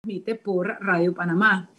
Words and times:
transmite 0.00 0.34
por 0.34 0.78
Radio 0.80 1.14
Panamá. 1.14 1.70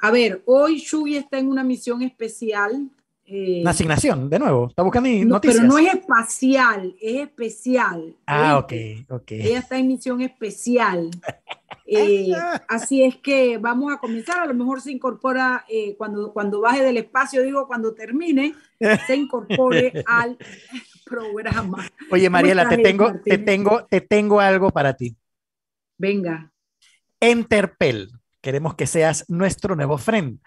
A 0.00 0.10
ver, 0.10 0.42
hoy 0.46 0.78
Shugi 0.78 1.16
está 1.16 1.38
en 1.38 1.48
una 1.48 1.64
misión 1.64 2.02
especial. 2.02 2.90
Eh, 3.24 3.60
una 3.60 3.70
asignación, 3.70 4.30
de 4.30 4.38
nuevo. 4.38 4.68
Está 4.68 4.82
buscando 4.82 5.08
noticias. 5.26 5.60
Pero 5.60 5.68
no 5.68 5.78
es 5.78 5.94
espacial, 5.94 6.94
es 7.00 7.20
especial. 7.20 8.16
Ah, 8.26 8.58
ok, 8.58 8.72
ok. 9.10 9.32
Ella 9.32 9.58
está 9.58 9.78
en 9.78 9.88
misión 9.88 10.20
especial. 10.20 11.10
Eh, 11.90 12.34
así 12.68 13.02
es 13.02 13.16
que 13.16 13.56
vamos 13.56 13.90
a 13.90 13.96
comenzar. 13.96 14.40
A 14.40 14.44
lo 14.44 14.52
mejor 14.52 14.82
se 14.82 14.92
incorpora 14.92 15.64
eh, 15.70 15.96
cuando, 15.96 16.34
cuando 16.34 16.60
baje 16.60 16.82
del 16.82 16.98
espacio, 16.98 17.42
digo, 17.42 17.66
cuando 17.66 17.94
termine, 17.94 18.54
se 19.06 19.16
incorpore 19.16 20.04
al 20.04 20.36
programa. 21.06 21.90
Oye, 22.10 22.28
Mariela, 22.28 22.68
te 22.68 22.76
tengo, 22.76 23.14
te, 23.24 23.38
tengo, 23.38 23.86
te 23.86 24.02
tengo 24.02 24.38
algo 24.38 24.68
para 24.68 24.92
ti. 24.98 25.16
Venga. 25.96 26.52
Enterpel. 27.20 28.10
Queremos 28.40 28.74
que 28.74 28.86
seas 28.86 29.24
nuestro 29.28 29.76
nuevo 29.76 29.98
friend. 29.98 30.40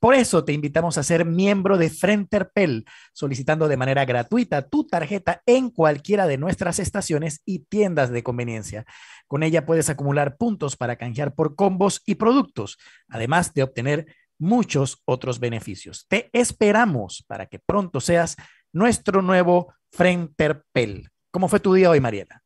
Por 0.00 0.14
eso 0.14 0.44
te 0.44 0.52
invitamos 0.52 0.96
a 0.96 1.02
ser 1.02 1.24
miembro 1.24 1.76
de 1.76 1.90
Frenterpel, 1.90 2.84
solicitando 3.12 3.66
de 3.66 3.76
manera 3.76 4.04
gratuita 4.04 4.68
tu 4.68 4.86
tarjeta 4.86 5.42
en 5.44 5.70
cualquiera 5.70 6.28
de 6.28 6.38
nuestras 6.38 6.78
estaciones 6.78 7.42
y 7.44 7.60
tiendas 7.60 8.10
de 8.10 8.22
conveniencia. 8.22 8.84
Con 9.26 9.42
ella 9.42 9.66
puedes 9.66 9.90
acumular 9.90 10.36
puntos 10.36 10.76
para 10.76 10.96
canjear 10.96 11.34
por 11.34 11.56
combos 11.56 12.00
y 12.06 12.14
productos, 12.14 12.78
además 13.08 13.52
de 13.54 13.64
obtener 13.64 14.06
muchos 14.38 15.02
otros 15.04 15.40
beneficios. 15.40 16.06
Te 16.06 16.30
esperamos 16.32 17.24
para 17.26 17.46
que 17.46 17.58
pronto 17.58 18.00
seas 18.00 18.36
nuestro 18.72 19.20
nuevo 19.20 19.74
Frenterpel. 19.90 21.08
¿Cómo 21.32 21.48
fue 21.48 21.58
tu 21.58 21.74
día 21.74 21.90
hoy, 21.90 22.00
Mariela? 22.00 22.42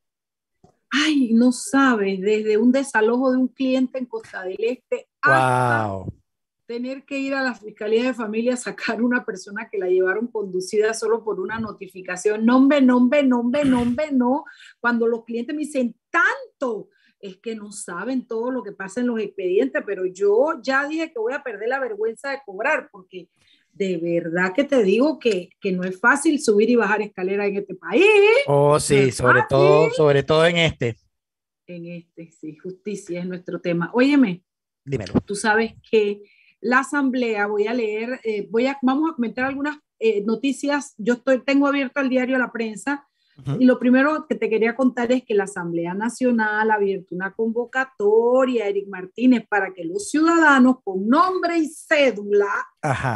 Ay, 0.92 1.32
no 1.32 1.52
sabes, 1.52 2.20
desde 2.20 2.59
un 2.59 2.70
desalojo 2.70 3.33
de 3.33 3.38
un 3.38 3.48
cliente 3.48 3.98
en 3.98 4.06
Costa 4.06 4.42
del 4.42 4.56
Este 4.59 5.09
hasta 5.23 6.05
tener 6.66 7.05
que 7.05 7.19
ir 7.19 7.34
a 7.34 7.42
la 7.42 7.55
Fiscalía 7.55 8.05
de 8.05 8.14
Familia 8.14 8.55
a 8.55 8.56
sacar 8.56 9.03
una 9.03 9.25
persona 9.25 9.69
que 9.70 9.78
la 9.78 9.89
llevaron 9.89 10.27
conducida 10.28 10.94
solo 10.94 11.22
por 11.22 11.41
una 11.41 11.58
notificación. 11.58 12.47
Nombre, 12.47 12.81
nombre, 12.81 13.22
nombre, 13.22 13.64
nombre, 13.64 14.11
no. 14.12 14.44
Cuando 14.81 15.06
los 15.06 15.25
clientes 15.25 15.55
me 15.55 15.62
dicen 15.62 15.94
tanto, 16.11 16.89
es 17.20 17.36
que 17.36 17.55
no 17.55 17.72
saben 17.72 18.27
todo 18.27 18.50
lo 18.50 18.62
que 18.62 18.72
pasa 18.72 19.00
en 19.00 19.06
los 19.06 19.20
expedientes, 19.20 19.83
pero 19.86 20.06
yo 20.06 20.61
ya 20.62 20.86
dije 20.88 21.12
que 21.12 21.19
voy 21.19 21.34
a 21.34 21.42
perder 21.42 21.69
la 21.69 21.78
vergüenza 21.78 22.31
de 22.31 22.41
cobrar 22.44 22.88
porque 22.91 23.28
de 23.73 23.97
verdad 23.97 24.53
que 24.55 24.65
te 24.65 24.83
digo 24.83 25.19
que, 25.19 25.51
que, 25.61 25.73
no 25.73 25.83
es 25.83 25.98
fácil 25.98 26.41
subir 26.41 26.69
y 26.70 26.77
bajar 26.77 27.01
escalera 27.03 27.47
en 27.47 27.56
este 27.56 27.75
país. 27.75 28.05
Oh, 28.47 28.78
sí, 28.78 29.11
sobre 29.11 29.42
todo, 29.48 29.91
sobre 29.91 30.23
todo 30.23 30.47
en 30.47 30.59
este. 30.59 30.97
En 31.67 31.87
este, 31.87 32.31
sí, 32.31 32.56
justicia 32.56 33.20
es 33.20 33.27
nuestro 33.27 33.61
tema. 33.61 33.91
Óyeme, 33.95 34.43
dímelo. 34.84 35.15
Tú 35.25 35.34
sabes 35.34 35.73
que 35.91 36.23
la 36.61 36.81
asamblea, 36.81 37.47
voy 37.47 37.67
a 37.67 37.75
leer, 37.75 38.20
eh, 38.25 38.47
voy 38.50 38.67
a, 38.67 38.78
vamos 38.83 39.11
a 39.11 39.15
comentar 39.15 39.47
algunas 39.47 39.78
eh, 39.98 40.23
noticias. 40.23 40.95
Yo 40.98 41.15
estoy, 41.15 41.43
tengo 41.43 41.67
abierto 41.67 42.00
el 42.00 42.09
diario 42.09 42.39
La 42.39 42.53
Prensa 42.53 43.09
y 43.58 43.64
lo 43.64 43.78
primero 43.78 44.27
que 44.28 44.34
te 44.34 44.50
quería 44.50 44.77
contar 44.77 45.11
es 45.11 45.25
que 45.25 45.34
la 45.34 45.44
Asamblea 45.44 45.94
Nacional 45.94 46.70
ha 46.70 46.75
abierto 46.75 47.14
una 47.14 47.33
convocatoria, 47.33 48.69
Eric 48.69 48.88
Martínez, 48.88 49.47
para 49.48 49.72
que 49.72 49.84
los 49.84 50.11
ciudadanos 50.11 50.77
con 50.84 51.08
nombre 51.08 51.58
y 51.58 51.69
cédula, 51.69 52.53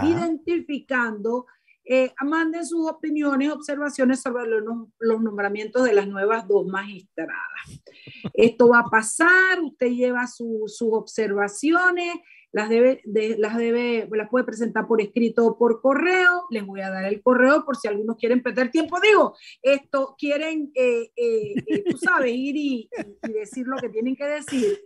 identificando, 0.02 1.46
eh, 1.84 2.12
manden 2.24 2.66
sus 2.66 2.90
opiniones, 2.90 3.52
observaciones 3.52 4.20
sobre 4.20 4.46
los, 4.48 4.64
los, 4.98 5.20
nombramientos 5.20 5.84
de 5.84 5.92
las 5.92 6.08
nuevas 6.08 6.48
dos 6.48 6.66
magistradas. 6.66 7.36
Esto 8.34 8.68
va 8.68 8.80
a 8.80 8.90
pasar, 8.90 9.60
usted 9.62 9.90
lleva 9.90 10.26
sus 10.26 10.82
observaciones 10.82 12.16
las 12.56 12.70
debe, 12.70 13.02
las 13.36 13.54
debe, 13.58 14.08
las 14.10 14.30
puede 14.30 14.46
presentar 14.46 14.86
por 14.86 15.02
escrito 15.02 15.46
o 15.46 15.58
por 15.58 15.82
correo. 15.82 16.46
Les 16.48 16.64
voy 16.64 16.80
a 16.80 16.88
dar 16.88 17.04
el 17.04 17.20
correo 17.20 17.66
por 17.66 17.76
si 17.76 17.86
algunos 17.86 18.16
quieren 18.16 18.42
perder 18.42 18.70
tiempo. 18.70 18.98
Digo, 18.98 19.36
esto 19.60 20.16
quieren, 20.18 20.72
eh, 20.74 21.10
eh, 21.14 21.54
eh, 21.66 21.84
tú 21.86 21.98
sabes, 21.98 22.32
ir 22.34 22.56
y, 22.56 22.88
decir 23.20 23.66
lo 23.66 23.76
que 23.76 23.90
tienen 23.90 24.16
que 24.16 24.24
decir. 24.24 24.78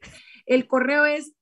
El 0.47 0.67
correo 0.67 1.05
es 1.05 1.33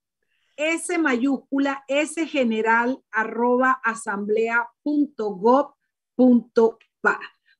S 0.59 0.99
mayúscula 0.99 1.83
S 1.89 2.27
general 2.27 3.01
arroba 3.11 3.81
asamblea 3.83 4.69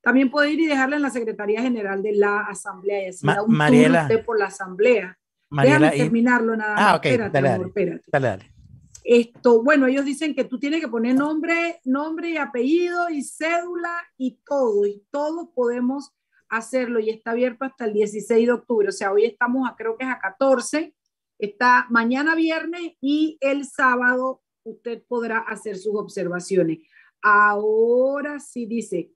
También 0.03 0.31
puede 0.31 0.53
ir 0.53 0.61
y 0.61 0.67
dejarla 0.67 0.97
en 0.97 1.03
la 1.03 1.11
Secretaría 1.11 1.63
General 1.63 2.03
de 2.03 2.13
la 2.13 2.41
Asamblea 2.41 3.05
y 3.05 3.07
así 3.07 3.27
da 3.27 3.43
un 3.43 3.57
Mariela, 3.57 4.11
por 4.27 4.39
la 4.39 4.49
Asamblea. 4.49 5.19
Mariela, 5.49 5.87
Déjame 5.87 5.97
terminarlo 5.97 6.55
nada 6.55 6.75
más. 6.75 6.85
Ah, 6.85 6.97
ok, 6.97 7.07
espérate, 7.07 7.41
dale, 7.41 7.65
espérate. 7.65 8.05
dale, 8.13 8.29
dale. 8.29 8.58
Esto, 9.11 9.63
bueno, 9.63 9.87
ellos 9.87 10.05
dicen 10.05 10.35
que 10.35 10.45
tú 10.45 10.59
tienes 10.59 10.83
que 10.83 10.89
poner 10.89 11.15
nombre, 11.15 11.81
nombre 11.87 12.29
y 12.29 12.37
apellido 12.37 13.09
y 13.09 13.23
cédula 13.23 13.97
y 14.19 14.39
todo, 14.45 14.85
y 14.85 15.03
todos 15.11 15.49
podemos 15.55 16.13
hacerlo 16.51 17.01
y 17.01 17.09
está 17.09 17.31
abierto 17.31 17.65
hasta 17.65 17.87
el 17.87 17.95
16 17.95 18.47
de 18.47 18.53
octubre. 18.53 18.89
O 18.89 18.93
sea, 18.93 19.11
hoy 19.11 19.25
estamos 19.25 19.67
a, 19.67 19.75
creo 19.77 19.97
que 19.97 20.05
es 20.05 20.11
a 20.11 20.19
14, 20.19 20.95
está 21.39 21.87
mañana 21.89 22.35
viernes 22.35 22.83
y 23.01 23.39
el 23.41 23.65
sábado 23.65 24.43
usted 24.63 25.03
podrá 25.09 25.39
hacer 25.39 25.79
sus 25.79 25.95
observaciones. 25.95 26.81
Ahora 27.23 28.41
sí 28.41 28.67
dice, 28.67 29.11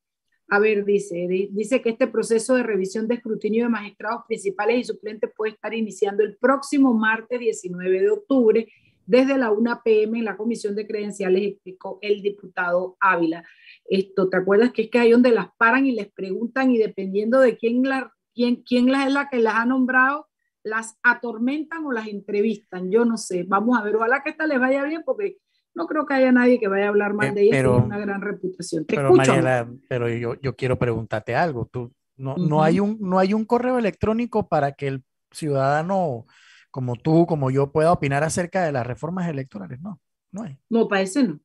a 0.48 0.58
ver, 0.58 0.86
dice, 0.86 1.28
dice 1.50 1.82
que 1.82 1.90
este 1.90 2.06
proceso 2.06 2.54
de 2.54 2.62
revisión 2.62 3.08
de 3.08 3.16
escrutinio 3.16 3.64
de 3.64 3.68
magistrados 3.68 4.22
principales 4.26 4.78
y 4.78 4.84
suplentes 4.84 5.30
puede 5.36 5.52
estar 5.52 5.74
iniciando 5.74 6.22
el 6.22 6.38
próximo 6.38 6.94
martes 6.94 7.38
19 7.38 8.00
de 8.00 8.10
octubre 8.10 8.72
desde 9.12 9.36
la 9.36 9.50
1 9.50 9.82
pm 9.84 10.20
en 10.20 10.24
la 10.24 10.38
Comisión 10.38 10.74
de 10.74 10.86
Credenciales, 10.86 11.42
explicó 11.42 11.98
el 12.00 12.22
diputado 12.22 12.96
Ávila. 12.98 13.44
Esto, 13.84 14.30
¿te 14.30 14.38
acuerdas 14.38 14.72
que 14.72 14.84
es 14.84 14.90
que 14.90 15.00
hay 15.00 15.10
donde 15.10 15.32
las 15.32 15.48
paran 15.58 15.84
y 15.84 15.92
les 15.92 16.10
preguntan 16.10 16.70
y 16.70 16.78
dependiendo 16.78 17.38
de 17.38 17.58
quién, 17.58 17.82
la, 17.82 18.10
quién, 18.34 18.62
quién 18.62 18.90
la 18.90 19.06
es 19.06 19.12
la 19.12 19.28
que 19.28 19.38
las 19.38 19.56
ha 19.56 19.66
nombrado, 19.66 20.28
las 20.62 20.98
atormentan 21.02 21.84
o 21.84 21.92
las 21.92 22.08
entrevistan? 22.08 22.90
Yo 22.90 23.04
no 23.04 23.18
sé, 23.18 23.44
vamos 23.46 23.78
a 23.78 23.82
ver, 23.82 23.96
ojalá 23.96 24.22
que 24.22 24.30
esta 24.30 24.46
les 24.46 24.58
vaya 24.58 24.82
bien 24.84 25.02
porque 25.04 25.36
no 25.74 25.86
creo 25.86 26.06
que 26.06 26.14
haya 26.14 26.32
nadie 26.32 26.58
que 26.58 26.68
vaya 26.68 26.86
a 26.86 26.88
hablar 26.88 27.12
mal 27.12 27.28
eh, 27.28 27.32
de 27.32 27.42
ella, 27.42 27.50
pero, 27.52 27.72
tiene 27.72 27.86
una 27.88 27.98
gran 27.98 28.22
reputación. 28.22 28.86
pero 28.88 29.12
Mariela, 29.12 29.70
pero 29.90 30.08
yo, 30.08 30.40
yo 30.40 30.56
quiero 30.56 30.78
preguntarte 30.78 31.34
algo, 31.34 31.68
tú, 31.70 31.92
no, 32.16 32.34
no, 32.38 32.62
hay 32.62 32.80
un, 32.80 32.96
no 32.98 33.18
hay 33.18 33.34
un 33.34 33.44
correo 33.44 33.76
electrónico 33.76 34.48
para 34.48 34.72
que 34.72 34.88
el 34.88 35.04
ciudadano 35.30 36.24
como 36.72 36.96
tú, 36.96 37.26
como 37.26 37.52
yo, 37.52 37.70
pueda 37.70 37.92
opinar 37.92 38.24
acerca 38.24 38.64
de 38.64 38.72
las 38.72 38.84
reformas 38.84 39.28
electorales. 39.28 39.80
No, 39.80 40.00
no 40.32 40.42
hay. 40.42 40.58
No, 40.68 40.88
parece 40.88 41.22
no. 41.22 41.38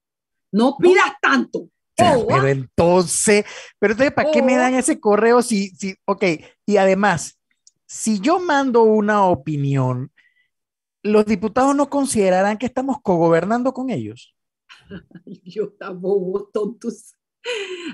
No 0.52 0.78
pidas 0.78 1.14
tanto. 1.22 1.70
Oh, 2.00 2.26
pero 2.28 2.48
entonces, 2.48 3.46
pero 3.80 3.94
entonces, 3.94 4.14
¿para 4.14 4.32
qué 4.32 4.42
me 4.42 4.56
oh. 4.56 4.60
dan 4.60 4.76
ese 4.76 5.00
correo 5.00 5.42
si, 5.42 5.70
si, 5.70 5.96
ok, 6.06 6.24
y 6.66 6.78
además, 6.78 7.40
si 7.86 8.20
yo 8.20 8.40
mando 8.40 8.84
una 8.84 9.26
opinión, 9.26 10.12
los 11.04 11.26
diputados 11.26 11.76
no 11.76 11.90
considerarán 11.90 12.58
que 12.58 12.66
estamos 12.66 12.98
cogobernando 13.02 13.74
con 13.74 13.90
ellos. 13.90 14.36
Yo 15.44 15.70
tampoco, 15.74 16.50
tontos. 16.54 17.16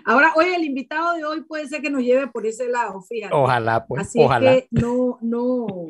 Ahora, 0.05 0.33
oye, 0.35 0.55
el 0.55 0.63
invitado 0.63 1.15
de 1.15 1.25
hoy 1.25 1.41
puede 1.41 1.67
ser 1.67 1.81
que 1.81 1.89
nos 1.89 2.01
lleve 2.01 2.27
por 2.27 2.45
ese 2.45 2.67
lado, 2.67 3.01
fíjate. 3.01 3.33
Ojalá, 3.35 3.85
pues. 3.85 4.01
Así 4.01 4.19
ojalá. 4.21 4.53
que 4.53 4.67
no, 4.71 5.17
no, 5.21 5.87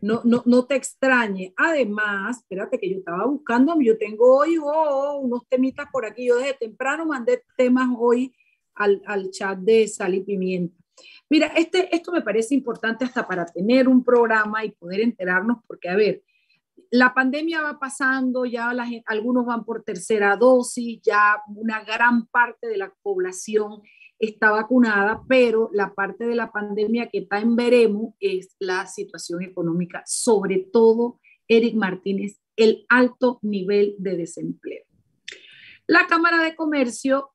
no, 0.00 0.20
no, 0.24 0.42
no 0.44 0.66
te 0.66 0.76
extrañe. 0.76 1.52
Además, 1.56 2.38
espérate 2.38 2.78
que 2.78 2.90
yo 2.90 2.98
estaba 2.98 3.24
buscando, 3.26 3.74
yo 3.80 3.96
tengo 3.98 4.38
hoy 4.38 4.58
oh, 4.62 5.18
unos 5.20 5.46
temitas 5.48 5.86
por 5.90 6.04
aquí. 6.06 6.26
Yo 6.26 6.36
desde 6.36 6.54
temprano 6.54 7.06
mandé 7.06 7.42
temas 7.56 7.88
hoy 7.98 8.34
al, 8.74 9.02
al 9.06 9.30
chat 9.30 9.58
de 9.58 9.88
Sal 9.88 10.14
y 10.14 10.20
Pimienta. 10.20 10.76
Mira, 11.30 11.48
este, 11.56 11.94
esto 11.94 12.12
me 12.12 12.22
parece 12.22 12.54
importante 12.54 13.04
hasta 13.04 13.26
para 13.26 13.46
tener 13.46 13.88
un 13.88 14.02
programa 14.02 14.64
y 14.64 14.70
poder 14.70 15.00
enterarnos, 15.00 15.58
porque 15.66 15.88
a 15.88 15.96
ver, 15.96 16.22
la 16.90 17.12
pandemia 17.12 17.62
va 17.62 17.78
pasando, 17.78 18.44
ya 18.44 18.72
algunos 19.06 19.46
van 19.46 19.64
por 19.64 19.84
tercera 19.84 20.36
dosis, 20.36 21.00
ya 21.02 21.42
una 21.54 21.82
gran 21.84 22.26
parte 22.26 22.66
de 22.66 22.78
la 22.78 22.92
población 23.02 23.82
está 24.18 24.50
vacunada, 24.50 25.22
pero 25.28 25.70
la 25.72 25.94
parte 25.94 26.26
de 26.26 26.34
la 26.34 26.50
pandemia 26.50 27.08
que 27.08 27.18
está 27.18 27.38
en 27.40 27.56
veremos 27.56 28.14
es 28.20 28.56
la 28.58 28.86
situación 28.86 29.42
económica, 29.42 30.02
sobre 30.06 30.66
todo, 30.72 31.20
Eric 31.46 31.74
Martínez, 31.76 32.40
el 32.56 32.84
alto 32.88 33.38
nivel 33.42 33.94
de 33.98 34.16
desempleo. 34.16 34.84
La 35.86 36.06
Cámara 36.06 36.42
de 36.42 36.56
Comercio, 36.56 37.30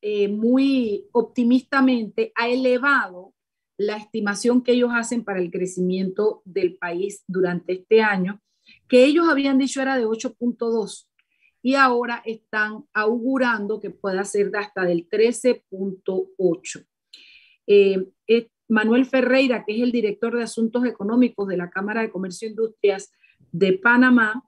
eh, 0.00 0.28
muy 0.28 1.08
optimistamente, 1.12 2.32
ha 2.36 2.48
elevado 2.48 3.34
la 3.76 3.96
estimación 3.96 4.62
que 4.62 4.72
ellos 4.72 4.90
hacen 4.94 5.24
para 5.24 5.40
el 5.40 5.50
crecimiento 5.50 6.42
del 6.44 6.76
país 6.76 7.24
durante 7.26 7.72
este 7.72 8.02
año 8.02 8.40
que 8.88 9.04
ellos 9.04 9.28
habían 9.28 9.58
dicho 9.58 9.80
era 9.82 9.96
de 9.96 10.06
8.2 10.06 11.06
y 11.62 11.74
ahora 11.74 12.22
están 12.24 12.84
augurando 12.92 13.80
que 13.80 13.90
pueda 13.90 14.24
ser 14.24 14.50
de 14.50 14.58
hasta 14.58 14.82
del 14.84 15.08
13.8. 15.08 16.86
Eh, 17.66 18.06
Manuel 18.68 19.04
Ferreira, 19.04 19.64
que 19.64 19.76
es 19.76 19.82
el 19.82 19.92
director 19.92 20.36
de 20.36 20.42
Asuntos 20.42 20.84
Económicos 20.86 21.46
de 21.48 21.56
la 21.56 21.70
Cámara 21.70 22.00
de 22.00 22.10
Comercio 22.10 22.48
e 22.48 22.50
Industrias, 22.50 23.12
de 23.52 23.74
Panamá 23.74 24.42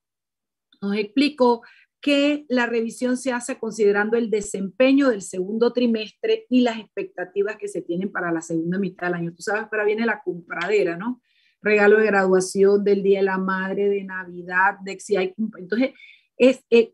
nos 0.81 0.97
explicó 0.97 1.63
que 2.01 2.45
la 2.49 2.67
revisión 2.67 3.17
se 3.17 3.33
hace 3.33 3.59
considerando 3.59 4.17
el 4.17 4.31
desempeño 4.31 5.09
del 5.09 5.23
segundo 5.23 5.73
trimestre 5.73 6.47
y 6.49 6.61
las 6.61 6.79
expectativas 6.79 7.57
que 7.57 7.69
se 7.69 7.83
tienen 7.83 8.13
para 8.13 8.31
la 8.31 8.43
segunda 8.43 8.79
mitad 8.79 9.07
del 9.07 9.15
año. 9.15 9.35
Tú 9.35 9.43
sabes, 9.43 9.67
pero 9.71 9.85
viene 9.85 10.07
la 10.07 10.23
compradera, 10.23 10.97
¿no? 10.97 11.21
Regalo 11.67 11.99
de 11.99 12.07
graduación, 12.07 12.85
del 12.85 13.03
Día 13.03 13.19
de 13.19 13.25
la 13.25 13.39
Madre, 13.39 13.89
de 13.89 14.05
Navidad, 14.05 14.79
de 14.83 15.01
si 15.01 15.17
hay... 15.17 15.35
Entonces, 15.59 15.91
es, 16.37 16.65
eh, 16.71 16.93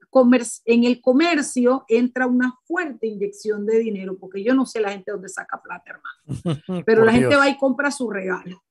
en 0.64 0.84
el 0.84 1.00
comercio 1.00 1.84
entra 1.88 2.26
una 2.26 2.58
fuerte 2.64 3.06
inyección 3.06 3.66
de 3.66 3.80
dinero, 3.80 4.16
porque 4.18 4.42
yo 4.42 4.54
no 4.54 4.64
sé 4.64 4.80
la 4.80 4.92
gente 4.92 5.10
dónde 5.10 5.28
saca 5.28 5.60
plata, 5.60 5.90
hermano, 5.90 6.84
pero 6.86 7.04
la 7.04 7.12
gente 7.12 7.36
va 7.36 7.48
y 7.48 7.58
compra 7.58 7.90
su 7.90 8.08
regalo. 8.08 8.62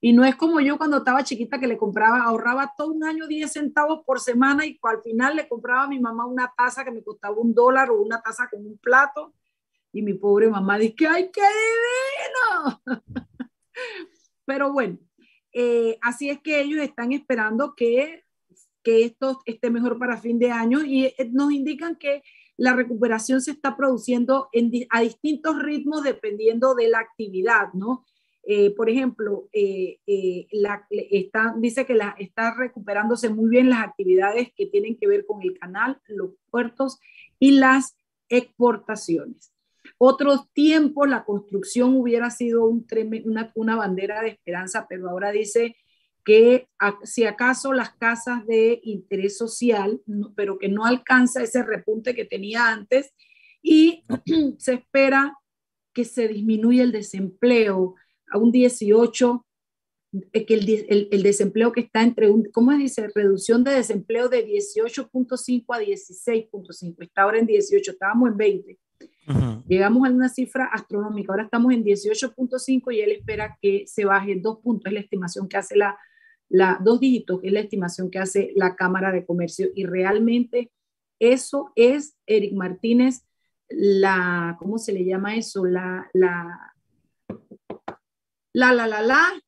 Y 0.00 0.12
no 0.12 0.24
es 0.24 0.34
como 0.34 0.60
yo 0.60 0.78
cuando 0.78 0.98
estaba 0.98 1.24
chiquita 1.24 1.58
que 1.58 1.66
le 1.66 1.76
compraba, 1.76 2.22
ahorraba 2.22 2.72
todo 2.76 2.88
un 2.88 3.04
año 3.04 3.26
10 3.26 3.52
centavos 3.52 4.02
por 4.04 4.18
semana 4.18 4.64
y 4.66 4.78
al 4.82 5.02
final 5.02 5.36
le 5.36 5.46
compraba 5.46 5.84
a 5.84 5.88
mi 5.88 6.00
mamá 6.00 6.26
una 6.26 6.52
taza 6.56 6.84
que 6.84 6.90
me 6.90 7.02
costaba 7.02 7.36
un 7.36 7.54
dólar 7.54 7.90
o 7.90 8.00
una 8.00 8.20
taza 8.20 8.48
con 8.50 8.64
un 8.64 8.78
plato. 8.78 9.34
Y 9.92 10.02
mi 10.02 10.14
pobre 10.14 10.48
mamá 10.48 10.78
dice, 10.78 11.06
¡ay, 11.06 11.30
qué 11.30 11.42
divino! 11.42 12.80
Pero 14.46 14.72
bueno, 14.72 14.98
eh, 15.52 15.98
así 16.02 16.30
es 16.30 16.40
que 16.40 16.60
ellos 16.60 16.80
están 16.80 17.12
esperando 17.12 17.74
que, 17.74 18.24
que 18.82 19.04
esto 19.04 19.40
esté 19.44 19.70
mejor 19.70 19.98
para 19.98 20.16
fin 20.16 20.38
de 20.38 20.50
año 20.50 20.84
y 20.84 21.06
eh, 21.06 21.30
nos 21.32 21.52
indican 21.52 21.96
que 21.96 22.22
la 22.56 22.74
recuperación 22.74 23.40
se 23.40 23.52
está 23.52 23.76
produciendo 23.76 24.48
en, 24.52 24.70
a 24.90 25.00
distintos 25.00 25.62
ritmos 25.62 26.02
dependiendo 26.02 26.74
de 26.74 26.88
la 26.88 26.98
actividad, 26.98 27.72
¿no? 27.72 28.04
Eh, 28.42 28.70
por 28.74 28.88
ejemplo, 28.88 29.48
la, 30.50 30.86
está, 30.90 31.54
dice 31.58 31.84
que 31.86 31.94
la, 31.94 32.16
recuperándose 32.56 33.28
muy 33.28 33.50
bien 33.50 33.70
las 33.70 33.84
actividades 33.86 34.50
que 34.56 34.66
tienen 34.66 34.96
que 34.96 35.06
ver 35.06 35.26
con 35.26 35.42
el 35.42 35.58
canal, 35.58 36.00
los 36.06 36.30
puertos 36.50 36.98
y 37.38 37.52
las 37.52 37.96
exportaciones. 38.28 39.52
Otros 40.02 40.50
tiempos 40.54 41.10
la 41.10 41.26
construcción 41.26 41.94
hubiera 41.94 42.30
sido 42.30 42.64
un 42.64 42.86
una, 43.26 43.52
una, 43.54 43.76
bandera 43.76 44.22
de 44.22 44.30
esperanza, 44.30 44.86
pero 44.88 45.10
ahora 45.10 45.30
dice 45.30 45.76
que 46.24 46.68
si 47.04 47.26
acaso 47.26 47.74
las 47.74 47.90
casas 47.90 48.46
de 48.46 48.80
interés 48.82 49.36
social, 49.36 50.00
pero 50.36 50.56
que 50.56 50.70
no 50.70 50.86
alcanza 50.86 51.42
ese 51.42 51.62
repunte 51.62 52.14
que 52.14 52.24
tenía 52.24 52.68
antes 52.68 53.12
y 53.60 54.02
se 54.58 54.72
espera 54.72 55.36
que 55.92 56.06
se 56.06 56.28
disminuya 56.28 56.82
el 56.82 56.92
desempleo 56.92 57.94
a 58.30 58.38
un 58.38 58.52
18, 58.52 59.46
eh, 60.32 60.46
que 60.46 60.54
el, 60.54 61.08
el, 61.10 61.22
desempleo 61.22 61.72
que 61.72 61.80
está 61.80 62.02
entre 62.02 62.30
un, 62.30 62.44
¿cómo 62.52 62.72
dice? 62.72 63.06
Reducción 63.14 63.64
de 63.64 63.72
desempleo 63.72 64.30
de 64.30 64.48
18.5 64.48 65.64
a 65.76 65.78
16.5. 65.78 66.94
Está 67.00 67.22
ahora 67.22 67.38
en 67.38 67.46
18, 67.46 67.90
estábamos 67.90 68.30
en 68.30 68.36
20. 68.38 68.78
Llegamos 69.68 70.08
a 70.08 70.12
una 70.12 70.28
cifra 70.28 70.66
astronómica, 70.72 71.32
ahora 71.32 71.44
estamos 71.44 71.72
en 71.72 71.84
18.5 71.84 72.92
y 72.92 73.00
él 73.00 73.12
espera 73.12 73.56
que 73.62 73.84
se 73.86 74.04
baje 74.04 74.40
dos 74.40 74.58
puntos, 74.58 74.86
es 74.86 74.94
la 74.94 75.00
estimación 75.00 75.48
que 75.48 75.56
hace 75.56 75.76
la, 75.76 75.96
la, 76.48 76.80
dos 76.82 76.98
dígitos, 76.98 77.40
es 77.44 77.52
la 77.52 77.60
estimación 77.60 78.10
que 78.10 78.18
hace 78.18 78.52
la 78.56 78.74
Cámara 78.74 79.12
de 79.12 79.24
Comercio 79.24 79.68
y 79.74 79.84
realmente 79.84 80.72
eso 81.20 81.70
es, 81.76 82.16
Eric 82.26 82.54
Martínez, 82.54 83.24
la, 83.68 84.56
¿cómo 84.58 84.78
se 84.78 84.92
le 84.92 85.04
llama 85.04 85.36
eso? 85.36 85.64
La, 85.64 86.08
la, 86.12 86.74
la, 88.52 88.72
la, 88.72 88.86
la, 88.88 89.02
la, 89.02 89.42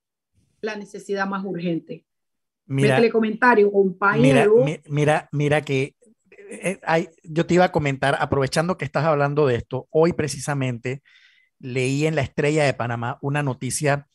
la 0.60 0.76
necesidad 0.76 1.26
más 1.26 1.44
urgente. 1.44 2.06
Mira, 2.66 2.94
Métele 2.94 3.10
comentario, 3.10 3.72
compañero. 3.72 4.64
Mira, 4.64 4.80
mira, 4.88 5.28
mira 5.32 5.60
que 5.62 5.96
eh, 6.52 7.10
yo 7.22 7.46
te 7.46 7.54
iba 7.54 7.66
a 7.66 7.72
comentar, 7.72 8.16
aprovechando 8.20 8.76
que 8.76 8.84
estás 8.84 9.04
hablando 9.04 9.46
de 9.46 9.56
esto, 9.56 9.88
hoy 9.90 10.12
precisamente 10.12 11.02
leí 11.58 12.06
en 12.06 12.14
la 12.16 12.22
Estrella 12.22 12.64
de 12.64 12.74
Panamá 12.74 13.18
una 13.22 13.42
noticia 13.42 14.06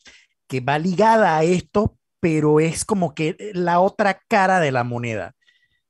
que 0.46 0.60
va 0.60 0.78
ligada 0.78 1.36
a 1.36 1.44
esto, 1.44 1.98
pero 2.20 2.60
es 2.60 2.84
como 2.84 3.14
que 3.14 3.36
la 3.54 3.80
otra 3.80 4.20
cara 4.28 4.60
de 4.60 4.72
la 4.72 4.84
moneda. 4.84 5.34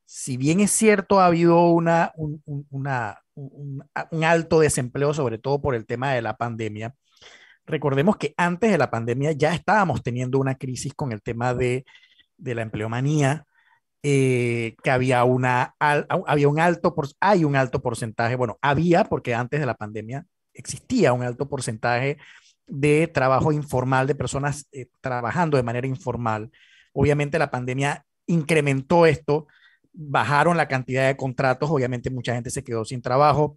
Si 0.04 0.36
bien 0.36 0.60
es 0.60 0.70
cierto, 0.70 1.20
ha 1.20 1.26
habido 1.26 1.70
una, 1.70 2.12
un, 2.16 2.42
una, 2.70 3.20
un, 3.34 3.84
un 4.10 4.24
alto 4.24 4.60
desempleo, 4.60 5.14
sobre 5.14 5.38
todo 5.38 5.60
por 5.60 5.74
el 5.74 5.86
tema 5.86 6.12
de 6.12 6.22
la 6.22 6.36
pandemia, 6.36 6.94
recordemos 7.66 8.16
que 8.16 8.34
antes 8.36 8.70
de 8.70 8.78
la 8.78 8.90
pandemia 8.90 9.32
ya 9.32 9.54
estábamos 9.54 10.02
teniendo 10.02 10.38
una 10.38 10.56
crisis 10.56 10.94
con 10.94 11.12
el 11.12 11.22
tema 11.22 11.54
de, 11.54 11.84
de 12.36 12.54
la 12.54 12.62
empleomanía, 12.62 13.46
eh, 14.02 14.76
que 14.82 14.90
había, 14.90 15.24
una, 15.24 15.74
había 15.78 16.48
un 16.48 16.60
alto, 16.60 16.94
hay 17.20 17.44
un 17.44 17.56
alto 17.56 17.80
porcentaje, 17.82 18.36
bueno, 18.36 18.58
había 18.62 19.04
porque 19.04 19.34
antes 19.34 19.60
de 19.60 19.66
la 19.66 19.74
pandemia 19.74 20.26
existía 20.54 21.12
un 21.12 21.22
alto 21.22 21.48
porcentaje 21.48 22.18
de 22.66 23.08
trabajo 23.08 23.52
informal, 23.52 24.06
de 24.06 24.14
personas 24.14 24.68
eh, 24.72 24.86
trabajando 25.00 25.56
de 25.56 25.62
manera 25.62 25.86
informal. 25.86 26.50
Obviamente 26.92 27.38
la 27.38 27.50
pandemia 27.50 28.04
incrementó 28.26 29.06
esto, 29.06 29.46
bajaron 29.92 30.56
la 30.56 30.68
cantidad 30.68 31.06
de 31.06 31.16
contratos, 31.16 31.70
obviamente 31.70 32.10
mucha 32.10 32.34
gente 32.34 32.50
se 32.50 32.62
quedó 32.62 32.84
sin 32.84 33.02
trabajo, 33.02 33.56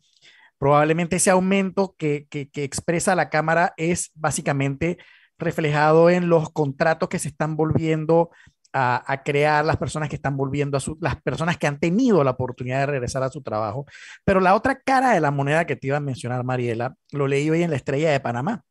Probablemente 0.61 1.15
ese 1.15 1.31
aumento 1.31 1.95
que, 1.97 2.27
expresa 2.29 3.15
la 3.15 3.31
Cámara 3.31 3.73
es 3.77 4.11
básicamente 4.13 4.99
reflejado 5.39 6.11
en 6.11 6.29
los 6.29 6.51
contratos 6.51 7.09
que 7.09 7.17
se 7.17 7.29
están 7.29 7.55
volviendo 7.55 8.29
a, 8.73 9.21
crear, 9.23 9.65
las 9.65 9.77
personas 9.77 10.09
que 10.09 10.15
están 10.15 10.37
volviendo 10.37 10.77
a 10.77 10.79
su, 10.79 10.97
las 11.01 11.21
personas 11.21 11.57
que 11.57 11.67
han 11.67 11.79
tenido 11.79 12.23
la 12.23 12.31
oportunidad 12.31 12.79
de 12.79 12.85
regresar 12.85 13.23
a 13.23 13.29
su 13.29 13.41
trabajo. 13.41 13.85
Pero 14.23 14.39
la 14.39 14.55
otra 14.55 14.79
cara 14.79 15.13
de 15.13 15.19
la 15.19 15.31
moneda 15.31 15.65
que 15.65 15.75
te 15.75 15.87
iba 15.87 15.97
a 15.97 16.01
mencionar, 16.01 16.43
Mariela, 16.43 16.95
lo 17.11 17.27
leí 17.27 17.49
hoy 17.49 17.63
en 17.63 17.71
la 17.71 17.75
Estrella 17.75 18.11
de 18.11 18.19
Panamá. 18.19 18.63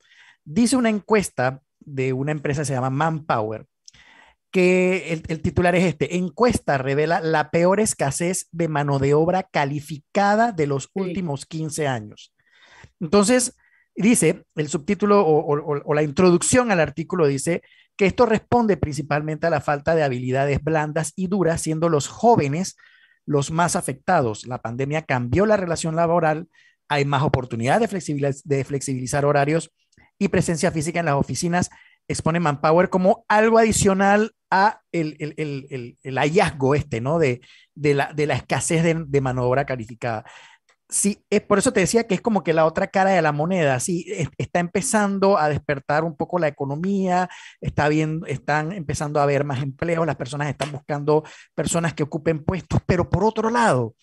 Dice 0.45 0.77
una 0.77 0.89
encuesta 0.89 1.61
de 1.81 2.13
una 2.13 2.33
empresa 2.33 2.63
que 2.63 2.67
se 2.67 2.75
llama 2.75 2.91
Manpower, 2.91 3.67
que 4.51 5.13
el, 5.13 5.43
titular 5.43 5.75
es 5.77 5.85
este, 5.85 6.17
encuesta 6.17 6.77
revela 6.77 7.21
la 7.21 7.51
peor 7.51 7.79
escasez 7.79 8.49
de 8.51 8.69
mano 8.69 8.99
de 8.99 9.15
obra 9.15 9.45
calificada 9.45 10.53
de 10.53 10.67
los 10.67 10.91
últimos 10.95 11.47
15 11.47 11.87
años. 11.87 12.35
Entonces, 12.99 13.57
dice, 13.95 14.45
el 14.57 14.69
subtítulo 14.69 15.25
o, 15.25 15.95
la 15.95 16.03
introducción 16.03 16.73
al 16.73 16.81
artículo 16.81 17.27
dice 17.27 17.63
que 18.01 18.07
esto 18.07 18.25
responde 18.25 18.79
principalmente 18.79 19.47
a 19.47 19.51
la 19.51 19.61
falta 19.61 19.95
de 19.95 20.03
habilidades 20.03 20.65
blandas 20.65 21.13
y 21.17 21.27
duras, 21.27 21.61
siendo 21.61 21.91
los 21.91 22.09
jóvenes 22.09 22.79
los 23.27 23.51
más 23.51 23.77
afectados. 23.77 24.47
La 24.47 24.57
pandemia 24.57 25.03
cambió 25.03 25.45
la 25.45 25.59
relación 25.59 25.97
laboral, 25.97 26.49
hay 26.89 27.05
más 27.05 27.23
oportunidad 27.23 27.79
de, 27.79 28.65
flexibilizar 28.65 29.27
horarios 29.27 29.71
y 30.19 30.29
presencia 30.29 30.73
física 30.73 31.01
en 31.01 31.05
las 31.05 31.17
oficinas 31.17 31.69
expone 32.09 32.41
Manpower 32.41 32.89
como 32.89 33.27
algo 33.29 33.59
adicional 33.59 34.33
a 34.51 34.81
el, 34.93 35.19
el, 35.21 35.99
el, 36.03 36.19
hallazgo 36.19 36.75
este, 36.75 37.03
¿no? 37.03 37.19
De, 37.19 37.43
de 37.75 37.93
la, 37.93 38.15
escasez 38.35 38.83
de, 38.83 39.05
de, 39.07 39.21
mano 39.21 39.43
de 39.43 39.49
obra 39.49 39.67
calificada. 39.67 40.25
Sí, 40.91 41.25
es 41.31 41.41
por 41.43 41.59
eso 41.59 41.73
te 41.73 41.81
decía 41.81 42.09
que 42.09 42.15
es 42.17 42.21
como 42.21 42.43
que 42.43 42.53
la 42.53 42.67
otra 42.67 42.89
cara 42.89 43.11
de 43.11 43.23
la 43.23 43.31
moneda, 43.31 43.79
sí, 43.79 44.07
está 44.39 44.59
empezando 44.59 45.39
a 45.39 45.49
despertar 45.49 46.03
un 46.03 46.17
poco 46.17 46.41
la 46.41 46.49
economía, 46.49 47.29
está 47.61 47.89
están 48.27 48.73
empezando 48.73 49.21
a 49.21 49.23
haber 49.23 49.45
más 49.45 49.63
empleos, 49.63 50.05
las 50.05 50.17
personas 50.17 50.49
están 50.49 50.73
buscando 50.73 51.23
personas 51.55 51.95
que 51.95 52.03
ocupen 52.03 52.45
puestos, 52.45 52.81
pero 52.87 53.09
por 53.09 53.23
otro 53.23 53.51
lado, 53.51 53.95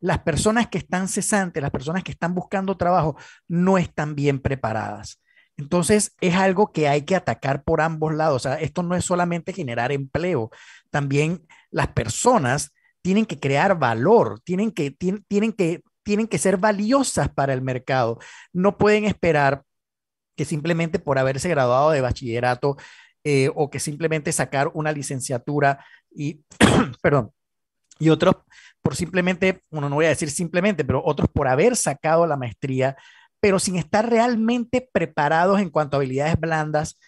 las 0.00 0.20
personas 0.20 0.68
que 0.68 0.78
están 0.78 1.08
cesantes, 1.08 1.62
las 1.62 1.70
personas 1.70 2.02
que 2.02 2.12
están 2.12 2.34
buscando 2.34 2.76
trabajo, 2.76 3.16
no 3.46 3.76
están 3.76 4.14
bien 4.14 4.40
preparadas. 4.40 5.22
Entonces, 5.58 6.16
es 6.22 6.34
algo 6.36 6.72
que 6.72 6.88
hay 6.88 7.02
que 7.02 7.16
atacar 7.16 7.64
por 7.64 7.82
ambos 7.82 8.14
lados. 8.14 8.36
O 8.36 8.48
sea, 8.48 8.54
esto 8.60 8.82
no 8.82 8.96
es 8.96 9.04
solamente 9.04 9.52
generar 9.52 9.92
empleo, 9.92 10.50
también 10.90 11.46
las 11.70 11.88
personas 11.88 12.72
tienen 13.02 13.26
que 13.26 13.38
crear 13.38 13.78
valor, 13.78 14.40
tienen 14.40 14.70
que, 14.72 14.90
tienen, 14.90 15.52
que, 15.52 15.82
tienen 16.02 16.26
que 16.26 16.38
ser 16.38 16.56
valiosas 16.56 17.28
para 17.28 17.52
el 17.52 17.62
mercado. 17.62 18.18
No 18.52 18.78
pueden 18.78 19.04
esperar 19.04 19.62
que 20.36 20.44
simplemente 20.44 20.98
por 20.98 21.18
haberse 21.18 21.48
graduado 21.48 21.90
de 21.90 22.00
bachillerato 22.00 22.76
eh, 23.24 23.50
o 23.54 23.70
que 23.70 23.80
simplemente 23.80 24.32
sacar 24.32 24.70
una 24.74 24.92
licenciatura 24.92 25.84
y, 26.10 26.42
perdón, 27.02 27.32
y 27.98 28.08
otros 28.08 28.36
por 28.82 28.96
simplemente, 28.96 29.62
bueno, 29.70 29.90
no 29.90 29.96
voy 29.96 30.06
a 30.06 30.10
decir 30.10 30.30
simplemente, 30.30 30.84
pero 30.84 31.02
otros 31.04 31.28
por 31.28 31.48
haber 31.48 31.76
sacado 31.76 32.26
la 32.26 32.36
maestría 32.36 32.96
pero 33.40 33.58
sin 33.58 33.76
estar 33.76 34.08
realmente 34.08 34.88
preparados 34.92 35.60
en 35.60 35.70
cuanto 35.70 35.96
a 35.96 35.98
habilidades 35.98 36.38
blandas 36.38 36.98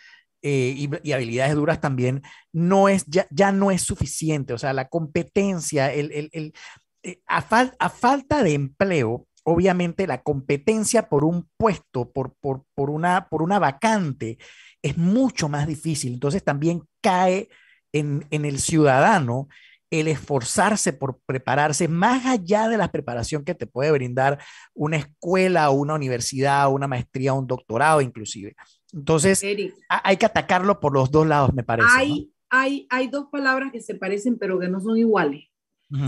eh, 0.44 0.75
y, 0.76 1.12
habilidades 1.12 1.54
duras 1.54 1.80
también, 1.80 2.22
no 2.52 2.88
es, 2.88 3.04
ya, 3.06 3.28
ya, 3.30 3.52
no 3.52 3.70
es 3.70 3.82
suficiente. 3.82 4.52
O 4.52 4.58
sea, 4.58 4.72
la 4.72 4.88
competencia, 4.88 5.92
el, 5.92 6.11
el, 6.12 6.30
el 6.32 6.52
eh, 7.02 7.21
a, 7.26 7.38
a, 7.78 7.88
falta 7.88 8.42
de 8.42 8.54
empleo, 8.54 9.26
obviamente 9.44 10.06
la 10.06 10.23
competencia 10.23 11.09
por 11.09 11.25
un 11.25 11.49
puesto, 11.56 12.11
por, 12.12 12.35
por, 12.40 12.64
por, 12.75 12.90
una, 12.90 13.28
por 13.28 13.42
una 13.42 13.59
vacante, 13.59 14.38
es 14.82 14.97
mucho 14.97 15.49
más 15.49 15.66
difícil. 15.66 16.12
Entonces 16.14 16.44
también 16.44 16.82
cae 17.00 17.49
en, 17.92 18.26
en 18.30 18.44
el 18.44 18.59
ciudadano 18.59 19.49
el 19.92 20.09
esforzarse 20.09 20.94
por 20.94 21.21
prepararse 21.26 21.87
más 21.87 22.25
allá 22.25 22.66
de 22.68 22.78
la 22.78 22.90
preparación 22.90 23.44
que 23.44 23.54
te 23.54 23.66
puede 23.66 23.92
brindar 23.92 24.38
una 24.73 24.97
escuela, 24.97 25.68
una 25.68 25.94
universidad, 25.94 26.73
una 26.73 26.88
maestría, 26.88 27.35
un 27.35 27.47
doctorado 27.47 28.00
inclusive. 28.00 28.56
Entonces, 28.92 29.44
hay 29.88 30.16
que 30.16 30.26
atacarlo 30.26 30.80
por 30.80 30.94
los 30.94 31.11
dos 31.11 31.26
lados, 31.26 31.52
me 31.52 31.62
parece. 31.62 31.88
Hay, 31.94 32.32
hay, 32.49 32.87
hay 32.88 33.09
dos 33.09 33.26
palabras 33.30 33.71
que 33.71 33.82
se 33.82 33.94
parecen 33.94 34.38
pero 34.38 34.59
que 34.59 34.68
no 34.68 34.80
son 34.80 34.97
iguales. 34.97 35.44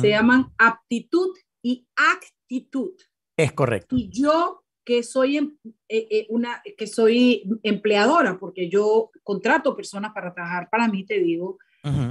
Se 0.01 0.09
llaman 0.09 0.53
aptitud 0.59 1.31
y 1.63 1.87
actitud. 1.97 2.93
Es 3.37 3.53
correcto. 3.53 3.97
Y 3.97 4.09
yo 4.11 4.65
que 4.85 5.03
soy, 5.03 5.39
em, 5.39 5.57
eh, 5.89 6.07
eh, 6.11 6.27
una, 6.29 6.63
que 6.77 6.87
soy 6.87 7.49
empleadora, 7.63 8.39
porque 8.39 8.69
yo 8.69 9.11
contrato 9.23 9.75
personas 9.75 10.13
para 10.13 10.35
trabajar 10.35 10.69
para 10.71 10.89
mí, 10.89 11.05
te 11.05 11.19
digo, 11.19 11.59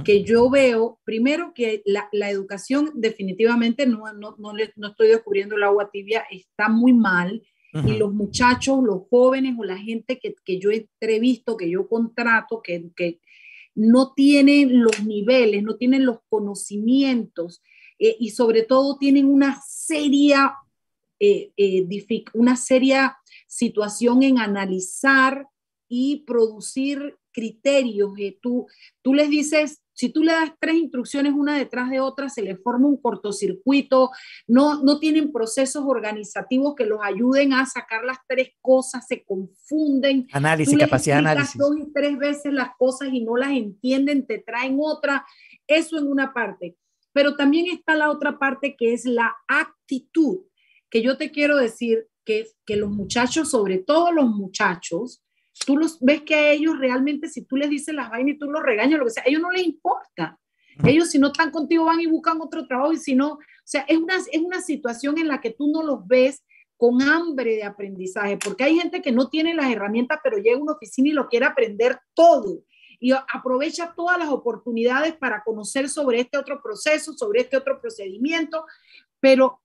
que 0.04 0.22
yo 0.22 0.48
veo, 0.50 1.00
primero 1.02 1.52
que 1.52 1.82
la, 1.84 2.08
la 2.12 2.30
educación 2.30 2.92
definitivamente 2.94 3.86
no, 3.86 4.04
no, 4.12 4.36
no, 4.38 4.52
no, 4.76 4.88
estoy 4.88 5.08
descubriendo 5.08 5.56
el 5.56 5.64
agua 5.64 5.90
tibia, 5.90 6.24
está 6.30 6.68
muy 6.68 6.92
mal. 6.92 7.42
Y 7.84 7.98
los 7.98 8.14
muchachos, 8.14 8.84
los 8.84 9.08
jóvenes 9.10 9.56
o 9.58 9.64
la 9.64 9.76
gente 9.76 10.20
que, 10.20 10.36
que 10.44 10.60
yo 10.60 10.70
entrevisto, 10.70 11.56
que 11.56 11.68
yo 11.68 11.88
contrato, 11.88 12.62
que, 12.62 12.92
que, 12.94 13.18
no 13.74 14.12
tienen 14.14 14.82
los 14.82 15.04
niveles, 15.04 15.62
no 15.62 15.76
tienen 15.76 16.06
los 16.06 16.18
conocimientos 16.28 17.62
eh, 17.98 18.16
y 18.18 18.30
sobre 18.30 18.62
todo 18.62 18.96
tienen 18.98 19.26
una 19.26 19.60
seria, 19.66 20.54
eh, 21.18 21.52
eh, 21.56 21.86
una 22.34 22.56
seria 22.56 23.16
situación 23.46 24.22
en 24.22 24.38
analizar 24.38 25.46
y 25.88 26.24
producir 26.26 27.16
criterios. 27.34 28.12
tú, 28.40 28.66
tú 29.02 29.12
les 29.12 29.28
dices, 29.28 29.82
si 29.92 30.08
tú 30.08 30.22
le 30.22 30.32
das 30.32 30.52
tres 30.58 30.76
instrucciones 30.76 31.34
una 31.34 31.56
detrás 31.56 31.90
de 31.90 32.00
otra, 32.00 32.28
se 32.28 32.42
les 32.42 32.60
forma 32.62 32.88
un 32.88 32.96
cortocircuito, 32.96 34.10
no, 34.46 34.82
no 34.82 34.98
tienen 34.98 35.32
procesos 35.32 35.84
organizativos 35.86 36.74
que 36.74 36.86
los 36.86 37.00
ayuden 37.02 37.52
a 37.52 37.66
sacar 37.66 38.04
las 38.04 38.18
tres 38.26 38.50
cosas, 38.60 39.06
se 39.06 39.24
confunden. 39.24 40.26
Análisis, 40.32 40.78
capacidad 40.78 41.16
de 41.16 41.30
análisis. 41.30 41.58
dos 41.58 41.76
y 41.76 41.92
tres 41.92 42.16
veces 42.18 42.52
las 42.52 42.70
cosas 42.78 43.10
y 43.12 43.22
no 43.22 43.36
las 43.36 43.52
entienden, 43.52 44.26
te 44.26 44.38
traen 44.38 44.76
otra. 44.80 45.24
Eso 45.66 45.98
en 45.98 46.06
una 46.06 46.32
parte. 46.32 46.76
Pero 47.12 47.36
también 47.36 47.66
está 47.66 47.94
la 47.94 48.10
otra 48.10 48.38
parte 48.38 48.76
que 48.76 48.92
es 48.92 49.04
la 49.04 49.34
actitud, 49.46 50.40
que 50.90 51.02
yo 51.02 51.16
te 51.16 51.30
quiero 51.30 51.56
decir 51.56 52.08
que, 52.24 52.48
que 52.66 52.76
los 52.76 52.90
muchachos, 52.90 53.50
sobre 53.50 53.78
todo 53.78 54.10
los 54.10 54.28
muchachos, 54.28 55.24
tú 55.66 55.76
los 55.76 55.98
ves 56.00 56.22
que 56.22 56.34
a 56.34 56.50
ellos 56.50 56.78
realmente, 56.78 57.28
si 57.28 57.42
tú 57.42 57.56
les 57.56 57.70
dices 57.70 57.94
las 57.94 58.10
vainas 58.10 58.34
y 58.34 58.38
tú 58.38 58.50
los 58.50 58.62
regañas, 58.62 58.98
lo 58.98 59.04
que 59.04 59.12
sea, 59.12 59.22
a 59.24 59.28
ellos 59.28 59.42
no 59.42 59.50
les 59.50 59.64
importa. 59.64 60.38
Ellos 60.84 61.10
si 61.10 61.18
no 61.18 61.28
están 61.28 61.50
contigo 61.50 61.84
van 61.84 62.00
y 62.00 62.06
buscan 62.06 62.40
otro 62.40 62.66
trabajo 62.66 62.92
y 62.92 62.96
si 62.96 63.14
no, 63.14 63.34
o 63.34 63.38
sea, 63.62 63.82
es 63.82 63.96
una, 63.96 64.16
es 64.16 64.40
una 64.40 64.60
situación 64.60 65.18
en 65.18 65.28
la 65.28 65.40
que 65.40 65.50
tú 65.50 65.70
no 65.70 65.84
los 65.84 66.06
ves 66.06 66.42
con 66.76 67.00
hambre 67.00 67.54
de 67.54 67.62
aprendizaje, 67.62 68.36
porque 68.36 68.64
hay 68.64 68.76
gente 68.76 69.00
que 69.00 69.12
no 69.12 69.28
tiene 69.28 69.54
las 69.54 69.70
herramientas, 69.70 70.18
pero 70.22 70.38
llega 70.38 70.58
a 70.58 70.62
una 70.62 70.72
oficina 70.72 71.08
y 71.08 71.12
lo 71.12 71.28
quiere 71.28 71.46
aprender 71.46 72.00
todo 72.14 72.64
y 72.98 73.12
aprovecha 73.12 73.92
todas 73.94 74.18
las 74.18 74.28
oportunidades 74.28 75.14
para 75.16 75.42
conocer 75.44 75.88
sobre 75.88 76.20
este 76.20 76.38
otro 76.38 76.62
proceso, 76.62 77.12
sobre 77.12 77.42
este 77.42 77.56
otro 77.56 77.80
procedimiento, 77.80 78.64
pero 79.20 79.60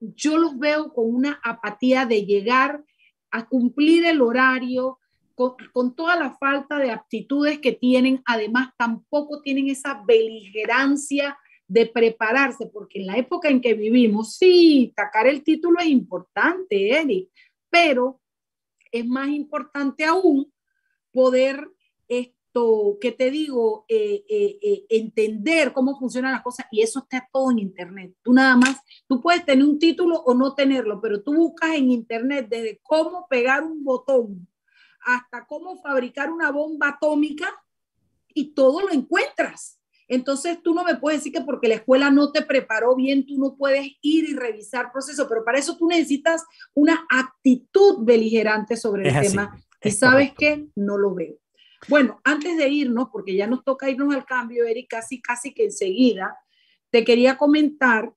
yo 0.00 0.36
los 0.36 0.58
veo 0.58 0.92
con 0.92 1.06
una 1.12 1.40
apatía 1.42 2.06
de 2.06 2.24
llegar 2.24 2.84
a 3.30 3.48
cumplir 3.48 4.04
el 4.04 4.20
horario, 4.20 4.98
con, 5.34 5.94
toda 5.94 6.16
la 6.16 6.36
falta 6.36 6.78
de 6.78 6.90
aptitudes 6.90 7.58
que 7.58 7.72
tienen, 7.72 8.22
además 8.26 8.70
tampoco 8.76 9.40
tienen 9.42 9.68
esa 9.68 10.02
beligerancia 10.06 11.38
de 11.66 11.86
prepararse, 11.86 12.66
porque 12.66 13.00
en 13.00 13.06
la 13.06 13.16
época 13.16 13.48
en 13.48 13.60
que 13.60 13.74
vivimos, 13.74 14.36
sí, 14.36 14.92
sacar 14.94 15.26
el 15.26 15.42
título 15.42 15.80
es 15.80 15.86
importante, 15.86 16.90
Eric, 16.90 17.30
pero 17.70 18.20
es 18.90 19.06
más 19.06 19.28
importante 19.28 20.04
aún 20.04 20.52
poder 21.12 21.68
esto, 22.08 22.98
que 23.00 23.12
te 23.12 23.30
digo, 23.30 23.86
eh, 23.88 24.24
eh, 24.28 24.58
eh, 24.62 24.86
entender 24.90 25.72
cómo 25.72 25.98
funcionan 25.98 26.32
las 26.32 26.42
cosas 26.42 26.66
y 26.70 26.82
eso 26.82 26.98
está 27.00 27.26
todo 27.32 27.50
en 27.50 27.58
Internet. 27.58 28.14
Tú 28.22 28.34
nada 28.34 28.56
más, 28.56 28.80
tú 29.08 29.20
puedes 29.20 29.44
tener 29.44 29.64
un 29.64 29.78
título 29.78 30.20
o 30.20 30.34
no 30.34 30.54
tenerlo, 30.54 31.00
pero 31.00 31.22
tú 31.22 31.34
buscas 31.34 31.74
en 31.74 31.90
Internet 31.90 32.48
desde 32.50 32.80
cómo 32.82 33.26
pegar 33.28 33.64
un 33.64 33.82
botón 33.82 34.46
hasta 35.04 35.46
cómo 35.46 35.80
fabricar 35.82 36.30
una 36.30 36.50
bomba 36.50 36.88
atómica 36.88 37.48
y 38.34 38.54
todo 38.54 38.82
lo 38.82 38.90
encuentras. 38.90 39.78
Entonces 40.08 40.62
tú 40.62 40.74
no 40.74 40.84
me 40.84 40.96
puedes 40.96 41.20
decir 41.20 41.32
que 41.32 41.40
porque 41.40 41.68
la 41.68 41.76
escuela 41.76 42.10
no 42.10 42.32
te 42.32 42.42
preparó 42.42 42.94
bien, 42.94 43.24
tú 43.24 43.38
no 43.38 43.56
puedes 43.56 43.86
ir 44.02 44.28
y 44.28 44.34
revisar 44.34 44.92
proceso, 44.92 45.28
pero 45.28 45.44
para 45.44 45.58
eso 45.58 45.76
tú 45.76 45.86
necesitas 45.86 46.44
una 46.74 47.06
actitud 47.08 47.98
beligerante 48.00 48.76
sobre 48.76 49.08
el 49.08 49.20
tema. 49.20 49.58
Y 49.82 49.90
sabes 49.90 50.32
que 50.34 50.68
no 50.76 50.98
lo 50.98 51.14
veo. 51.14 51.36
Bueno, 51.88 52.20
antes 52.24 52.56
de 52.56 52.68
irnos, 52.68 53.08
porque 53.10 53.34
ya 53.34 53.46
nos 53.46 53.64
toca 53.64 53.90
irnos 53.90 54.14
al 54.14 54.24
cambio, 54.24 54.64
Eric, 54.64 54.88
casi, 54.88 55.20
casi 55.20 55.52
que 55.52 55.64
enseguida, 55.64 56.36
te 56.90 57.04
quería 57.04 57.36
comentar, 57.36 58.12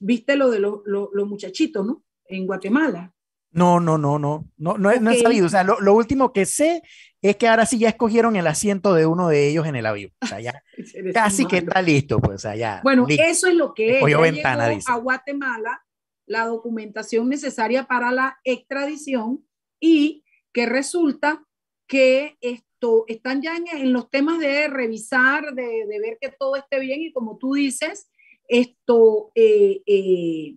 viste 0.00 0.34
lo 0.34 0.50
de 0.50 0.60
los 0.60 1.28
muchachitos, 1.28 1.86
¿no? 1.86 2.02
En 2.24 2.46
Guatemala. 2.46 3.14
No, 3.52 3.80
no, 3.80 3.98
no, 3.98 4.18
no, 4.18 4.48
no, 4.56 4.78
no, 4.78 5.00
no 5.00 5.10
he 5.10 5.18
salido. 5.18 5.46
O 5.46 5.48
sea, 5.48 5.62
lo, 5.62 5.80
lo, 5.80 5.94
último 5.94 6.32
que 6.32 6.46
sé 6.46 6.82
es 7.20 7.36
que 7.36 7.48
ahora 7.48 7.66
sí 7.66 7.78
ya 7.78 7.88
escogieron 7.88 8.34
el 8.36 8.46
asiento 8.46 8.94
de 8.94 9.06
uno 9.06 9.28
de 9.28 9.48
ellos 9.48 9.66
en 9.66 9.76
el 9.76 9.86
avión. 9.86 10.10
O 10.20 10.26
sea, 10.26 10.40
ya 10.40 10.62
casi 11.14 11.46
que 11.46 11.58
está 11.58 11.82
listo, 11.82 12.18
pues, 12.18 12.44
allá. 12.44 12.80
Bueno, 12.82 13.06
eso 13.08 13.46
es 13.46 13.54
lo 13.54 13.74
que 13.74 13.98
es. 13.98 14.06
Ya 14.08 14.18
ventana, 14.18 14.68
dice. 14.68 14.90
a 14.90 14.96
Guatemala 14.96 15.84
la 16.26 16.46
documentación 16.46 17.28
necesaria 17.28 17.84
para 17.84 18.10
la 18.10 18.38
extradición 18.44 19.44
y 19.80 20.24
que 20.52 20.66
resulta 20.66 21.44
que 21.86 22.38
esto 22.40 23.04
están 23.06 23.42
ya 23.42 23.56
en, 23.56 23.92
los 23.92 24.08
temas 24.10 24.38
de 24.38 24.68
revisar, 24.68 25.54
de, 25.54 25.86
de, 25.86 26.00
ver 26.00 26.18
que 26.20 26.30
todo 26.30 26.56
esté 26.56 26.80
bien 26.80 27.02
y 27.02 27.12
como 27.12 27.36
tú 27.36 27.54
dices, 27.54 28.08
esto 28.48 29.30
eh, 29.34 29.82
eh, 29.86 30.56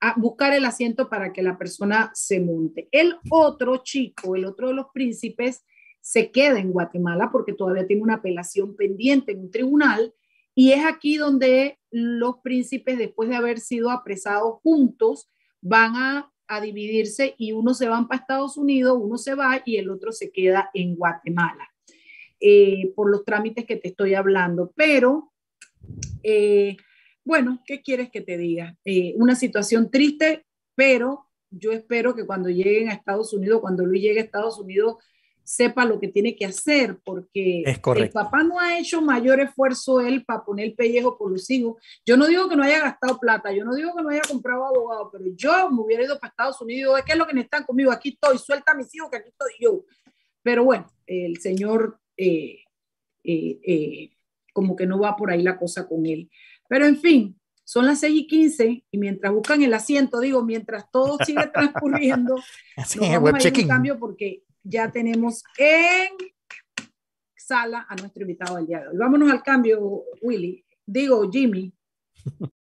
a 0.00 0.14
buscar 0.18 0.52
el 0.54 0.64
asiento 0.64 1.08
para 1.08 1.32
que 1.32 1.42
la 1.42 1.58
persona 1.58 2.10
se 2.14 2.40
monte. 2.40 2.88
El 2.92 3.16
otro 3.30 3.78
chico, 3.78 4.36
el 4.36 4.44
otro 4.44 4.68
de 4.68 4.74
los 4.74 4.86
príncipes, 4.92 5.64
se 6.00 6.30
queda 6.30 6.58
en 6.58 6.72
Guatemala 6.72 7.30
porque 7.32 7.52
todavía 7.52 7.86
tiene 7.86 8.02
una 8.02 8.14
apelación 8.14 8.76
pendiente 8.76 9.32
en 9.32 9.40
un 9.40 9.50
tribunal 9.50 10.14
y 10.54 10.72
es 10.72 10.84
aquí 10.84 11.16
donde 11.16 11.78
los 11.90 12.38
príncipes, 12.42 12.98
después 12.98 13.28
de 13.28 13.36
haber 13.36 13.60
sido 13.60 13.90
apresados 13.90 14.60
juntos, 14.62 15.30
van 15.60 15.94
a, 15.96 16.32
dividirse 16.62 17.34
y 17.36 17.52
uno 17.52 17.74
se 17.74 17.88
van 17.88 18.08
para 18.08 18.22
Estados 18.22 18.56
Unidos, 18.56 18.98
uno 18.98 19.18
se 19.18 19.34
va 19.34 19.60
y 19.66 19.76
el 19.76 19.90
otro 19.90 20.12
se 20.12 20.32
queda 20.32 20.70
en 20.72 20.96
Guatemala, 20.96 21.68
eh, 22.40 22.90
por 22.96 23.10
los 23.10 23.22
trámites 23.24 23.66
que 23.66 23.76
te 23.76 23.88
estoy 23.88 24.14
hablando. 24.14 24.72
Pero 24.74 25.30
eh, 26.22 26.78
bueno, 27.28 27.62
¿qué 27.66 27.82
quieres 27.82 28.10
que 28.10 28.22
te 28.22 28.38
diga? 28.38 28.74
Eh, 28.86 29.12
una 29.18 29.34
situación 29.34 29.90
triste, 29.90 30.46
pero 30.74 31.26
yo 31.50 31.72
espero 31.72 32.14
que 32.14 32.24
cuando 32.24 32.48
lleguen 32.48 32.88
a 32.88 32.94
Estados 32.94 33.34
Unidos, 33.34 33.60
cuando 33.60 33.84
Luis 33.84 34.02
llegue 34.02 34.20
a 34.20 34.24
Estados 34.24 34.58
Unidos, 34.58 34.96
sepa 35.44 35.84
lo 35.84 36.00
que 36.00 36.08
tiene 36.08 36.34
que 36.34 36.46
hacer, 36.46 36.98
porque 37.04 37.64
el 37.64 38.10
papá 38.10 38.42
no 38.42 38.58
ha 38.58 38.78
hecho 38.78 39.02
mayor 39.02 39.40
esfuerzo 39.40 40.00
él 40.00 40.24
para 40.24 40.42
poner 40.42 40.68
el 40.68 40.74
pellejo 40.74 41.18
por 41.18 41.30
los 41.30 41.50
hijos. 41.50 41.76
Yo 42.06 42.16
no 42.16 42.26
digo 42.26 42.48
que 42.48 42.56
no 42.56 42.62
haya 42.62 42.80
gastado 42.80 43.18
plata, 43.20 43.52
yo 43.52 43.62
no 43.62 43.74
digo 43.74 43.94
que 43.94 44.02
no 44.02 44.08
haya 44.08 44.22
comprado 44.22 44.64
abogado, 44.64 45.10
pero 45.12 45.26
yo 45.36 45.70
me 45.70 45.82
hubiera 45.82 46.04
ido 46.04 46.18
para 46.18 46.30
Estados 46.30 46.58
Unidos, 46.62 46.98
¿qué 47.04 47.12
es 47.12 47.18
lo 47.18 47.26
que 47.26 47.34
necesitan 47.34 47.64
conmigo? 47.64 47.92
Aquí 47.92 48.08
estoy, 48.08 48.38
suelta 48.38 48.72
a 48.72 48.74
mis 48.74 48.94
hijos, 48.94 49.10
que 49.10 49.18
aquí 49.18 49.28
estoy 49.28 49.52
yo. 49.60 49.84
Pero 50.42 50.64
bueno, 50.64 50.86
el 51.06 51.36
señor 51.36 52.00
eh, 52.16 52.60
eh, 53.22 54.10
como 54.54 54.74
que 54.74 54.86
no 54.86 54.98
va 54.98 55.14
por 55.14 55.30
ahí 55.30 55.42
la 55.42 55.58
cosa 55.58 55.86
con 55.86 56.06
él. 56.06 56.30
Pero 56.68 56.86
en 56.86 56.96
fin, 56.96 57.40
son 57.64 57.86
las 57.86 58.00
6 58.00 58.14
y 58.14 58.26
15 58.26 58.84
y 58.90 58.98
mientras 58.98 59.32
buscan 59.32 59.62
el 59.62 59.74
asiento, 59.74 60.20
digo, 60.20 60.44
mientras 60.44 60.90
todo 60.90 61.18
sigue 61.24 61.46
transcurriendo, 61.52 62.36
Así 62.76 62.98
nos 62.98 63.08
vamos 63.20 63.44
a 63.44 63.48
ir 63.48 63.58
un 63.58 63.68
cambio 63.68 63.98
porque 63.98 64.44
ya 64.62 64.90
tenemos 64.90 65.42
en 65.58 66.08
sala 67.36 67.86
a 67.88 67.96
nuestro 67.96 68.22
invitado 68.22 68.56
del 68.56 68.66
día 68.66 68.80
de 68.80 68.88
hoy. 68.88 68.96
Vámonos 68.96 69.30
al 69.30 69.42
cambio, 69.42 70.04
Willy. 70.22 70.64
Digo, 70.86 71.30
Jimmy. 71.30 71.72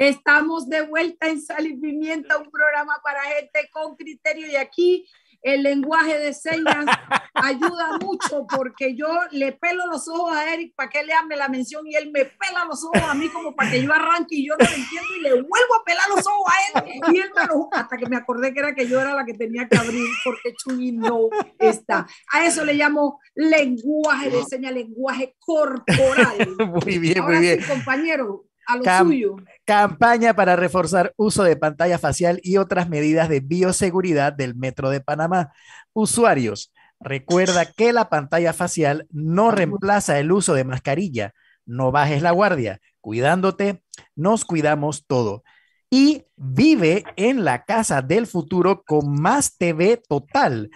Estamos 0.00 0.66
de 0.66 0.80
vuelta 0.80 1.28
en 1.28 1.42
Sal 1.42 1.66
y 1.66 1.76
Pimienta, 1.76 2.38
un 2.38 2.50
programa 2.50 2.94
para 3.04 3.20
gente 3.20 3.68
con 3.70 3.96
criterio 3.96 4.46
y 4.48 4.56
aquí 4.56 5.06
el 5.42 5.62
lenguaje 5.62 6.18
de 6.18 6.32
señas 6.32 6.86
ayuda 7.34 7.98
mucho 8.00 8.46
porque 8.46 8.96
yo 8.96 9.08
le 9.30 9.52
pelo 9.52 9.86
los 9.88 10.08
ojos 10.08 10.34
a 10.34 10.54
Eric 10.54 10.74
para 10.74 10.88
que 10.88 11.04
le 11.04 11.12
hable 11.12 11.36
la 11.36 11.50
mención 11.50 11.86
y 11.86 11.96
él 11.96 12.10
me 12.12 12.24
pela 12.24 12.64
los 12.64 12.82
ojos 12.82 13.02
a 13.02 13.12
mí 13.12 13.28
como 13.28 13.54
para 13.54 13.70
que 13.70 13.82
yo 13.82 13.92
arranque 13.92 14.36
y 14.36 14.48
yo 14.48 14.54
no 14.58 14.64
lo 14.64 14.74
entiendo 14.74 15.16
y 15.18 15.20
le 15.20 15.30
vuelvo 15.32 15.74
a 15.78 15.84
pelar 15.84 16.08
los 16.08 16.26
ojos 16.26 16.46
a 16.46 16.80
él 16.80 17.00
y 17.12 17.18
él 17.18 17.30
me 17.36 17.46
lo 17.46 17.68
hasta 17.70 17.98
que 17.98 18.06
me 18.06 18.16
acordé 18.16 18.54
que 18.54 18.60
era 18.60 18.74
que 18.74 18.88
yo 18.88 18.98
era 19.02 19.14
la 19.14 19.26
que 19.26 19.34
tenía 19.34 19.68
que 19.68 19.76
abrir 19.76 20.08
porque 20.24 20.54
Chuy 20.56 20.92
no 20.92 21.28
está. 21.58 22.06
A 22.32 22.46
eso 22.46 22.64
le 22.64 22.72
llamo 22.72 23.20
lenguaje 23.34 24.30
de 24.30 24.44
señas, 24.44 24.72
lenguaje 24.72 25.36
corporal. 25.38 26.38
Muy 26.86 26.98
bien, 26.98 27.18
Ahora 27.18 27.34
muy 27.38 27.46
bien. 27.46 27.60
sí, 27.60 27.68
compañero, 27.68 28.49
a 28.72 28.76
lo 28.76 28.82
Cam- 28.82 29.06
suyo. 29.06 29.36
Campaña 29.64 30.34
para 30.34 30.56
reforzar 30.56 31.12
uso 31.16 31.42
de 31.44 31.56
pantalla 31.56 31.98
facial 31.98 32.40
y 32.42 32.56
otras 32.56 32.88
medidas 32.88 33.28
de 33.28 33.40
bioseguridad 33.40 34.32
del 34.32 34.54
Metro 34.54 34.90
de 34.90 35.00
Panamá. 35.00 35.52
Usuarios, 35.92 36.72
recuerda 36.98 37.64
que 37.66 37.92
la 37.92 38.08
pantalla 38.08 38.52
facial 38.52 39.06
no 39.10 39.50
reemplaza 39.50 40.18
el 40.18 40.32
uso 40.32 40.54
de 40.54 40.64
mascarilla. 40.64 41.32
No 41.66 41.92
bajes 41.92 42.22
la 42.22 42.32
guardia. 42.32 42.80
Cuidándote, 43.00 43.82
nos 44.16 44.44
cuidamos 44.44 45.06
todo. 45.06 45.44
Y 45.88 46.24
vive 46.36 47.04
en 47.16 47.44
la 47.44 47.64
casa 47.64 48.02
del 48.02 48.26
futuro 48.26 48.82
con 48.84 49.20
más 49.20 49.56
TV 49.56 50.00
total. 50.08 50.70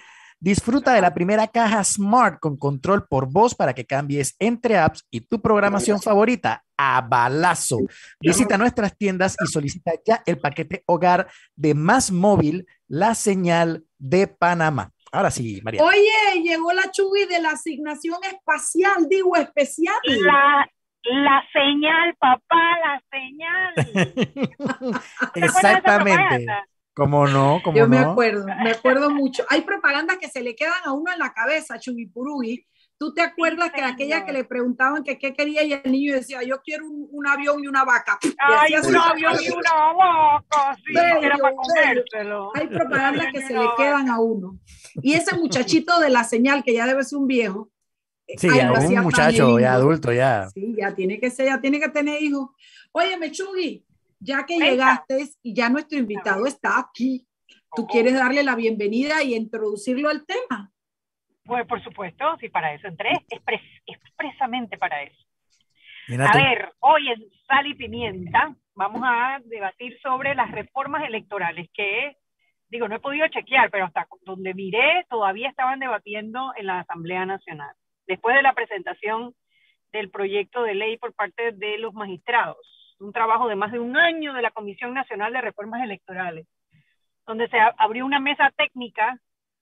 Disfruta 0.44 0.92
de 0.92 1.00
la 1.00 1.14
primera 1.14 1.48
caja 1.48 1.82
Smart 1.82 2.38
con 2.38 2.58
control 2.58 3.06
por 3.08 3.32
voz 3.32 3.54
para 3.54 3.72
que 3.72 3.86
cambies 3.86 4.36
entre 4.38 4.76
apps 4.76 5.06
y 5.10 5.22
tu 5.22 5.40
programación 5.40 6.02
favorita 6.02 6.62
a 6.76 7.00
balazo. 7.00 7.78
Visita 8.20 8.58
nuestras 8.58 8.94
tiendas 8.94 9.36
y 9.42 9.46
solicita 9.46 9.92
ya 10.04 10.22
el 10.26 10.36
paquete 10.36 10.82
hogar 10.84 11.28
de 11.56 11.72
Más 11.72 12.10
Móvil, 12.10 12.66
la 12.88 13.14
señal 13.14 13.84
de 13.96 14.26
Panamá. 14.26 14.90
Ahora 15.10 15.30
sí, 15.30 15.62
María. 15.64 15.82
Oye, 15.82 16.42
llegó 16.42 16.74
la 16.74 16.90
Chubi 16.90 17.24
de 17.24 17.40
la 17.40 17.52
asignación 17.52 18.18
espacial, 18.30 19.08
digo 19.08 19.36
especial. 19.36 19.96
La, 20.04 20.68
la 21.04 21.42
señal, 21.54 22.14
papá, 22.18 22.78
la 22.84 23.02
señal. 23.10 23.74
¿Te 25.32 25.42
acuerdas 25.42 25.42
de 25.42 25.46
esa 25.46 25.46
Exactamente. 25.46 26.46
¿Cómo 26.94 27.26
no? 27.26 27.60
¿Cómo 27.64 27.76
Yo 27.76 27.88
me 27.88 28.00
no? 28.00 28.12
acuerdo, 28.12 28.46
me 28.62 28.70
acuerdo 28.70 29.10
mucho. 29.10 29.44
Hay 29.50 29.62
propagandas 29.62 30.18
que 30.18 30.28
se 30.28 30.42
le 30.42 30.54
quedan 30.54 30.80
a 30.84 30.92
uno 30.92 31.12
en 31.12 31.18
la 31.18 31.32
cabeza, 31.32 31.78
Chubipurugi. 31.78 32.64
¿Tú 32.96 33.12
te 33.12 33.20
acuerdas 33.22 33.72
que 33.72 33.82
aquella 33.82 34.24
que 34.24 34.32
le 34.32 34.44
preguntaban 34.44 35.02
que 35.02 35.18
qué 35.18 35.34
quería 35.34 35.64
y 35.64 35.72
el 35.72 35.82
niño 35.90 36.14
decía, 36.14 36.42
yo 36.44 36.60
quiero 36.62 36.86
un, 36.86 37.08
un 37.10 37.26
avión 37.26 37.62
y 37.62 37.66
una 37.66 37.84
vaca? 37.84 38.16
Y 38.22 38.28
Ay, 38.38 38.74
un 38.86 38.96
avión 38.96 39.34
y 39.42 39.50
una 39.50 39.92
boca, 39.92 40.76
sí, 40.76 40.94
Bello, 40.94 41.18
era 41.20 41.36
para 41.36 41.50
bello. 41.50 41.56
comérselo. 42.04 42.50
Hay 42.54 42.66
propagandas 42.68 43.26
que 43.32 43.38
Un 43.38 43.44
avión 43.44 43.44
y 43.44 43.46
se 43.48 43.52
una 43.52 43.60
le 43.62 43.66
vaca. 43.66 43.82
quedan 43.82 44.08
a 44.10 44.20
uno. 44.20 44.58
Y 45.02 45.14
ese 45.14 45.36
muchachito 45.36 45.98
de 45.98 46.10
la 46.10 46.22
señal, 46.22 46.62
que 46.62 46.72
ya 46.72 46.86
debe 46.86 47.02
ser 47.02 47.18
un 47.18 47.26
viejo. 47.26 47.68
eh, 48.28 48.38
Sí, 48.38 48.48
ay, 48.50 48.58
ya 48.58 48.72
un 48.72 49.02
muchacho 49.02 49.58
ya 49.58 49.74
adulto, 49.74 50.12
ya. 50.12 50.48
Sí, 50.54 50.76
ya 50.78 50.94
tiene 50.94 51.18
que 51.18 51.30
ser, 51.30 51.46
ya 51.46 51.60
tiene 51.60 51.80
que 51.80 51.88
tener 51.88 52.22
hijos. 52.22 52.50
Oye, 52.92 53.16
Mechugi, 53.16 53.84
ya 54.24 54.44
que 54.46 54.58
Venga. 54.58 54.70
llegaste 54.70 55.24
y 55.42 55.54
ya 55.54 55.68
nuestro 55.68 55.98
invitado 55.98 56.46
está 56.46 56.78
aquí, 56.78 57.26
¿tú 57.76 57.82
Oh. 57.82 57.86
quieres 57.86 58.14
darle 58.14 58.42
la 58.42 58.54
bienvenida 58.56 59.22
y 59.22 59.34
introducirlo 59.34 60.08
al 60.08 60.24
tema? 60.24 60.70
Pues 61.44 61.66
por 61.66 61.82
supuesto, 61.84 62.24
sí, 62.40 62.48
para 62.48 62.72
eso 62.72 62.88
entré, 62.88 63.10
expres- 63.28 63.82
expresamente 63.86 64.78
para 64.78 65.02
eso. 65.02 65.20
Mira 66.08 66.28
A 66.28 66.32
tú. 66.32 66.38
ver, 66.38 66.72
hoy 66.80 67.08
en 67.10 67.22
Sal 67.46 67.66
y 67.66 67.74
Pimienta 67.74 68.54
vamos 68.74 69.02
a 69.04 69.40
debatir 69.44 69.98
sobre 70.00 70.34
las 70.34 70.50
reformas 70.50 71.06
electorales 71.06 71.68
que, 71.74 72.16
digo, 72.68 72.88
no 72.88 72.96
he 72.96 73.00
podido 73.00 73.28
chequear, 73.28 73.70
pero 73.70 73.84
hasta 73.86 74.06
donde 74.22 74.54
miré 74.54 75.04
todavía 75.10 75.48
estaban 75.50 75.78
debatiendo 75.80 76.52
en 76.56 76.66
la 76.66 76.80
Asamblea 76.80 77.26
Nacional. 77.26 77.74
Después 78.06 78.34
de 78.36 78.42
la 78.42 78.54
presentación 78.54 79.34
del 79.92 80.10
proyecto 80.10 80.62
de 80.62 80.74
ley 80.74 80.96
por 80.98 81.14
parte 81.14 81.52
de 81.52 81.78
los 81.78 81.94
magistrados, 81.94 82.58
un 83.00 83.12
trabajo 83.12 83.48
de 83.48 83.56
más 83.56 83.72
de 83.72 83.78
un 83.78 83.96
año 83.96 84.32
de 84.34 84.42
la 84.42 84.50
Comisión 84.50 84.94
Nacional 84.94 85.32
de 85.32 85.40
Reformas 85.40 85.82
Electorales, 85.82 86.46
donde 87.26 87.48
se 87.48 87.58
abrió 87.78 88.04
una 88.06 88.20
mesa 88.20 88.50
técnica 88.56 89.18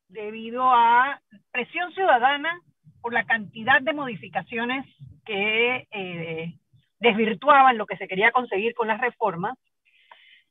debido 0.09 0.71
a 0.71 1.21
presión 1.51 1.93
ciudadana 1.93 2.61
por 3.01 3.13
la 3.13 3.25
cantidad 3.25 3.81
de 3.81 3.93
modificaciones 3.93 4.87
que 5.25 5.89
eh, 5.91 6.55
desvirtuaban 6.99 7.79
lo 7.79 7.87
que 7.87 7.97
se 7.97 8.07
quería 8.07 8.31
conseguir 8.31 8.75
con 8.75 8.89
las 8.89 9.01
reformas, 9.01 9.59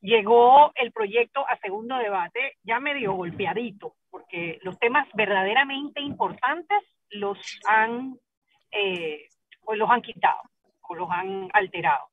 llegó 0.01 0.71
el 0.75 0.91
proyecto 0.91 1.47
a 1.47 1.57
segundo 1.57 1.97
debate 1.97 2.57
ya 2.63 2.79
medio 2.79 3.13
golpeadito, 3.13 3.95
porque 4.09 4.59
los 4.63 4.77
temas 4.79 5.07
verdaderamente 5.13 6.01
importantes 6.01 6.77
los 7.11 7.37
han, 7.67 8.17
eh, 8.71 9.27
o 9.63 9.75
los 9.75 9.89
han 9.89 10.01
quitado, 10.01 10.41
o 10.81 10.95
los 10.95 11.09
han 11.09 11.49
alterado. 11.53 12.10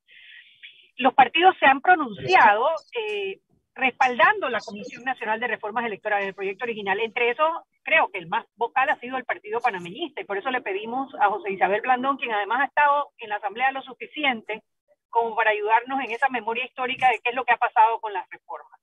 Los 0.98 1.14
partidos 1.14 1.56
se 1.58 1.66
han 1.66 1.80
pronunciado 1.80 2.68
eh, 2.92 3.38
respaldando 3.74 4.48
la 4.48 4.58
Comisión 4.58 5.04
Nacional 5.04 5.38
de 5.38 5.46
Reformas 5.46 5.86
Electorales 5.86 6.26
del 6.26 6.34
proyecto 6.34 6.64
original. 6.64 6.98
Entre 6.98 7.30
esos, 7.30 7.48
creo 7.84 8.10
que 8.10 8.18
el 8.18 8.26
más 8.26 8.44
vocal 8.56 8.90
ha 8.90 8.98
sido 8.98 9.16
el 9.16 9.24
Partido 9.24 9.60
Panameñista, 9.60 10.20
y 10.20 10.24
por 10.24 10.38
eso 10.38 10.50
le 10.50 10.60
pedimos 10.60 11.14
a 11.20 11.28
José 11.28 11.52
Isabel 11.52 11.82
Blandón, 11.82 12.16
quien 12.16 12.32
además 12.32 12.62
ha 12.62 12.64
estado 12.64 13.10
en 13.18 13.28
la 13.28 13.36
Asamblea 13.36 13.70
lo 13.70 13.82
suficiente 13.82 14.64
como 15.08 15.36
para 15.36 15.52
ayudarnos 15.52 16.00
en 16.04 16.10
esa 16.10 16.28
memoria 16.28 16.64
histórica 16.64 17.08
de 17.08 17.20
qué 17.22 17.30
es 17.30 17.36
lo 17.36 17.44
que 17.44 17.52
ha 17.52 17.58
pasado 17.58 18.00
con 18.00 18.12
las 18.12 18.28
reformas. 18.28 18.80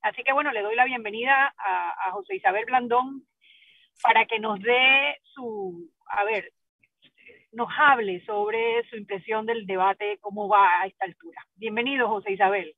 Así 0.00 0.22
que 0.24 0.32
bueno, 0.32 0.50
le 0.52 0.62
doy 0.62 0.74
la 0.74 0.86
bienvenida 0.86 1.54
a, 1.58 2.08
a 2.08 2.10
José 2.12 2.36
Isabel 2.36 2.64
Blandón 2.64 3.24
para 4.02 4.24
que 4.24 4.38
nos 4.38 4.58
dé 4.60 5.18
su, 5.22 5.90
a 6.06 6.24
ver, 6.24 6.50
nos 7.52 7.68
hable 7.78 8.24
sobre 8.24 8.82
su 8.88 8.96
impresión 8.96 9.46
del 9.46 9.66
debate, 9.66 10.18
cómo 10.20 10.48
va 10.48 10.80
a 10.82 10.86
esta 10.86 11.04
altura. 11.04 11.44
Bienvenido, 11.56 12.08
José 12.08 12.32
Isabel. 12.32 12.74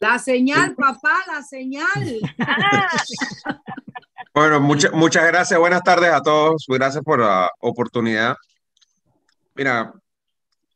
La 0.00 0.18
señal, 0.18 0.74
papá, 0.76 1.18
la 1.26 1.42
señal. 1.42 2.20
Ah, 2.40 2.88
Bueno, 4.34 4.60
mucha- 4.60 4.90
muchas 4.92 5.26
gracias. 5.26 5.58
Buenas 5.58 5.82
tardes 5.82 6.12
a 6.12 6.20
todos. 6.22 6.64
Gracias 6.68 7.02
por 7.02 7.18
la 7.18 7.50
oportunidad. 7.58 8.36
Mira, 9.56 9.92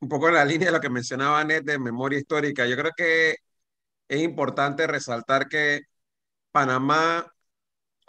un 0.00 0.08
poco 0.08 0.28
en 0.28 0.34
la 0.34 0.44
línea 0.44 0.66
de 0.66 0.72
lo 0.72 0.80
que 0.80 0.90
mencionaba 0.90 1.44
Net 1.44 1.62
de 1.62 1.78
memoria 1.78 2.18
histórica, 2.18 2.66
yo 2.66 2.76
creo 2.76 2.90
que 2.96 3.36
es 4.08 4.20
importante 4.20 4.86
resaltar 4.88 5.46
que 5.48 5.82
Panamá 6.50 7.24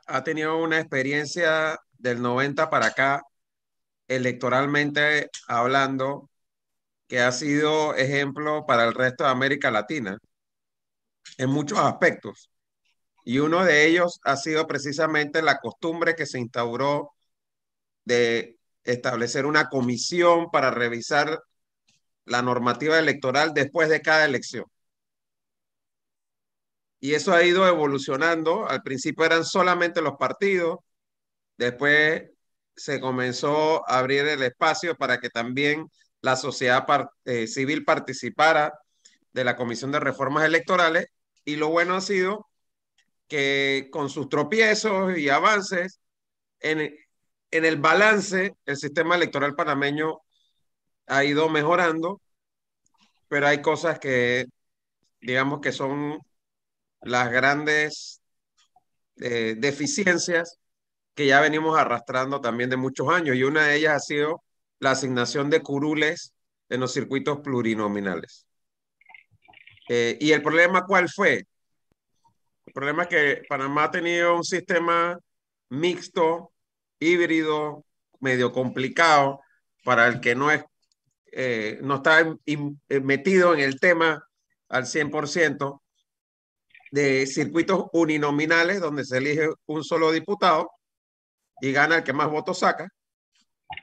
ha 0.07 0.23
tenido 0.23 0.57
una 0.57 0.79
experiencia 0.79 1.77
del 1.99 2.19
90 2.21 2.69
para 2.71 2.87
acá, 2.87 3.21
electoralmente 4.07 5.29
hablando, 5.47 6.29
que 7.07 7.21
ha 7.21 7.31
sido 7.31 7.95
ejemplo 7.95 8.65
para 8.65 8.85
el 8.85 8.93
resto 8.93 9.23
de 9.23 9.29
América 9.31 9.71
Latina 9.71 10.17
en 11.37 11.49
muchos 11.49 11.79
aspectos. 11.79 12.49
Y 13.25 13.39
uno 13.39 13.63
de 13.65 13.87
ellos 13.87 14.19
ha 14.23 14.35
sido 14.37 14.67
precisamente 14.67 15.41
la 15.41 15.59
costumbre 15.59 16.15
que 16.15 16.25
se 16.25 16.39
instauró 16.39 17.13
de 18.05 18.57
establecer 18.83 19.45
una 19.45 19.69
comisión 19.69 20.51
para 20.51 20.71
revisar 20.71 21.41
la 22.25 22.41
normativa 22.41 22.99
electoral 22.99 23.53
después 23.53 23.89
de 23.89 24.01
cada 24.01 24.25
elección. 24.25 24.65
Y 26.99 27.15
eso 27.15 27.33
ha 27.33 27.43
ido 27.43 27.67
evolucionando. 27.67 28.67
Al 28.67 28.81
principio 28.81 29.25
eran 29.25 29.45
solamente 29.45 30.01
los 30.01 30.15
partidos, 30.17 30.79
después 31.57 32.32
se 32.75 32.99
comenzó 32.99 33.87
a 33.89 33.99
abrir 33.99 34.25
el 34.27 34.43
espacio 34.43 34.95
para 34.95 35.19
que 35.19 35.29
también 35.29 35.87
la 36.21 36.35
sociedad 36.35 36.85
eh, 37.25 37.47
civil 37.47 37.85
participara 37.85 38.73
de 39.33 39.43
la 39.43 39.55
Comisión 39.55 39.91
de 39.91 39.99
Reformas 39.99 40.45
Electorales. 40.45 41.07
Y 41.45 41.57
lo 41.57 41.69
bueno 41.69 41.95
ha 41.95 42.01
sido 42.01 42.47
que 43.27 43.89
con 43.91 44.09
sus 44.09 44.29
tropiezos 44.29 45.17
y 45.17 45.29
avances 45.29 45.99
en, 46.59 46.95
en 47.51 47.65
el 47.65 47.77
balance, 47.77 48.55
el 48.65 48.77
sistema 48.77 49.15
electoral 49.15 49.55
panameño 49.55 50.19
ha 51.07 51.23
ido 51.23 51.49
mejorando, 51.49 52.21
pero 53.27 53.47
hay 53.47 53.61
cosas 53.61 53.99
que, 53.99 54.45
digamos 55.21 55.61
que 55.61 55.71
son 55.71 56.19
las 57.01 57.31
grandes 57.31 58.21
eh, 59.17 59.55
deficiencias 59.57 60.59
que 61.15 61.25
ya 61.27 61.41
venimos 61.41 61.77
arrastrando 61.77 62.41
también 62.41 62.69
de 62.69 62.77
muchos 62.77 63.09
años, 63.09 63.35
y 63.35 63.43
una 63.43 63.67
de 63.67 63.75
ellas 63.75 63.95
ha 63.95 63.99
sido 63.99 64.43
la 64.79 64.91
asignación 64.91 65.49
de 65.49 65.61
curules 65.61 66.33
en 66.69 66.79
los 66.79 66.93
circuitos 66.93 67.39
plurinominales. 67.39 68.47
Eh, 69.89 70.17
¿Y 70.19 70.31
el 70.31 70.41
problema 70.41 70.85
cuál 70.85 71.09
fue? 71.09 71.45
El 72.65 72.73
problema 72.73 73.03
es 73.03 73.09
que 73.09 73.41
Panamá 73.47 73.85
ha 73.85 73.91
tenido 73.91 74.35
un 74.35 74.43
sistema 74.43 75.17
mixto, 75.69 76.51
híbrido, 76.99 77.85
medio 78.19 78.51
complicado, 78.51 79.41
para 79.83 80.07
el 80.07 80.21
que 80.21 80.33
no, 80.33 80.49
es, 80.49 80.63
eh, 81.31 81.77
no 81.81 81.95
está 81.95 82.21
in- 82.21 82.39
in- 82.45 82.81
metido 83.05 83.53
en 83.53 83.59
el 83.59 83.79
tema. 83.79 84.23
al 84.69 84.87
100% 84.87 85.83
de 86.89 87.27
circuitos 87.27 87.85
uninominales 87.93 88.79
donde 88.79 89.05
se 89.05 89.17
elige 89.17 89.49
un 89.67 89.83
solo 89.83 90.11
diputado 90.11 90.71
y 91.63 91.71
gana 91.71 91.95
el 91.95 92.03
que 92.03 92.11
más 92.11 92.29
votos 92.29 92.59
saca, 92.59 92.89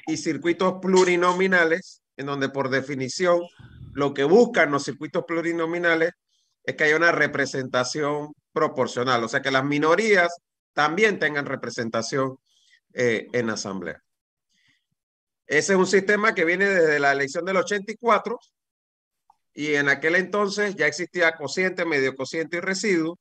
y 0.06 0.18
circuitos 0.18 0.80
plurinominales 0.82 2.02
en 2.18 2.26
donde 2.26 2.50
por 2.50 2.68
definición 2.68 3.40
lo 3.94 4.12
que 4.12 4.24
buscan 4.24 4.70
los 4.70 4.84
circuitos 4.84 5.24
plurinominales 5.26 6.12
es 6.62 6.76
que 6.76 6.84
haya 6.84 6.96
una 6.96 7.10
representación 7.10 8.34
proporcional, 8.52 9.24
o 9.24 9.28
sea, 9.28 9.40
que 9.40 9.50
las 9.50 9.64
minorías 9.64 10.28
también 10.74 11.18
tengan 11.18 11.46
representación 11.46 12.36
eh, 12.92 13.28
en 13.32 13.48
asamblea. 13.48 14.02
Ese 15.46 15.72
es 15.72 15.78
un 15.78 15.86
sistema 15.86 16.34
que 16.34 16.44
viene 16.44 16.66
desde 16.66 17.00
la 17.00 17.12
elección 17.12 17.46
del 17.46 17.56
84 17.56 18.38
y 19.54 19.74
en 19.76 19.88
aquel 19.88 20.16
entonces 20.16 20.76
ya 20.76 20.86
existía 20.86 21.34
cociente, 21.34 21.86
medio 21.86 22.14
cociente 22.14 22.58
y 22.58 22.60
residuo, 22.60 23.18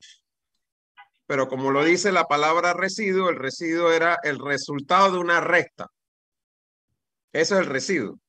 pero 1.30 1.48
como 1.48 1.70
lo 1.70 1.84
dice 1.84 2.12
la 2.12 2.24
palabra 2.24 2.74
residuo, 2.74 3.30
el 3.30 3.36
residuo 3.36 3.92
era 3.92 4.18
el 4.24 4.40
resultado 4.40 5.12
de 5.12 5.20
una 5.20 5.40
recta. 5.40 5.86
Eso 7.32 7.54
es 7.54 7.62
el 7.62 7.68
residuo. 7.68 8.20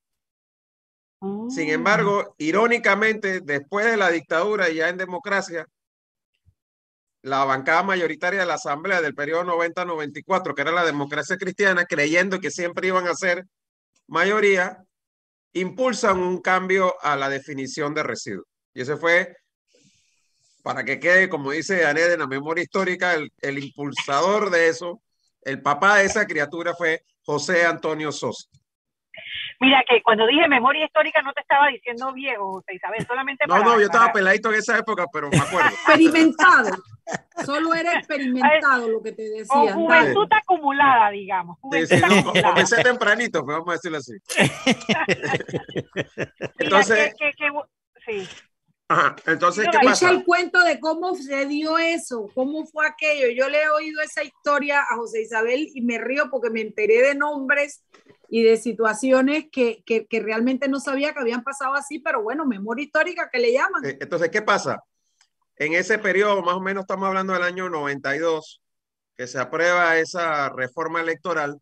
Sin 1.48 1.68
Mm. 1.68 1.70
embargo, 1.70 2.34
irónicamente, 2.36 3.40
después 3.40 3.86
de 3.86 3.96
la 3.96 4.10
dictadura 4.10 4.68
y 4.68 4.74
ya 4.74 4.90
en 4.90 4.98
democracia, 4.98 5.66
la 7.22 7.42
bancada 7.46 7.82
mayoritaria 7.84 8.40
de 8.40 8.46
la 8.46 8.54
Asamblea 8.54 9.00
del 9.00 9.14
periodo 9.14 9.44
90-94, 9.44 10.54
que 10.54 10.60
era 10.60 10.70
la 10.70 10.84
democracia 10.84 11.38
cristiana, 11.38 11.86
creyendo 11.86 12.38
que 12.38 12.50
siempre 12.50 12.88
iban 12.88 13.08
a 13.08 13.14
ser 13.14 13.46
mayoría, 14.08 14.84
impulsan 15.54 16.18
un 16.18 16.42
cambio 16.42 16.96
a 17.00 17.16
la 17.16 17.30
definición 17.30 17.94
de 17.94 18.02
residuo. 18.02 18.44
Y 18.74 18.82
ese 18.82 18.98
fue, 18.98 19.38
para 20.62 20.84
que 20.84 21.00
quede, 21.00 21.28
como 21.28 21.50
dice 21.50 21.86
Anet 21.86 22.12
en 22.12 22.20
la 22.20 22.26
memoria 22.26 22.62
histórica, 22.62 23.14
el, 23.14 23.32
el 23.40 23.62
impulsador 23.64 24.50
de 24.50 24.68
eso, 24.68 25.00
el 25.42 25.62
papá 25.62 25.96
de 25.96 26.04
esa 26.04 26.26
criatura 26.26 26.74
fue 26.74 27.02
José 27.24 27.64
Antonio 27.66 28.12
Sosa. 28.12 28.48
Mira 29.62 29.82
que 29.86 30.00
cuando 30.02 30.26
dije 30.26 30.48
memoria 30.48 30.86
histórica 30.86 31.20
no 31.20 31.32
te 31.34 31.42
estaba 31.42 31.66
diciendo 31.68 32.12
viejo, 32.14 32.52
José 32.52 32.74
Isabel, 32.76 33.06
solamente 33.06 33.44
No, 33.46 33.54
para- 33.54 33.64
no, 33.64 33.74
yo 33.78 33.84
estaba 33.86 34.04
para- 34.06 34.12
peladito 34.14 34.50
en 34.50 34.58
esa 34.58 34.78
época, 34.78 35.04
pero 35.12 35.28
me 35.28 35.36
acuerdo. 35.36 35.68
Experimentado. 35.86 36.70
Solo 37.44 37.74
era 37.74 37.98
experimentado 37.98 38.88
lo 38.88 39.02
que 39.02 39.12
te 39.12 39.28
Con 39.46 39.62
decían. 39.66 39.74
juventud 39.74 40.28
acumulada, 40.30 41.10
digamos. 41.10 41.58
Juventud 41.60 41.94
sí, 41.94 42.00
no, 42.00 42.06
acumulada. 42.06 42.48
comencé 42.50 42.82
tempranito, 42.82 43.44
pues 43.44 43.58
vamos 43.58 43.68
a 43.68 43.72
decirlo 43.72 43.98
así. 43.98 44.12
Mira, 45.94 46.52
Entonces, 46.58 47.14
que- 47.18 47.32
que- 47.32 47.36
que- 47.36 48.22
sí. 48.24 48.28
Ajá, 48.90 49.16
entonces, 49.26 49.66
¿qué 49.70 49.78
pasa? 49.84 50.06
Echa 50.06 50.16
el 50.16 50.24
cuento 50.24 50.60
de 50.60 50.80
cómo 50.80 51.14
se 51.14 51.46
dio 51.46 51.78
eso, 51.78 52.28
cómo 52.34 52.66
fue 52.66 52.86
aquello. 52.86 53.28
Yo 53.28 53.48
le 53.48 53.62
he 53.62 53.70
oído 53.70 54.02
esa 54.02 54.24
historia 54.24 54.80
a 54.82 54.96
José 54.96 55.22
Isabel 55.22 55.68
y 55.72 55.82
me 55.82 55.98
río 55.98 56.28
porque 56.30 56.50
me 56.50 56.60
enteré 56.60 57.00
de 57.00 57.14
nombres 57.14 57.84
y 58.28 58.42
de 58.42 58.56
situaciones 58.56 59.46
que, 59.50 59.82
que, 59.86 60.06
que 60.06 60.20
realmente 60.20 60.68
no 60.68 60.80
sabía 60.80 61.12
que 61.12 61.20
habían 61.20 61.44
pasado 61.44 61.74
así, 61.74 62.00
pero 62.00 62.22
bueno, 62.22 62.46
memoria 62.46 62.84
histórica 62.84 63.30
que 63.32 63.38
le 63.38 63.52
llaman. 63.52 63.84
Eh, 63.84 63.98
Entonces, 64.00 64.28
¿qué 64.30 64.42
pasa? 64.42 64.82
En 65.56 65.74
ese 65.74 65.98
periodo, 65.98 66.42
más 66.42 66.54
o 66.54 66.60
menos 66.60 66.82
estamos 66.82 67.06
hablando 67.06 67.32
del 67.32 67.42
año 67.42 67.68
92, 67.68 68.60
que 69.16 69.26
se 69.26 69.38
aprueba 69.38 69.98
esa 69.98 70.48
reforma 70.48 71.00
electoral, 71.00 71.60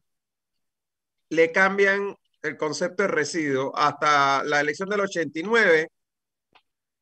le 1.30 1.52
cambian 1.52 2.16
el 2.42 2.56
concepto 2.56 3.02
de 3.02 3.08
residuo. 3.08 3.76
Hasta 3.76 4.44
la 4.44 4.60
elección 4.60 4.88
del 4.88 5.00
89, 5.00 5.90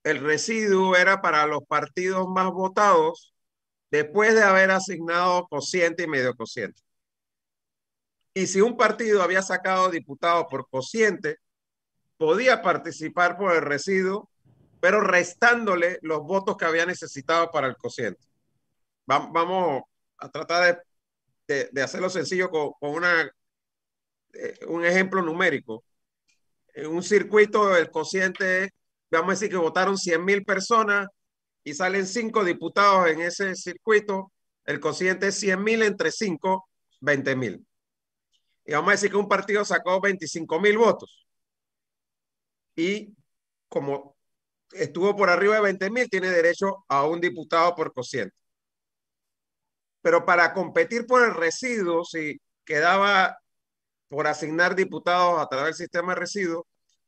el 0.07 0.21
residuo 0.21 0.97
era 0.97 1.21
para 1.21 1.47
los 1.47 1.65
partidos 1.65 2.29
más 2.29 2.51
votados 2.53 3.35
después 3.91 4.35
de 4.35 4.43
haber 4.43 4.71
asignado 4.71 5.49
cociente 5.49 6.05
y 6.05 6.07
medio 6.07 6.35
cociente. 6.37 6.81
Y 8.33 8.47
si 8.47 8.61
un 8.61 8.77
partido 8.77 9.23
había 9.23 9.43
sacado 9.43 9.91
diputados 9.91 10.47
por 10.49 10.69
cociente, 10.69 11.39
podía 12.19 12.63
participar 12.63 13.37
por 13.37 13.53
el 13.55 13.63
residuo 13.63 14.31
pero 14.81 15.01
restándole 15.01 15.99
los 16.03 16.21
votos 16.23 16.57
que 16.57 16.65
había 16.65 16.87
necesitado 16.87 17.51
para 17.51 17.67
el 17.67 17.77
cociente. 17.77 18.21
Va- 19.11 19.29
vamos 19.33 19.83
a 20.19 20.31
tratar 20.31 20.81
de, 21.49 21.83
hacerlo 21.83 22.09
sencillo 22.09 22.51
con, 22.51 23.03
eh, 23.05 24.67
un 24.69 24.85
ejemplo 24.85 25.23
numérico. 25.23 25.83
En 26.75 26.89
un 26.89 27.03
circuito, 27.03 27.77
el 27.77 27.91
cociente, 27.91 28.71
vamos 29.11 29.31
a 29.31 29.33
decir 29.33 29.51
que 29.51 29.57
votaron 29.57 29.97
100 29.97 30.25
mil 30.25 30.45
personas 30.45 31.09
y 31.65 31.75
salen 31.75 32.07
cinco 32.07 32.45
diputados 32.45 33.09
en 33.09 33.21
ese 33.21 33.55
circuito, 33.55 34.33
el 34.65 34.81
cociente 34.81 35.29
es 35.29 35.39
100 35.41 35.63
mil 35.63 35.83
entre 35.83 36.11
5, 36.11 36.69
20 37.01 37.37
mil. 37.37 37.67
Y 38.65 38.73
vamos 38.73 38.89
a 38.89 38.93
decir 38.93 39.11
que 39.11 39.17
un 39.17 39.29
partido 39.29 39.65
sacó 39.65 40.01
25 40.01 40.61
mil 40.61 40.79
votos. 40.79 41.27
Y 42.77 43.15
como 43.69 44.17
estuvo 44.73 45.17
por 45.17 45.31
arriba 45.31 45.57
de 45.57 45.63
20 45.63 45.91
mil, 45.91 46.11
tiene 46.11 46.31
derecho 46.31 46.85
a 46.89 47.07
un 47.07 47.21
diputado 47.21 47.75
por 47.75 47.93
cociente. 47.93 48.35
Pero 50.03 50.25
para 50.25 50.53
competir 50.53 51.07
por 51.07 51.25
el 51.25 51.35
residuo, 51.35 52.05
si 52.05 52.41
quedaba 52.65 53.39
por 54.09 54.27
asignar 54.27 54.75
diputados 54.77 55.41
a 55.41 55.49
través 55.49 55.79
del 55.79 55.87
sistema 55.87 56.15
de 56.15 56.21
residuos, 56.21 56.65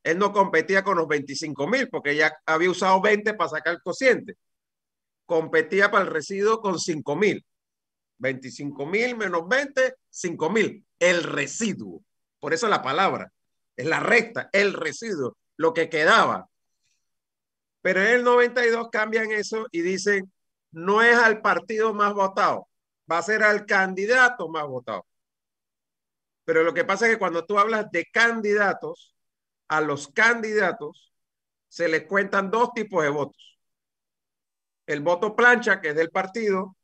él 0.09 0.19
no 0.19 0.33
competía 0.33 0.83
con 0.83 0.97
los 0.97 1.07
25 1.07 1.67
mil, 1.67 1.89
porque 1.91 2.17
ya 2.17 2.35
había 2.47 2.71
usado 2.71 2.99
20 3.03 3.35
para 3.35 3.51
sacar 3.51 3.75
el 3.75 3.83
cociente. 3.83 4.37
Competía 5.27 5.91
para 5.91 6.05
el 6.05 6.11
residuo 6.11 6.63
con 6.63 6.79
5 6.79 7.15
mil. 7.15 7.45
25 8.17 8.87
mil 8.87 9.17
menos 9.19 9.47
20, 9.47 9.97
5 10.09 10.51
mil. 10.51 10.83
El 10.99 11.23
residuo. 11.23 12.03
Por 12.41 12.55
eso 12.55 12.69
la 12.69 12.81
palabra. 12.81 13.31
Es 13.77 13.85
la 13.85 14.01
recta, 14.01 14.49
el 14.53 14.73
residuo, 14.73 15.37
lo 15.59 15.75
que 15.75 15.91
quedaba. 15.91 16.49
Pero 17.83 18.01
en 18.01 18.09
el 18.09 18.25
92 18.25 18.89
cambian 18.91 19.31
eso 19.31 19.67
y 19.71 19.83
dicen, 19.83 20.33
no 20.73 21.03
es 21.03 21.17
al 21.17 21.43
partido 21.43 21.93
más 21.93 22.15
votado, 22.15 22.67
va 23.11 23.19
a 23.19 23.23
ser 23.23 23.43
al 23.43 23.67
candidato 23.67 24.49
más 24.49 24.67
votado. 24.67 25.07
Pero 26.47 26.63
lo 26.63 26.73
que 26.73 26.87
pasa 26.87 27.07
es 27.07 27.13
que 27.13 27.19
cuando 27.19 27.45
tú 27.45 27.59
hablas 27.59 27.91
de 27.91 28.07
candidatos, 28.11 29.15
a 29.69 29.81
los 29.81 30.09
candidatos 30.09 31.13
se 31.69 31.89
les 31.89 32.07
cuentan 32.07 32.51
dos 32.51 32.73
tipos 32.73 33.03
de 33.03 33.11
votos. 33.11 33.59
El 34.87 35.01
voto 35.01 35.37
plancha, 35.37 35.81
que 35.81 35.91
es 35.91 35.95
del 35.95 36.11
partido, 36.11 36.77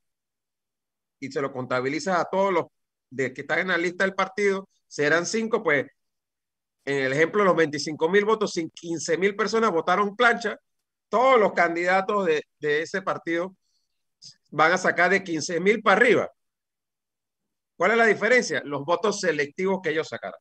y 1.18 1.32
se 1.32 1.40
lo 1.40 1.52
contabiliza 1.52 2.20
a 2.20 2.26
todos 2.26 2.52
los 2.52 2.66
de 3.10 3.32
que 3.32 3.42
están 3.42 3.60
en 3.60 3.68
la 3.68 3.78
lista 3.78 4.04
del 4.04 4.14
partido, 4.14 4.68
serán 4.86 5.24
cinco, 5.24 5.62
pues 5.62 5.86
en 6.84 7.04
el 7.04 7.12
ejemplo, 7.12 7.44
los 7.44 7.56
25 7.56 8.08
mil 8.08 8.24
votos, 8.24 8.52
15 8.52 9.16
mil 9.16 9.34
personas 9.34 9.70
votaron 9.70 10.16
plancha, 10.16 10.58
todos 11.08 11.40
los 11.40 11.52
candidatos 11.52 12.26
de, 12.26 12.42
de 12.58 12.82
ese 12.82 13.00
partido 13.02 13.56
van 14.50 14.72
a 14.72 14.78
sacar 14.78 15.10
de 15.10 15.24
15 15.24 15.60
mil 15.60 15.82
para 15.82 15.96
arriba. 15.96 16.30
¿Cuál 17.76 17.92
es 17.92 17.96
la 17.96 18.06
diferencia? 18.06 18.62
Los 18.64 18.84
votos 18.84 19.20
selectivos 19.20 19.80
que 19.82 19.90
ellos 19.90 20.08
sacaron. 20.08 20.38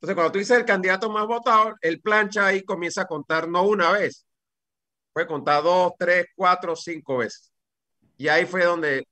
Entonces, 0.00 0.14
cuando 0.14 0.32
tú 0.32 0.38
dices 0.38 0.56
el 0.56 0.64
candidato 0.64 1.10
más 1.10 1.26
votado, 1.26 1.74
el 1.82 2.00
plancha 2.00 2.46
ahí 2.46 2.62
comienza 2.62 3.02
a 3.02 3.06
contar 3.06 3.46
no 3.46 3.64
una 3.64 3.92
vez, 3.92 4.26
puede 5.12 5.26
contar 5.26 5.62
dos, 5.62 5.92
tres, 5.98 6.26
cuatro, 6.34 6.74
cinco 6.74 7.18
veces. 7.18 7.52
Y 8.16 8.28
ahí 8.28 8.46
fue 8.46 8.64
donde 8.64 9.06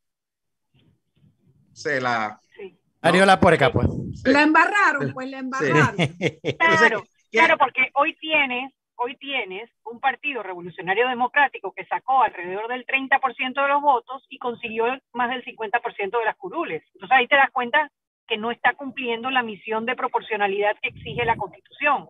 se 1.75 2.01
la... 2.01 2.41
sí. 2.57 2.79
Arió 3.03 3.27
la 3.27 3.39
puerca, 3.39 3.71
pues. 3.71 3.87
sí. 4.15 4.33
La 4.33 4.43
embarraron, 4.43 5.13
pues 5.13 5.29
la 5.29 5.39
embarraron. 5.41 5.97
Claro, 6.59 7.03
¿qué- 7.31 7.39
claro, 7.39 7.59
porque 7.59 7.91
hoy 7.95 8.17
tienes, 8.17 8.73
hoy 8.97 9.15
tienes 9.19 9.71
un 9.85 10.01
partido 10.01 10.43
revolucionario 10.43 11.07
democrático 11.07 11.73
que 11.73 11.85
sacó 11.85 12.23
alrededor 12.23 12.67
del 12.69 12.87
30% 12.87 13.61
de 13.61 13.69
los 13.69 13.83
votos 13.83 14.25
y 14.31 14.39
consiguió 14.39 14.87
más 15.13 15.29
del 15.29 15.45
50% 15.45 16.19
de 16.19 16.25
las 16.25 16.37
curules. 16.37 16.83
Entonces 16.95 17.15
ahí 17.15 17.29
te 17.29 17.37
das 17.37 17.51
cuenta 17.53 17.93
que 18.29 18.37
no 18.37 18.51
está 18.51 18.75
cumpliendo 18.75 19.31
la 19.31 19.43
misión 19.43 19.87
de 19.87 19.97
proporcionalidad 19.97 20.77
que 20.83 20.91
exige 20.91 21.25
la 21.25 21.37
Constitución. 21.37 22.09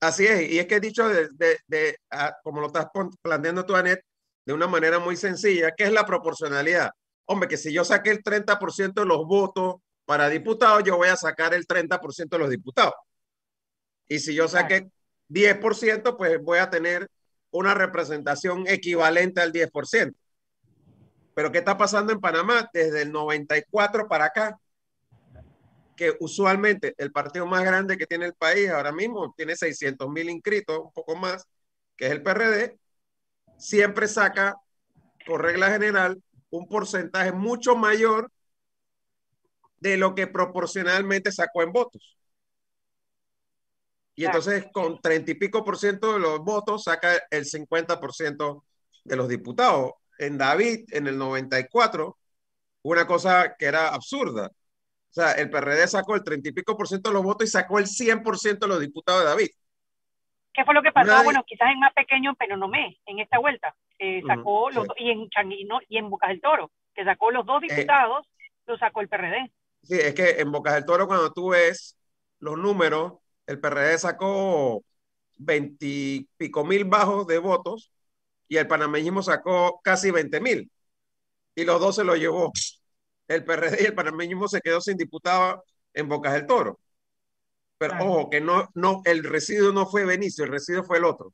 Así 0.00 0.26
es, 0.26 0.48
y 0.50 0.58
es 0.58 0.66
que 0.66 0.76
he 0.76 0.80
dicho, 0.80 1.08
de, 1.08 1.28
de- 1.32 1.58
de, 1.66 1.96
ah, 2.10 2.34
como 2.44 2.60
lo 2.60 2.68
estás 2.68 2.86
planteando 3.20 3.66
tú, 3.66 3.74
Anet, 3.74 4.00
de 4.46 4.52
una 4.54 4.68
manera 4.68 4.98
muy 5.00 5.16
sencilla, 5.16 5.72
¿qué 5.76 5.84
es 5.84 5.92
la 5.92 6.06
proporcionalidad? 6.06 6.90
Hombre, 7.26 7.48
que 7.48 7.56
si 7.56 7.72
yo 7.72 7.84
saqué 7.84 8.10
el 8.10 8.22
30% 8.22 9.02
de 9.02 9.06
los 9.06 9.26
votos 9.26 9.76
para 10.06 10.28
diputados, 10.28 10.84
yo 10.84 10.96
voy 10.96 11.08
a 11.08 11.16
sacar 11.16 11.52
el 11.52 11.66
30% 11.66 12.28
de 12.36 12.38
los 12.38 12.48
diputados. 12.50 12.94
Y 14.08 14.20
si 14.20 14.34
yo 14.34 14.48
saqué 14.48 14.88
10%, 15.28 16.16
pues 16.16 16.40
voy 16.42 16.60
a 16.60 16.70
tener 16.70 17.08
una 17.50 17.74
representación 17.74 18.64
equivalente 18.68 19.40
al 19.40 19.52
10%. 19.52 20.14
Pero 21.34 21.52
¿qué 21.52 21.58
está 21.58 21.76
pasando 21.76 22.12
en 22.12 22.20
Panamá 22.20 22.70
desde 22.72 23.02
el 23.02 23.12
94 23.12 24.08
para 24.08 24.26
acá? 24.26 24.58
Que 25.98 26.16
usualmente 26.20 26.94
el 26.96 27.10
partido 27.10 27.44
más 27.44 27.64
grande 27.64 27.98
que 27.98 28.06
tiene 28.06 28.26
el 28.26 28.34
país 28.34 28.70
ahora 28.70 28.92
mismo 28.92 29.34
tiene 29.36 29.56
600 29.56 30.08
mil 30.08 30.30
inscritos, 30.30 30.78
un 30.78 30.92
poco 30.92 31.16
más, 31.16 31.44
que 31.96 32.06
es 32.06 32.12
el 32.12 32.22
PRD, 32.22 32.78
siempre 33.58 34.06
saca, 34.06 34.56
por 35.26 35.42
regla 35.42 35.70
general, 35.70 36.22
un 36.50 36.68
porcentaje 36.68 37.32
mucho 37.32 37.74
mayor 37.76 38.30
de 39.80 39.96
lo 39.96 40.14
que 40.14 40.28
proporcionalmente 40.28 41.32
sacó 41.32 41.62
en 41.62 41.72
votos. 41.72 42.16
Y 44.14 44.24
entonces 44.24 44.66
con 44.72 45.00
treinta 45.00 45.32
y 45.32 45.34
pico 45.34 45.64
por 45.64 45.78
ciento 45.78 46.12
de 46.12 46.20
los 46.20 46.40
votos 46.40 46.84
saca 46.84 47.20
el 47.30 47.44
50 47.44 48.00
por 48.00 48.14
ciento 48.14 48.64
de 49.04 49.16
los 49.16 49.28
diputados. 49.28 49.92
En 50.18 50.38
David, 50.38 50.86
en 50.90 51.08
el 51.08 51.18
94, 51.18 52.16
una 52.82 53.06
cosa 53.06 53.56
que 53.58 53.66
era 53.66 53.88
absurda. 53.88 54.52
O 55.10 55.12
sea, 55.12 55.32
el 55.32 55.50
PRD 55.50 55.88
sacó 55.88 56.14
el 56.14 56.22
treinta 56.22 56.48
y 56.48 56.52
pico 56.52 56.76
por 56.76 56.86
ciento 56.86 57.10
de 57.10 57.14
los 57.14 57.22
votos 57.22 57.48
y 57.48 57.50
sacó 57.50 57.78
el 57.78 57.86
100 57.86 58.22
por 58.22 58.38
ciento 58.38 58.66
de 58.66 58.72
los 58.72 58.80
diputados 58.80 59.22
de 59.22 59.28
David. 59.28 59.48
¿Qué 60.52 60.64
fue 60.64 60.74
lo 60.74 60.82
que 60.82 60.92
pasó? 60.92 61.22
Bueno, 61.24 61.44
quizás 61.46 61.70
en 61.70 61.80
más 61.80 61.92
pequeño, 61.94 62.34
pero 62.38 62.56
no 62.56 62.68
me, 62.68 62.98
en 63.06 63.20
esta 63.20 63.38
vuelta. 63.38 63.74
Eh, 63.98 64.22
sacó 64.26 64.70
los 64.70 64.86
y 64.98 65.10
en 65.10 65.28
Changuino 65.30 65.78
y 65.88 65.98
en 65.98 66.10
Bocas 66.10 66.30
del 66.30 66.40
Toro, 66.40 66.70
que 66.94 67.04
sacó 67.04 67.30
los 67.30 67.46
dos 67.46 67.62
eh, 67.62 67.66
diputados, 67.68 68.26
lo 68.66 68.76
sacó 68.76 69.00
el 69.00 69.08
PRD. 69.08 69.50
Sí, 69.82 69.94
es 69.94 70.14
que 70.14 70.40
en 70.40 70.50
Bocas 70.50 70.74
del 70.74 70.84
Toro, 70.84 71.06
cuando 71.06 71.32
tú 71.32 71.50
ves 71.50 71.96
los 72.40 72.58
números, 72.58 73.14
el 73.46 73.60
PRD 73.60 73.98
sacó 73.98 74.82
veintipico 75.36 76.64
mil 76.64 76.84
bajos 76.84 77.26
de 77.26 77.38
votos 77.38 77.92
y 78.48 78.56
el 78.56 78.66
panameñismo 78.66 79.22
sacó 79.22 79.80
casi 79.82 80.10
20 80.10 80.40
mil. 80.40 80.70
Y 81.54 81.64
los 81.64 81.80
dos 81.80 81.96
se 81.96 82.04
lo 82.04 82.16
llevó. 82.16 82.52
El 83.28 83.44
PRD 83.44 83.82
y 83.82 83.86
el 83.86 83.94
panameñismo 83.94 84.48
se 84.48 84.60
quedó 84.60 84.80
sin 84.80 84.96
diputado 84.96 85.62
en 85.92 86.08
Bocas 86.08 86.32
del 86.32 86.46
Toro. 86.46 86.80
Pero 87.78 87.94
ojo, 88.00 88.30
que 88.30 88.40
no, 88.40 88.68
no, 88.74 89.02
el 89.04 89.22
residuo 89.22 89.72
no 89.72 89.86
fue 89.86 90.04
Benicio, 90.04 90.44
el 90.44 90.50
residuo 90.50 90.82
fue 90.82 90.98
el 90.98 91.04
otro. 91.04 91.32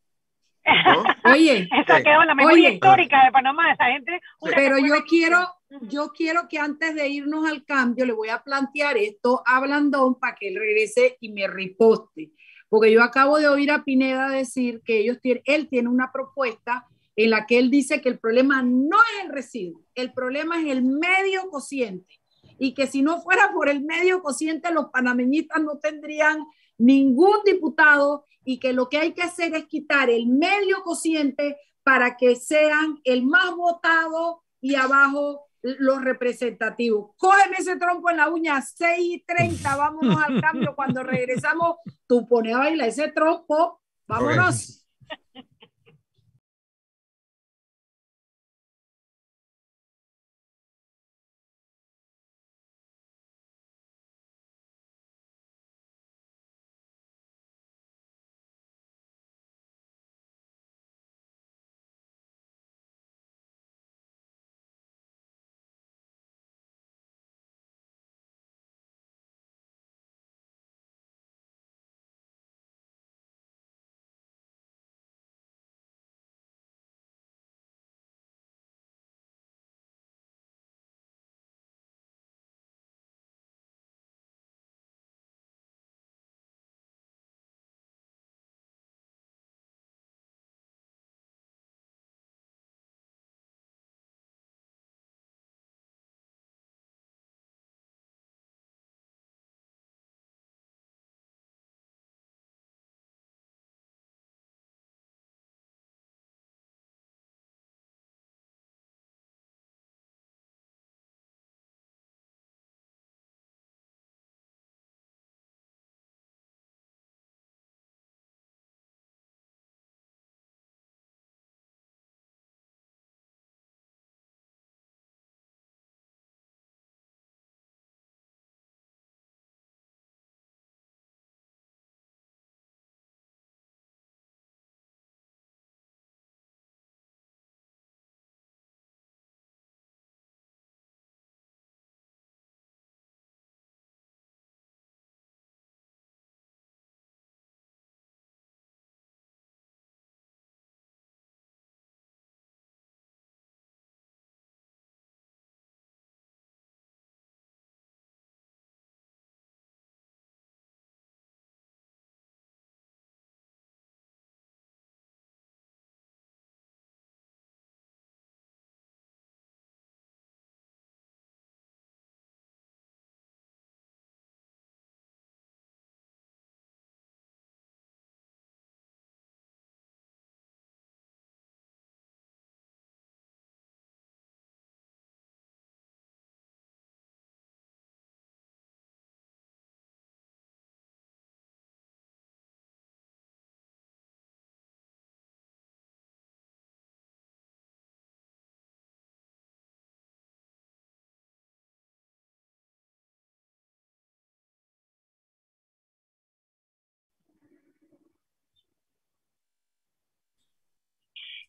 Oye, 1.24 1.68
eso 1.70 2.02
quedó 2.02 2.24
la 2.24 2.34
memoria 2.34 2.70
histórica 2.70 3.24
de 3.24 3.32
Panamá, 3.32 3.72
esa 3.72 3.84
gente. 3.86 4.20
Pero 4.54 4.78
yo 4.78 5.04
quiero, 5.08 5.38
yo 5.82 6.08
quiero 6.08 6.48
que 6.48 6.58
antes 6.58 6.94
de 6.94 7.08
irnos 7.08 7.48
al 7.48 7.64
cambio 7.64 8.04
le 8.04 8.12
voy 8.12 8.28
a 8.28 8.42
plantear 8.42 8.96
esto 8.96 9.42
a 9.46 9.60
Blandón 9.60 10.18
para 10.18 10.34
que 10.34 10.48
él 10.48 10.56
regrese 10.58 11.16
y 11.20 11.32
me 11.32 11.46
riposte. 11.46 12.32
Porque 12.68 12.90
yo 12.92 13.02
acabo 13.02 13.38
de 13.38 13.48
oír 13.48 13.70
a 13.70 13.84
Pineda 13.84 14.30
decir 14.30 14.82
que 14.84 14.98
ellos 14.98 15.20
tienen, 15.20 15.42
él 15.46 15.68
tiene 15.68 15.88
una 15.88 16.10
propuesta 16.10 16.86
en 17.16 17.30
la 17.30 17.46
que 17.46 17.58
él 17.58 17.70
dice 17.70 18.00
que 18.00 18.08
el 18.08 18.18
problema 18.18 18.62
no 18.62 18.96
es 18.96 19.24
el 19.24 19.32
residuo, 19.32 19.82
el 19.94 20.12
problema 20.12 20.60
es 20.60 20.66
el 20.66 20.82
medio 20.82 21.48
cociente. 21.50 22.20
Y 22.58 22.74
que 22.74 22.86
si 22.86 23.02
no 23.02 23.20
fuera 23.20 23.52
por 23.52 23.68
el 23.68 23.84
medio 23.84 24.22
cociente, 24.22 24.72
los 24.72 24.86
panameñistas 24.90 25.62
no 25.62 25.78
tendrían 25.78 26.38
ningún 26.78 27.38
diputado 27.44 28.26
y 28.44 28.58
que 28.58 28.72
lo 28.72 28.88
que 28.88 28.98
hay 28.98 29.12
que 29.12 29.22
hacer 29.22 29.54
es 29.54 29.66
quitar 29.66 30.10
el 30.10 30.26
medio 30.26 30.82
cociente 30.82 31.56
para 31.82 32.16
que 32.16 32.36
sean 32.36 33.00
el 33.04 33.24
más 33.24 33.54
votado 33.54 34.42
y 34.60 34.74
abajo 34.74 35.46
los 35.62 36.02
representativos. 36.02 37.12
Cógeme 37.16 37.56
ese 37.58 37.76
trompo 37.76 38.10
en 38.10 38.18
la 38.18 38.28
uña, 38.28 38.60
6 38.60 38.98
y 39.00 39.24
30, 39.24 39.76
vámonos 39.76 40.22
al 40.22 40.40
cambio. 40.40 40.74
Cuando 40.76 41.02
regresamos, 41.02 41.76
tú 42.06 42.28
pones 42.28 42.54
a 42.54 42.58
bailar 42.58 42.88
ese 42.88 43.08
trompo, 43.08 43.80
vámonos. 44.06 44.86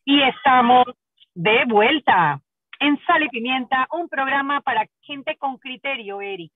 Y 0.06 0.22
estamos 0.22 0.84
de 1.34 1.64
vuelta 1.66 2.40
en 2.78 2.96
Sal 3.04 3.24
y 3.24 3.28
Pimienta, 3.28 3.88
un 3.92 4.08
programa 4.08 4.60
para 4.60 4.86
gente 5.00 5.36
con 5.36 5.58
criterio, 5.58 6.20
Eric. 6.20 6.52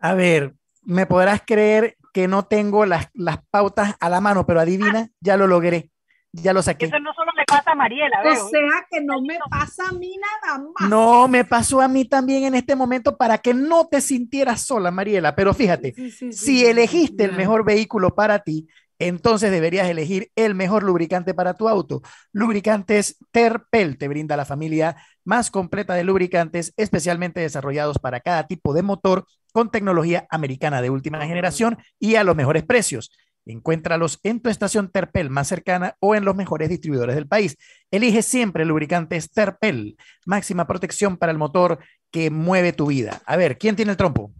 A 0.00 0.14
ver, 0.14 0.54
me 0.82 1.06
podrás 1.06 1.40
creer 1.46 1.96
que 2.12 2.26
no 2.26 2.46
tengo 2.46 2.84
las, 2.84 3.10
las 3.14 3.38
pautas 3.50 3.94
a 4.00 4.08
la 4.08 4.20
mano, 4.20 4.44
pero 4.44 4.58
adivina, 4.58 5.08
ya 5.20 5.36
lo 5.36 5.46
logré. 5.46 5.90
Ya 6.32 6.52
lo 6.52 6.60
saqué. 6.60 6.86
Eso 6.86 6.98
no 6.98 7.14
solo 7.14 7.30
le 7.36 7.44
pasa 7.46 7.70
a 7.70 7.74
Mariela, 7.74 8.20
O 8.22 8.48
sea 8.48 8.86
que 8.90 9.00
no 9.00 9.22
me 9.22 9.38
pasa 9.48 9.88
a 9.88 9.92
mí 9.92 10.14
nada 10.18 10.58
más. 10.58 10.90
No, 10.90 11.26
me 11.26 11.44
pasó 11.44 11.80
a 11.80 11.88
mí 11.88 12.04
también 12.04 12.44
en 12.44 12.54
este 12.54 12.76
momento 12.76 13.16
para 13.16 13.38
que 13.38 13.54
no 13.54 13.86
te 13.86 14.00
sintieras 14.00 14.62
sola, 14.62 14.90
Mariela. 14.90 15.34
Pero 15.34 15.54
fíjate, 15.54 15.94
si 16.32 16.66
elegiste 16.66 17.24
el 17.24 17.32
mejor 17.32 17.64
vehículo 17.64 18.14
para 18.14 18.40
ti, 18.40 18.68
entonces 18.98 19.50
deberías 19.50 19.88
elegir 19.88 20.30
el 20.36 20.54
mejor 20.54 20.82
lubricante 20.82 21.34
para 21.34 21.54
tu 21.54 21.68
auto. 21.68 22.02
Lubricantes 22.32 23.16
Terpel 23.30 23.98
te 23.98 24.08
brinda 24.08 24.36
la 24.36 24.44
familia 24.44 24.96
más 25.24 25.50
completa 25.50 25.94
de 25.94 26.04
lubricantes 26.04 26.72
especialmente 26.76 27.40
desarrollados 27.40 27.98
para 27.98 28.20
cada 28.20 28.46
tipo 28.46 28.74
de 28.74 28.82
motor 28.82 29.26
con 29.52 29.70
tecnología 29.70 30.26
americana 30.30 30.82
de 30.82 30.90
última 30.90 31.24
generación 31.26 31.78
y 31.98 32.16
a 32.16 32.24
los 32.24 32.36
mejores 32.36 32.64
precios. 32.64 33.10
Encuéntralos 33.46 34.20
en 34.24 34.40
tu 34.40 34.50
estación 34.50 34.90
Terpel 34.90 35.30
más 35.30 35.48
cercana 35.48 35.96
o 36.00 36.14
en 36.14 36.24
los 36.24 36.36
mejores 36.36 36.68
distribuidores 36.68 37.14
del 37.14 37.26
país. 37.26 37.56
Elige 37.90 38.22
siempre 38.22 38.66
lubricantes 38.66 39.30
Terpel, 39.30 39.96
máxima 40.26 40.66
protección 40.66 41.16
para 41.16 41.32
el 41.32 41.38
motor 41.38 41.78
que 42.10 42.30
mueve 42.30 42.72
tu 42.72 42.86
vida. 42.86 43.22
A 43.24 43.36
ver, 43.36 43.56
¿quién 43.56 43.74
tiene 43.74 43.92
el 43.92 43.96
trompo? 43.96 44.32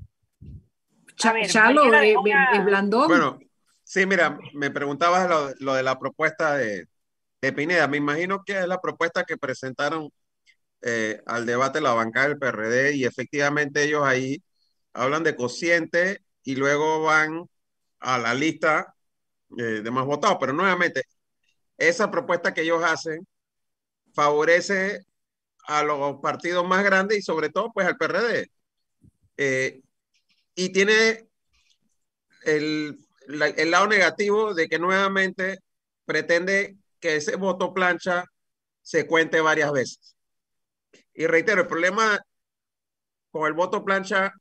Chalo, 1.17 1.93
eh, 1.95 2.13
eh, 2.13 2.61
Blandón. 2.65 3.09
Bueno, 3.09 3.39
sí, 3.89 4.07
mira, 4.07 4.39
me 4.55 4.71
preguntabas 4.71 5.57
lo, 5.61 5.75
de 5.75 5.83
la 5.83 5.99
propuesta 5.99 6.57
de, 6.57 6.87
Pineda. 7.57 7.89
Me 7.89 7.99
imagino 7.99 8.45
que 8.45 8.59
es 8.59 8.69
la 8.69 8.81
propuesta 8.81 9.25
que 9.25 9.37
presentaron 9.39 10.11
eh, 10.83 11.23
al 11.27 11.47
debate 11.47 11.81
la 11.81 11.95
bancada 11.95 12.29
del 12.29 12.39
PRD 12.39 12.97
y 12.97 13.05
efectivamente 13.05 13.85
ellos 13.85 14.05
ahí 14.05 14.43
hablan 14.95 15.25
de 15.25 15.37
cociente 15.37 16.23
y 16.45 16.57
luego 16.57 17.03
van 17.05 17.49
a 18.01 18.19
la 18.19 18.35
lista 18.35 18.95
de 19.51 19.91
más 19.91 20.07
votados. 20.07 20.39
Pero 20.41 20.53
nuevamente, 20.53 21.05
esa 21.79 22.11
propuesta 22.11 22.55
que 22.55 22.63
ellos 22.63 22.83
hacen 22.85 23.27
favorece 24.15 25.03
a 25.69 25.85
los 25.85 26.21
partidos 26.21 26.67
más 26.67 26.85
grandes 26.85 27.19
y 27.19 27.23
sobre 27.23 27.51
todo 27.51 27.73
pues 27.73 27.87
al 27.87 27.97
PRD. 27.97 28.51
Eh, 29.37 29.83
y 30.57 30.73
tiene 30.73 31.29
el, 32.45 33.08
el, 33.29 33.71
lado 33.71 33.87
negativo 33.87 34.55
de 34.55 34.69
que 34.69 34.79
nuevamente 34.79 35.59
pretende 36.05 36.77
que 36.99 37.17
ese 37.17 37.37
voto 37.37 37.75
plancha 37.75 38.25
se 38.83 39.07
cuente 39.07 39.41
varias 39.41 39.71
veces. 39.71 40.17
Y 41.15 41.27
reitero, 41.27 41.63
el 41.63 41.67
problema 41.67 42.19
con 43.31 43.47
el 43.47 43.53
voto 43.53 43.85
plancha 43.85 44.33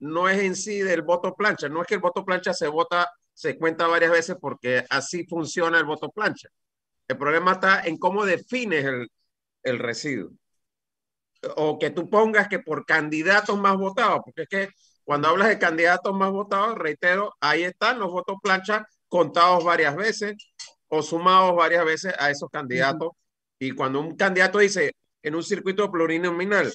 no 0.00 0.28
es 0.28 0.40
en 0.40 0.56
sí 0.56 0.80
del 0.80 1.02
voto 1.02 1.34
plancha, 1.34 1.68
no 1.68 1.82
es 1.82 1.86
que 1.86 1.94
el 1.94 2.00
voto 2.00 2.24
plancha 2.24 2.52
se 2.52 2.68
vota 2.68 3.08
se 3.32 3.58
cuenta 3.58 3.86
varias 3.86 4.10
veces 4.10 4.36
porque 4.40 4.84
así 4.88 5.26
funciona 5.26 5.78
el 5.78 5.84
voto 5.84 6.10
plancha. 6.10 6.48
El 7.06 7.18
problema 7.18 7.52
está 7.52 7.82
en 7.82 7.98
cómo 7.98 8.24
defines 8.24 8.84
el, 8.84 9.10
el 9.62 9.78
residuo. 9.78 10.30
O 11.56 11.78
que 11.78 11.90
tú 11.90 12.08
pongas 12.08 12.48
que 12.48 12.60
por 12.60 12.86
candidatos 12.86 13.58
más 13.58 13.76
votados, 13.76 14.20
porque 14.24 14.42
es 14.42 14.48
que 14.48 14.68
cuando 15.06 15.28
hablas 15.28 15.48
de 15.48 15.58
candidatos 15.60 16.12
más 16.16 16.32
votados, 16.32 16.76
reitero, 16.76 17.32
ahí 17.40 17.62
están 17.62 18.00
los 18.00 18.10
votos 18.10 18.38
plancha 18.42 18.84
contados 19.08 19.62
varias 19.62 19.94
veces 19.94 20.34
o 20.88 21.00
sumados 21.00 21.54
varias 21.54 21.84
veces 21.84 22.12
a 22.18 22.28
esos 22.28 22.50
candidatos. 22.50 23.10
Y 23.60 23.70
cuando 23.70 24.00
un 24.00 24.16
candidato 24.16 24.58
dice 24.58 24.96
en 25.22 25.36
un 25.36 25.44
circuito 25.44 25.88
plurinominal, 25.92 26.72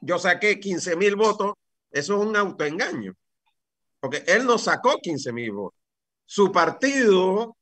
yo 0.00 0.18
saqué 0.18 0.58
15 0.58 0.96
mil 0.96 1.16
votos, 1.16 1.52
eso 1.90 2.14
es 2.14 2.26
un 2.26 2.34
autoengaño 2.34 3.12
porque 4.00 4.24
él 4.26 4.46
no 4.46 4.56
sacó 4.56 4.98
15 4.98 5.32
mil 5.34 5.52
votos. 5.52 5.78
Su 6.24 6.50
partido, 6.50 7.58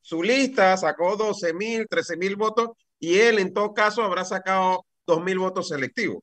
su 0.00 0.24
lista 0.24 0.76
sacó 0.76 1.16
12 1.16 1.54
mil, 1.54 1.86
13 1.88 2.16
mil 2.16 2.34
votos 2.34 2.70
y 2.98 3.18
él 3.18 3.38
en 3.38 3.54
todo 3.54 3.74
caso 3.74 4.02
habrá 4.02 4.24
sacado 4.24 4.84
2 5.06 5.22
mil 5.22 5.38
votos 5.38 5.68
selectivos 5.68 6.18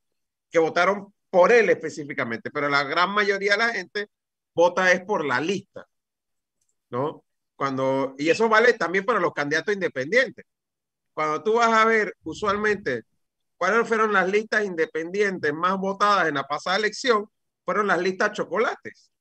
que 0.52 0.60
votaron 0.60 1.13
por 1.29 1.51
él 1.51 1.69
específicamente, 1.69 2.51
pero 2.51 2.69
la 2.69 2.83
gran 2.83 3.11
mayoría 3.11 3.53
de 3.53 3.57
la 3.57 3.69
gente 3.69 4.09
vota 4.53 4.91
es 4.91 5.01
por 5.01 5.25
la 5.25 5.39
lista, 5.39 5.85
¿no? 6.89 7.23
Cuando, 7.55 8.15
y 8.17 8.30
eso 8.30 8.49
vale 8.49 8.73
también 8.73 9.05
para 9.05 9.19
los 9.19 9.34
candidatos 9.34 9.73
independientes. 9.73 10.45
Cuando 11.13 11.43
tú 11.43 11.55
vas 11.55 11.73
a 11.73 11.86
ver 11.86 12.15
usualmente 12.23 13.03
cuáles 13.57 13.88
fueron 13.88 14.13
las 14.13 14.30
listas 14.30 14.65
independientes 14.65 15.53
más 15.53 15.78
votadas 15.78 16.28
en 16.28 16.36
la 16.36 16.43
pasada 16.43 16.78
elección, 16.78 17.30
fueron 17.65 17.88
las 17.88 17.99
listas 17.99 18.32
chocolates. 18.34 19.11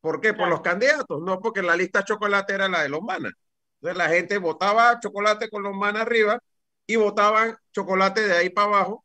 ¿Por 0.00 0.20
qué? 0.20 0.34
Por 0.34 0.48
los 0.48 0.60
candidatos, 0.62 1.20
no 1.22 1.40
porque 1.40 1.62
la 1.62 1.76
lista 1.76 2.04
chocolate 2.04 2.54
era 2.54 2.68
la 2.68 2.82
de 2.82 2.88
los 2.88 3.02
manas. 3.02 3.32
Entonces 3.80 3.98
la 3.98 4.08
gente 4.08 4.38
votaba 4.38 4.98
chocolate 5.00 5.50
con 5.50 5.62
los 5.62 5.74
manas 5.74 6.02
arriba 6.02 6.38
y 6.86 6.96
votaban 6.96 7.56
chocolate 7.72 8.22
de 8.22 8.36
ahí 8.36 8.50
para 8.50 8.68
abajo, 8.68 9.04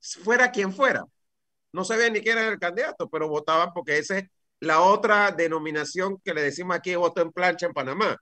fuera 0.00 0.50
quien 0.50 0.72
fuera. 0.72 1.04
No 1.72 1.84
sabían 1.84 2.12
ni 2.12 2.20
quién 2.20 2.38
era 2.38 2.48
el 2.48 2.58
candidato, 2.58 3.08
pero 3.08 3.28
votaban 3.28 3.72
porque 3.72 3.98
esa 3.98 4.18
es 4.18 4.30
la 4.60 4.80
otra 4.80 5.30
denominación 5.30 6.18
que 6.24 6.34
le 6.34 6.42
decimos 6.42 6.76
aquí, 6.76 6.94
voto 6.94 7.20
en 7.22 7.32
plancha 7.32 7.66
en 7.66 7.72
Panamá. 7.72 8.16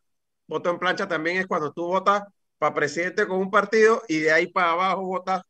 Voto 0.47 0.71
en 0.71 0.79
plancha 0.79 1.09
también 1.09 1.39
es 1.39 1.47
cuando 1.47 1.73
tú 1.73 1.87
votas 1.87 2.23
para 2.59 2.75
presidente 2.75 3.27
con 3.27 3.39
un 3.39 3.51
partido 3.51 4.03
y 4.09 4.21
de 4.21 4.33
ahí 4.33 4.47
para 4.49 4.73
abajo 4.73 5.03
votas 5.03 5.43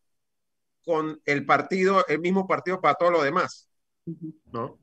con 0.84 1.20
el 1.24 1.44
partido, 1.44 2.06
el 2.08 2.20
mismo 2.20 2.46
partido 2.46 2.80
para 2.80 2.94
todo 2.94 3.10
lo 3.10 3.22
demás. 3.22 3.68
¿no? 4.52 4.78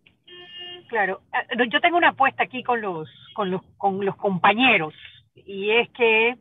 Claro, 0.89 1.21
ah, 1.31 1.43
yo 1.71 1.79
tengo 1.81 1.97
una 1.97 2.09
apuesta 2.09 2.43
aquí 2.43 2.63
con 2.63 2.81
los, 2.81 3.09
con 3.33 3.49
los, 3.49 3.61
con 3.77 4.03
los 4.05 4.15
compañeros 4.17 4.93
y 5.33 5.71
es 5.71 5.89
que 5.91 6.37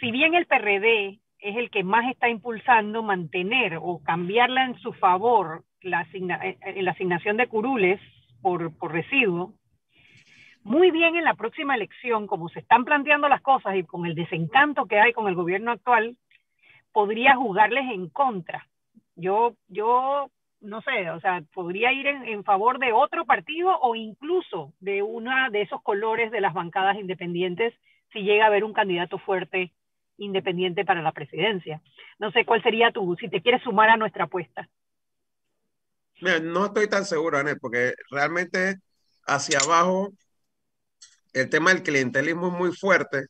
si 0.00 0.10
bien 0.10 0.34
el 0.34 0.46
PRD 0.46 1.20
es 1.48 1.56
el 1.56 1.70
que 1.70 1.84
más 1.84 2.10
está 2.10 2.28
impulsando 2.28 3.02
mantener 3.02 3.78
o 3.80 4.00
cambiarla 4.02 4.64
en 4.64 4.78
su 4.78 4.92
favor 4.92 5.64
la, 5.80 6.02
eh, 6.02 6.58
eh, 6.60 6.82
la 6.82 6.90
asignación 6.90 7.36
de 7.36 7.46
curules 7.46 8.00
por, 8.42 8.76
por 8.76 8.92
residuo, 8.92 9.54
muy 10.62 10.90
bien 10.90 11.14
en 11.14 11.24
la 11.24 11.34
próxima 11.34 11.76
elección, 11.76 12.26
como 12.26 12.48
se 12.48 12.58
están 12.58 12.84
planteando 12.84 13.28
las 13.28 13.40
cosas 13.40 13.76
y 13.76 13.84
con 13.84 14.04
el 14.04 14.16
desencanto 14.16 14.86
que 14.86 14.98
hay 14.98 15.12
con 15.12 15.28
el 15.28 15.36
gobierno 15.36 15.70
actual, 15.70 16.16
podría 16.92 17.36
jugarles 17.36 17.84
en 17.92 18.08
contra. 18.08 18.66
Yo, 19.14 19.54
yo 19.68 20.28
no 20.60 20.82
sé, 20.82 21.10
o 21.10 21.20
sea, 21.20 21.42
podría 21.54 21.92
ir 21.92 22.06
en, 22.08 22.42
favor 22.42 22.78
de 22.80 22.92
otro 22.92 23.24
partido 23.24 23.78
o 23.80 23.94
incluso 23.94 24.72
de 24.80 25.02
una 25.02 25.50
de 25.50 25.62
esos 25.62 25.80
colores 25.82 26.32
de 26.32 26.40
las 26.40 26.52
bancadas 26.52 26.98
independientes 26.98 27.72
si 28.12 28.22
llega 28.22 28.44
a 28.44 28.48
haber 28.48 28.64
un 28.64 28.72
candidato 28.72 29.18
fuerte 29.18 29.72
independiente 30.18 30.84
para 30.84 31.02
la 31.02 31.12
presidencia. 31.12 31.82
No 32.18 32.30
sé 32.32 32.44
cuál 32.44 32.62
sería 32.62 32.92
tu, 32.92 33.16
si 33.16 33.28
te 33.28 33.42
quieres 33.42 33.62
sumar 33.62 33.90
a 33.90 33.96
nuestra 33.96 34.24
apuesta. 34.24 34.68
no 36.20 36.66
estoy 36.66 36.88
tan 36.88 37.04
seguro, 37.04 37.38
Anet, 37.38 37.58
porque 37.60 37.94
realmente 38.10 38.76
hacia 39.26 39.58
abajo 39.58 40.12
el 41.32 41.50
tema 41.50 41.72
del 41.72 41.82
clientelismo 41.82 42.48
es 42.48 42.52
muy 42.54 42.72
fuerte. 42.72 43.26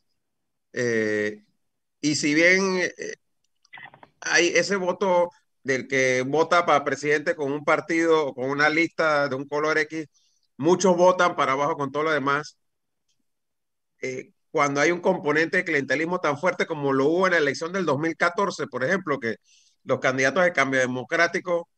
Eh, 0.73 1.43
y 2.01 2.15
si 2.15 2.33
bien 2.33 2.77
eh, 2.77 2.91
hay 4.21 4.47
ese 4.47 4.75
voto 4.77 5.29
del 5.63 5.87
que 5.87 6.23
vota 6.25 6.65
para 6.65 6.83
presidente 6.85 7.35
con 7.35 7.51
un 7.51 7.65
partido, 7.65 8.33
con 8.33 8.49
una 8.49 8.69
lista 8.69 9.27
de 9.27 9.35
un 9.35 9.47
color 9.47 9.77
X, 9.79 10.07
muchos 10.57 10.95
votan 10.97 11.35
para 11.35 11.53
abajo 11.53 11.75
con 11.77 11.91
todo 11.91 12.03
lo 12.03 12.11
demás. 12.11 12.57
Eh, 14.01 14.31
cuando 14.57 14.81
hay 14.81 14.89
un 14.89 15.01
componente 15.01 15.57
de 15.57 15.65
clientelismo 15.65 16.19
tan 16.19 16.35
fuerte 16.35 16.65
como 16.65 16.91
lo 16.91 17.05
hubo 17.05 17.27
en 17.27 17.33
la 17.33 17.37
elección 17.37 17.71
del 17.71 17.85
2014, 17.85 18.65
por 18.65 18.83
ejemplo, 18.83 19.19
que 19.19 19.35
los 19.83 19.99
candidatos 19.99 20.43
de 20.43 20.51
cambio 20.51 20.79
democrático 20.79 21.69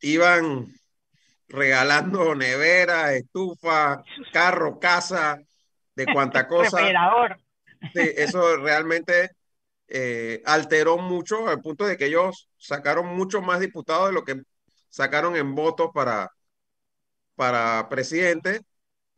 iban 0.00 0.68
regalando 1.46 2.34
nevera, 2.34 3.12
estufa, 3.12 4.02
carro, 4.32 4.78
casa, 4.78 5.40
de 5.94 6.06
cuanta 6.06 6.48
cosa. 6.48 6.78
Sí, 7.92 8.10
eso 8.16 8.56
realmente 8.56 9.32
eh, 9.86 10.40
alteró 10.46 10.96
mucho 10.96 11.48
al 11.48 11.60
punto 11.60 11.84
de 11.84 11.98
que 11.98 12.06
ellos 12.06 12.48
sacaron 12.56 13.14
mucho 13.14 13.42
más 13.42 13.60
diputados 13.60 14.06
de 14.06 14.14
lo 14.14 14.24
que 14.24 14.40
sacaron 14.88 15.36
en 15.36 15.54
votos 15.54 15.90
para, 15.92 16.30
para 17.34 17.90
presidente, 17.90 18.62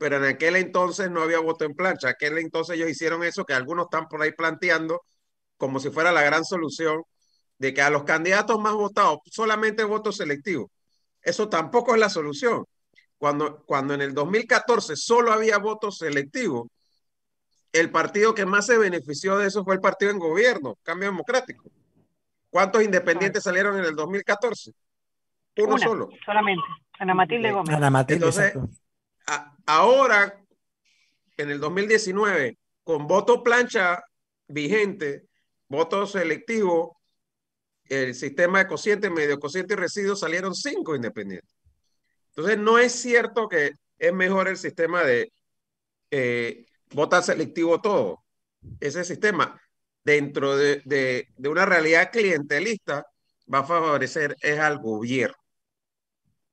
pero 0.03 0.17
en 0.17 0.25
aquel 0.25 0.57
entonces 0.57 1.13
no 1.13 1.23
había 1.23 1.39
voto 1.39 1.65
en 1.65 1.75
plancha. 1.75 2.09
En 2.09 2.15
aquel 2.15 2.39
entonces 2.39 2.75
ellos 2.75 2.91
hicieron 2.91 3.23
eso 3.23 3.45
que 3.45 3.55
algunos 3.55 3.85
están 3.85 4.09
por 4.09 4.21
ahí 4.21 4.33
planteando 4.33 5.01
como 5.57 5.79
si 5.79 5.91
fuera 5.91 6.11
la 6.11 6.23
gran 6.23 6.45
solución 6.45 7.05
de 7.57 7.73
que 7.73 7.83
a 7.83 7.89
los 7.89 8.03
candidatos 8.03 8.59
más 8.59 8.73
votados 8.73 9.21
solamente 9.31 9.85
voto 9.85 10.11
selectivo. 10.11 10.73
Eso 11.23 11.49
tampoco 11.49 11.95
es 11.95 12.01
la 12.01 12.09
solución. 12.09 12.65
Cuando, 13.17 13.63
cuando 13.65 13.95
en 13.95 14.01
el 14.01 14.13
2014 14.13 14.97
solo 14.97 15.33
había 15.33 15.59
votos 15.59 15.99
selectivos, 15.99 16.67
el 17.71 17.93
partido 17.93 18.35
que 18.35 18.45
más 18.45 18.67
se 18.67 18.79
benefició 18.79 19.39
de 19.39 19.47
eso 19.47 19.63
fue 19.63 19.75
el 19.75 19.81
partido 19.81 20.11
en 20.11 20.19
gobierno, 20.19 20.79
Cambio 20.83 21.11
Democrático. 21.11 21.71
¿Cuántos 22.51 22.83
independientes 22.83 23.45
salieron 23.45 23.79
en 23.79 23.85
el 23.85 23.95
2014? 23.95 24.73
Uno 25.59 25.79
solo. 25.79 26.09
Solamente, 26.27 26.65
Ana 26.99 27.15
Matilde 27.15 27.53
Gómez. 27.53 27.77
Ana 27.77 27.89
Matilde, 27.89 28.27
Entonces, 28.27 28.55
ahora, 29.67 30.43
en 31.37 31.51
el 31.51 31.61
2019, 31.61 32.59
con 32.85 33.07
voto 33.07 33.43
plancha 33.43 34.03
vigente, 34.49 35.27
voto 35.69 36.07
selectivo, 36.07 37.01
el 37.87 38.15
sistema 38.15 38.61
de 38.61 38.67
cociente, 38.67 39.11
medio 39.11 39.39
cociente 39.39 39.75
y 39.75 39.77
residuos 39.77 40.21
salieron 40.21 40.55
cinco 40.55 40.95
independientes. 40.95 41.55
Entonces, 42.29 42.59
no 42.59 42.79
es 42.79 42.93
cierto 42.93 43.49
que 43.49 43.73
es 43.99 44.13
mejor 44.13 44.49
el 44.49 44.57
sistema 44.57 45.03
de 45.03 45.33
eh, 46.11 46.67
vota 46.93 47.23
selectivo 47.23 47.81
todo. 47.81 48.25
Ese 48.81 49.05
sistema, 49.05 49.61
dentro 50.05 50.57
de, 50.57 50.83
de, 50.85 51.29
de, 51.37 51.49
una 51.49 51.67
realidad 51.67 52.11
clientelista, 52.11 53.07
va 53.53 53.61
a 53.61 53.65
favorecer 53.65 54.37
es 54.41 54.59
al 54.59 54.79
gobierno 54.79 55.37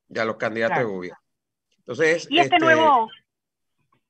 y 0.08 0.18
a 0.18 0.24
los 0.24 0.36
candidatos 0.36 0.76
claro. 0.76 0.88
de 0.88 0.94
gobierno. 0.94 1.19
Entonces, 1.90 2.28
y 2.30 2.38
este, 2.38 2.54
este 2.54 2.58
nuevo, 2.64 3.10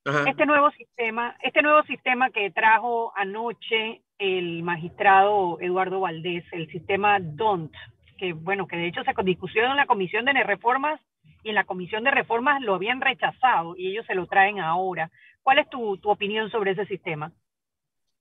Ajá. 0.04 0.28
este 0.28 0.44
nuevo 0.44 0.70
sistema, 0.72 1.34
este 1.42 1.62
nuevo 1.62 1.82
sistema 1.84 2.28
que 2.28 2.50
trajo 2.50 3.10
anoche 3.16 4.02
el 4.18 4.62
magistrado 4.62 5.58
Eduardo 5.62 6.00
Valdés, 6.00 6.44
el 6.52 6.70
sistema 6.70 7.18
DONT, 7.20 7.72
que 8.18 8.34
bueno, 8.34 8.66
que 8.66 8.76
de 8.76 8.88
hecho 8.88 9.00
se 9.02 9.14
discutió 9.22 9.64
en 9.64 9.76
la 9.76 9.86
Comisión 9.86 10.26
de 10.26 10.34
Reformas 10.42 11.00
y 11.42 11.48
en 11.48 11.54
la 11.54 11.64
Comisión 11.64 12.04
de 12.04 12.10
Reformas 12.10 12.60
lo 12.60 12.74
habían 12.74 13.00
rechazado 13.00 13.74
y 13.74 13.92
ellos 13.92 14.04
se 14.04 14.14
lo 14.14 14.26
traen 14.26 14.60
ahora. 14.60 15.10
¿Cuál 15.42 15.60
es 15.60 15.70
tu, 15.70 15.96
tu 15.96 16.10
opinión 16.10 16.50
sobre 16.50 16.72
ese 16.72 16.84
sistema? 16.84 17.32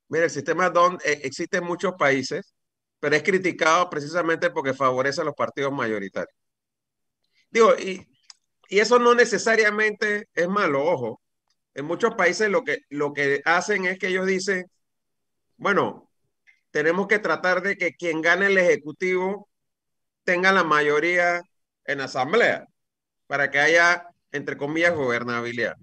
Mira, 0.08 0.24
el 0.24 0.30
sistema 0.30 0.70
DONT 0.70 1.02
eh, 1.06 1.20
existe 1.26 1.58
en 1.58 1.66
muchos 1.66 1.96
países, 1.96 2.56
pero 2.98 3.14
es 3.14 3.24
criticado 3.24 3.90
precisamente 3.90 4.52
porque 4.52 4.74
favorece 4.74 5.20
a 5.20 5.26
los 5.26 5.36
partidos 5.36 5.74
mayoritarios. 5.74 6.34
Digo, 7.52 7.74
y, 7.78 8.08
y 8.70 8.80
eso 8.80 9.00
no 9.00 9.16
necesariamente 9.16 10.30
es 10.34 10.48
malo, 10.48 10.86
ojo. 10.86 11.22
En 11.74 11.86
muchos 11.86 12.16
países 12.16 12.50
lo 12.50 12.64
que, 12.64 12.80
lo 12.90 13.14
que 13.14 13.42
hacen 13.46 13.86
es 13.86 13.98
que 13.98 14.08
ellos 14.08 14.28
dicen, 14.28 14.70
bueno, 15.58 16.10
tenemos 16.72 17.08
que 17.08 17.20
tratar 17.20 17.64
de 17.64 17.78
que 17.78 17.96
quien 17.96 18.22
gane 18.22 18.46
el 18.46 18.58
Ejecutivo 18.58 19.50
tenga 20.24 20.52
la 20.52 20.64
mayoría 20.64 21.42
en 21.86 22.02
asamblea 22.02 22.68
para 23.26 23.50
que 23.50 23.60
haya, 23.60 24.06
entre 24.32 24.56
comillas, 24.56 24.96
gobernabilidad. 24.96 25.76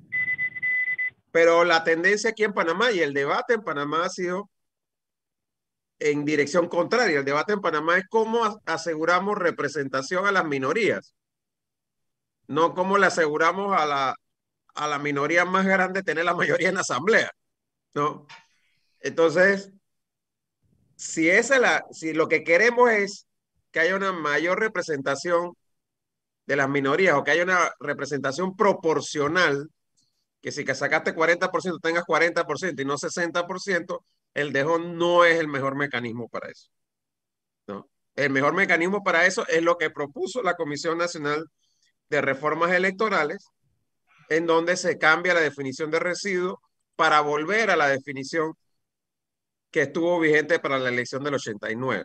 Pero 1.33 1.65
la 1.65 1.83
tendencia 1.83 2.31
aquí 2.31 2.45
en 2.45 2.55
Panamá 2.55 2.93
y 2.93 3.01
el 3.01 3.13
debate 3.13 3.55
en 3.55 3.63
Panamá 3.63 4.05
ha 4.05 4.11
sido 4.11 4.49
en 5.99 6.25
dirección 6.25 6.69
contraria. 6.69 7.19
El 7.19 7.25
debate 7.25 7.53
en 7.53 7.61
Panamá 7.61 7.99
es 7.99 8.05
cómo 8.09 8.61
aseguramos 8.65 9.37
representación 9.37 10.27
a 10.27 10.33
las 10.33 10.45
minorías, 10.45 11.16
no 12.49 12.75
cómo 12.75 12.99
le 12.99 13.07
aseguramos 13.07 13.79
a 13.79 13.87
la, 13.87 14.17
a 14.75 14.87
la 14.87 14.99
minoría 14.99 15.45
más 15.45 15.67
grande 15.67 16.03
tener 16.03 16.25
la 16.25 16.35
mayoría 16.35 16.69
en 16.69 16.75
la 16.77 16.83
asamblea. 16.83 17.31
¿no? 17.95 18.27
Entonces, 19.01 19.73
si, 20.97 21.29
esa 21.29 21.59
la, 21.59 21.85
si 21.91 22.13
lo 22.13 22.29
que 22.29 22.45
queremos 22.45 22.91
es 22.91 23.27
que 23.71 23.81
haya 23.81 23.97
una 23.97 24.13
mayor 24.13 24.61
representación 24.61 25.55
de 26.47 26.57
las 26.57 26.69
minorías 26.69 27.17
o 27.17 27.25
que 27.25 27.33
haya 27.33 27.43
una 27.43 27.73
representación 27.81 28.57
proporcional, 28.57 29.69
que 30.41 30.53
si 30.53 30.65
que 30.65 30.75
sacaste 30.75 31.15
40% 31.15 31.81
tengas 31.81 32.05
40% 32.05 32.81
y 32.81 32.85
no 32.85 32.97
60%, 32.97 34.05
el 34.35 34.53
dejón 34.53 34.97
no 34.97 35.25
es 35.25 35.39
el 35.39 35.49
mejor 35.49 35.77
mecanismo 35.77 36.29
para 36.29 36.51
eso. 36.51 36.69
¿no? 37.67 37.89
El 38.15 38.31
mejor 38.31 38.55
mecanismo 38.55 39.03
para 39.03 39.27
eso 39.27 39.47
es 39.49 39.63
lo 39.63 39.77
que 39.77 39.91
propuso 39.91 40.43
la 40.43 40.55
Comisión 40.55 40.99
Nacional 40.99 41.51
de 42.09 42.21
Reformas 42.21 42.73
Electorales, 42.73 43.51
en 44.29 44.47
donde 44.47 44.77
se 44.77 44.99
cambia 44.99 45.35
la 45.35 45.41
definición 45.41 45.91
de 45.91 46.01
residuo 46.01 46.61
para 46.97 47.21
volver 47.21 47.71
a 47.71 47.77
la 47.77 47.89
definición 47.89 48.55
que 49.71 49.83
estuvo 49.83 50.19
vigente 50.19 50.59
para 50.59 50.79
la 50.79 50.89
elección 50.89 51.23
del 51.23 51.35
89. 51.35 52.05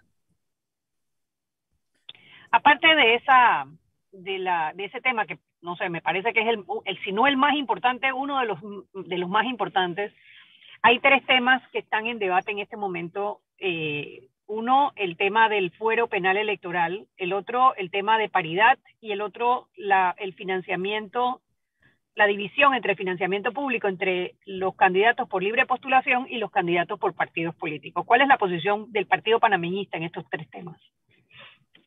Aparte 2.51 2.87
de 2.87 3.15
esa 3.15 3.65
de 4.11 4.39
la 4.39 4.73
de 4.73 4.85
ese 4.85 4.99
tema 4.99 5.25
que 5.25 5.39
no 5.61 5.75
sé, 5.77 5.89
me 5.89 6.01
parece 6.01 6.33
que 6.33 6.41
es 6.41 6.47
el, 6.47 6.65
el 6.85 7.03
si 7.03 7.11
no 7.11 7.27
el 7.27 7.37
más 7.37 7.55
importante, 7.55 8.11
uno 8.11 8.39
de 8.39 8.45
los 8.45 8.59
de 8.93 9.17
los 9.17 9.29
más 9.29 9.45
importantes. 9.45 10.13
Hay 10.81 10.99
tres 10.99 11.25
temas 11.27 11.61
que 11.71 11.79
están 11.79 12.07
en 12.07 12.19
debate 12.19 12.51
en 12.51 12.59
este 12.59 12.75
momento. 12.75 13.41
Eh, 13.57 14.27
uno, 14.51 14.91
el 14.97 15.15
tema 15.15 15.47
del 15.47 15.71
fuero 15.71 16.07
penal 16.07 16.35
electoral, 16.35 17.07
el 17.17 17.31
otro, 17.31 17.73
el 17.75 17.89
tema 17.89 18.17
de 18.17 18.27
paridad 18.27 18.77
y 18.99 19.13
el 19.13 19.21
otro, 19.21 19.69
el 20.17 20.33
financiamiento 20.33 21.41
la 22.15 22.27
división 22.27 22.73
entre 22.73 22.97
financiamiento 22.97 23.53
público 23.53 23.87
entre 23.87 24.35
los 24.45 24.75
candidatos 24.75 25.29
por 25.29 25.41
libre 25.41 25.65
postulación 25.65 26.27
y 26.29 26.39
los 26.39 26.51
candidatos 26.51 26.99
por 26.99 27.13
partidos 27.13 27.55
políticos. 27.55 28.03
¿Cuál 28.05 28.21
es 28.21 28.27
la 28.27 28.37
posición 28.37 28.91
del 28.91 29.07
Partido 29.07 29.39
Panameñista 29.39 29.95
en 29.95 30.03
estos 30.03 30.25
tres 30.29 30.49
temas? 30.51 30.77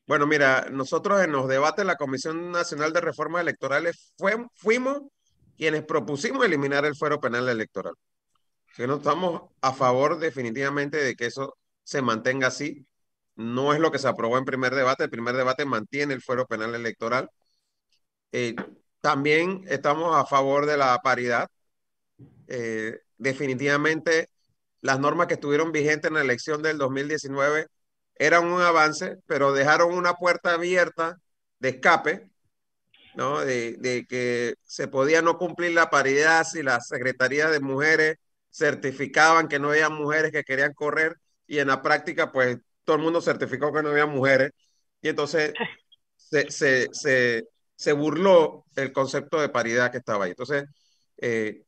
Bueno, 0.07 0.27
mira, 0.27 0.67
nosotros 0.71 1.23
en 1.23 1.33
los 1.33 1.47
debates 1.47 1.85
de 1.85 1.85
la 1.85 1.97
Comisión 1.97 2.51
Nacional 2.51 2.95
de 2.95 3.03
Reformas 3.03 3.43
Electorales 3.43 4.15
fuimos 4.57 5.03
quienes 5.59 5.83
propusimos 5.83 6.43
eliminar 6.45 6.87
el 6.87 6.97
fuero 6.97 7.21
penal 7.21 7.47
electoral. 7.47 7.93
Que 8.75 8.87
no 8.87 8.97
estamos 8.97 9.43
a 9.61 9.75
favor 9.75 10.19
definitivamente 10.19 10.97
de 10.97 11.15
que 11.15 11.27
eso 11.27 11.55
se 11.85 12.03
mantenga 12.03 12.49
así. 12.49 12.87
No 13.37 13.75
es 13.75 13.81
lo 13.81 13.93
que 13.93 13.99
se 14.01 14.09
aprobó 14.09 14.39
en 14.39 14.45
primer 14.45 14.75
debate. 14.75 15.05
El 15.05 15.11
primer 15.11 15.37
debate 15.37 15.65
mantiene 15.67 16.15
el 16.15 16.23
fuero 16.23 16.47
penal 16.47 16.75
electoral. 16.75 17.31
Eh, 18.33 18.55
también 19.01 19.65
estamos 19.69 20.17
a 20.17 20.27
favor 20.27 20.67
de 20.67 20.77
la 20.77 20.99
paridad. 21.03 21.49
Eh, 22.49 22.99
definitivamente, 23.19 24.31
las 24.81 25.01
normas 25.01 25.27
que 25.29 25.35
estuvieron 25.35 25.73
vigentes 25.73 26.09
en 26.09 26.15
la 26.15 26.23
elección 26.23 26.63
del 26.63 26.79
2019 26.79 27.69
eran 28.17 28.47
un 28.47 28.63
avance, 28.63 29.19
pero 29.27 29.53
dejaron 29.53 29.95
una 29.95 30.15
puerta 30.15 30.55
abierta 30.55 31.19
de 31.59 31.71
escape, 31.71 32.31
¿no? 33.17 33.41
De, 33.41 33.77
de 33.79 34.07
que 34.07 34.55
se 34.65 34.89
podía 34.89 35.23
no 35.23 35.39
cumplir 35.39 35.73
la 35.73 35.91
paridad 35.91 36.45
si 36.45 36.63
las 36.63 36.89
secretarías 36.89 37.51
de 37.53 37.61
mujeres 37.61 38.17
certificaban 38.51 39.49
que 39.49 39.59
no 39.59 39.71
había 39.71 39.89
mujeres 39.91 40.33
que 40.33 40.45
querían 40.45 40.75
correr 40.75 41.17
y 41.47 41.59
en 41.59 41.69
la 41.69 41.83
práctica, 41.83 42.33
pues 42.33 42.59
todo 42.85 42.97
el 42.97 43.03
mundo 43.03 43.21
certificó 43.21 43.73
que 43.73 43.83
no 43.83 43.91
había 43.91 44.07
mujeres 44.07 44.51
y 45.01 45.09
entonces 45.09 45.53
se, 46.17 46.51
se, 46.51 46.89
se 46.93 47.49
se 47.77 47.93
burló 47.93 48.65
el 48.77 48.93
concepto 48.93 49.41
de 49.41 49.49
paridad 49.49 49.91
que 49.91 49.99
estaba 49.99 50.25
ahí. 50.25 50.31
Entonces, 50.31 50.65
eh, 51.19 51.65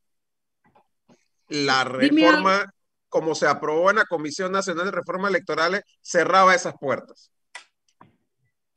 la 1.48 1.84
reforma, 1.84 2.72
como 3.08 3.34
se 3.34 3.46
aprobó 3.46 3.90
en 3.90 3.96
la 3.96 4.04
Comisión 4.04 4.52
Nacional 4.52 4.86
de 4.86 4.92
Reformas 4.92 5.30
Electorales, 5.30 5.82
cerraba 6.02 6.54
esas 6.54 6.74
puertas. 6.80 7.30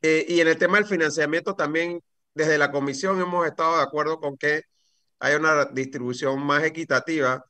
Eh, 0.02 0.24
y 0.28 0.40
en 0.40 0.48
el 0.48 0.58
tema 0.58 0.78
del 0.78 0.86
financiamiento 0.86 1.54
también, 1.54 2.00
desde 2.34 2.58
la 2.58 2.70
comisión 2.70 3.20
hemos 3.20 3.46
estado 3.46 3.76
de 3.76 3.82
acuerdo 3.82 4.18
con 4.18 4.36
que 4.36 4.62
haya 5.18 5.36
una 5.36 5.66
distribución 5.66 6.42
más 6.42 6.64
equitativa, 6.64 7.44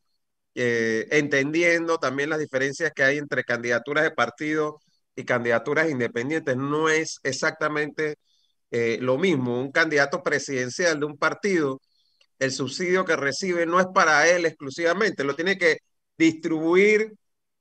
eh, 0.54 1.06
entendiendo 1.10 1.98
también 1.98 2.30
las 2.30 2.38
diferencias 2.40 2.92
que 2.94 3.02
hay 3.04 3.18
entre 3.18 3.44
candidaturas 3.44 4.04
de 4.04 4.10
partido 4.12 4.80
y 5.16 5.24
candidaturas 5.24 5.90
independientes. 5.90 6.56
No 6.56 6.88
es 6.88 7.20
exactamente 7.22 8.16
eh, 8.70 8.98
lo 9.00 9.18
mismo, 9.18 9.60
un 9.60 9.72
candidato 9.72 10.22
presidencial 10.22 11.00
de 11.00 11.06
un 11.06 11.18
partido, 11.18 11.80
el 12.38 12.52
subsidio 12.52 13.04
que 13.04 13.16
recibe 13.16 13.66
no 13.66 13.80
es 13.80 13.86
para 13.94 14.28
él 14.28 14.46
exclusivamente, 14.46 15.24
lo 15.24 15.36
tiene 15.36 15.58
que 15.58 15.78
distribuir 16.18 17.12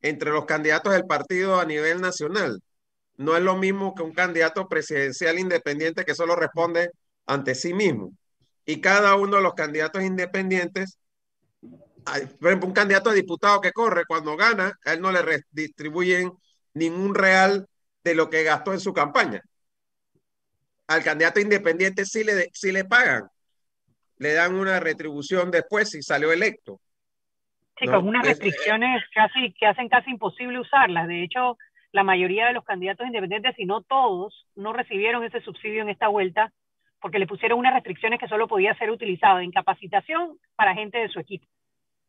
entre 0.02 0.32
los 0.32 0.46
candidatos 0.46 0.94
del 0.94 1.06
partido 1.06 1.60
a 1.60 1.66
nivel 1.66 2.02
nacional. 2.02 2.62
No 3.18 3.36
es 3.38 3.44
lo 3.44 3.58
mismo 3.58 3.96
que 3.96 4.04
un 4.04 4.14
candidato 4.14 4.68
presidencial 4.70 5.40
independiente 5.40 6.06
que 6.06 6.16
solo 6.16 6.36
responde 6.36 6.92
ante 7.26 7.56
sí 7.56 7.74
mismo. 7.74 8.14
Y 8.66 8.82
cada 8.82 9.16
uno 9.16 9.38
de 9.38 9.44
los 9.44 9.54
candidatos 9.56 10.04
independientes, 10.04 10.98
por 12.40 12.50
ejemplo, 12.50 12.68
un 12.68 12.74
candidato 12.74 13.10
a 13.10 13.14
diputado 13.14 13.62
que 13.62 13.72
corre, 13.72 14.06
cuando 14.08 14.36
gana, 14.36 14.74
a 14.86 14.94
él 14.94 15.02
no 15.02 15.12
le 15.12 15.22
redistribuyen 15.22 16.32
ningún 16.74 17.16
real 17.16 17.68
de 18.04 18.16
lo 18.16 18.30
que 18.30 18.44
gastó 18.44 18.74
en 18.74 18.80
su 18.80 18.94
campaña 18.94 19.42
al 20.90 21.04
candidato 21.04 21.40
independiente 21.40 22.04
sí 22.04 22.24
le, 22.24 22.50
sí 22.52 22.72
le 22.72 22.84
pagan. 22.84 23.28
Le 24.18 24.34
dan 24.34 24.56
una 24.56 24.80
retribución 24.80 25.52
después 25.52 25.92
si 25.92 26.02
salió 26.02 26.34
electo. 26.34 26.80
Sí, 27.78 27.86
con 27.86 28.08
unas 28.08 28.26
restricciones 28.26 29.02
casi 29.14 29.54
que 29.54 29.68
hacen 29.68 29.88
casi 29.88 30.10
imposible 30.10 30.60
usarlas. 30.60 31.08
De 31.08 31.24
hecho, 31.24 31.58
la 31.92 32.04
mayoría 32.04 32.48
de 32.48 32.54
los 32.54 32.66
candidatos 32.66 33.06
independientes, 33.06 33.56
si 33.56 33.66
no 33.66 33.82
todos, 33.82 34.48
no 34.56 34.74
recibieron 34.74 35.24
ese 35.24 35.42
subsidio 35.42 35.84
en 35.84 35.90
esta 35.90 36.08
vuelta 36.08 36.52
porque 37.00 37.20
le 37.20 37.28
pusieron 37.28 37.60
unas 37.60 37.76
restricciones 37.76 38.20
que 38.20 38.28
solo 38.28 38.48
podía 38.48 38.76
ser 38.76 38.90
utilizado 38.90 39.40
en 39.40 39.52
capacitación 39.52 40.38
para 40.56 40.74
gente 40.74 40.98
de 40.98 41.08
su 41.08 41.20
equipo. 41.20 41.46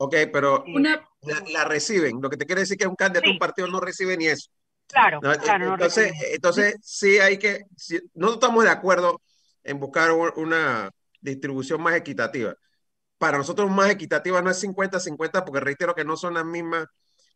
Ok, 0.02 0.14
pero 0.32 0.64
una... 0.66 1.06
la, 1.52 1.64
reciben. 1.64 2.22
Lo 2.22 2.30
que 2.30 2.38
te 2.38 2.46
quiere 2.46 2.62
decir 2.62 2.78
que 2.78 2.86
un 2.86 2.96
candidato 2.96 3.28
a 3.28 3.32
un 3.32 3.38
partido 3.38 3.68
no 3.68 3.80
recibe 3.80 4.16
ni 4.16 4.28
eso. 4.28 4.50
Claro, 4.86 5.20
claro. 5.20 5.74
entonces, 5.74 6.12
entonces 6.32 6.76
sí 6.82 7.18
hay 7.18 7.38
que, 7.38 7.66
no 8.14 8.32
estamos 8.32 8.64
de 8.64 8.70
acuerdo 8.70 9.20
en 9.62 9.78
buscar 9.78 10.10
una 10.12 10.90
distribución 11.20 11.82
más 11.82 11.96
equitativa. 11.96 12.54
Para 13.18 13.36
nosotros 13.36 13.70
más 13.70 13.90
equitativa 13.90 14.40
no 14.40 14.50
es 14.50 14.64
50-50 14.64 15.44
porque 15.44 15.60
reitero 15.60 15.94
que 15.94 16.04
no 16.04 16.16
son 16.16 16.32
las 16.32 16.46
mismas 16.46 16.86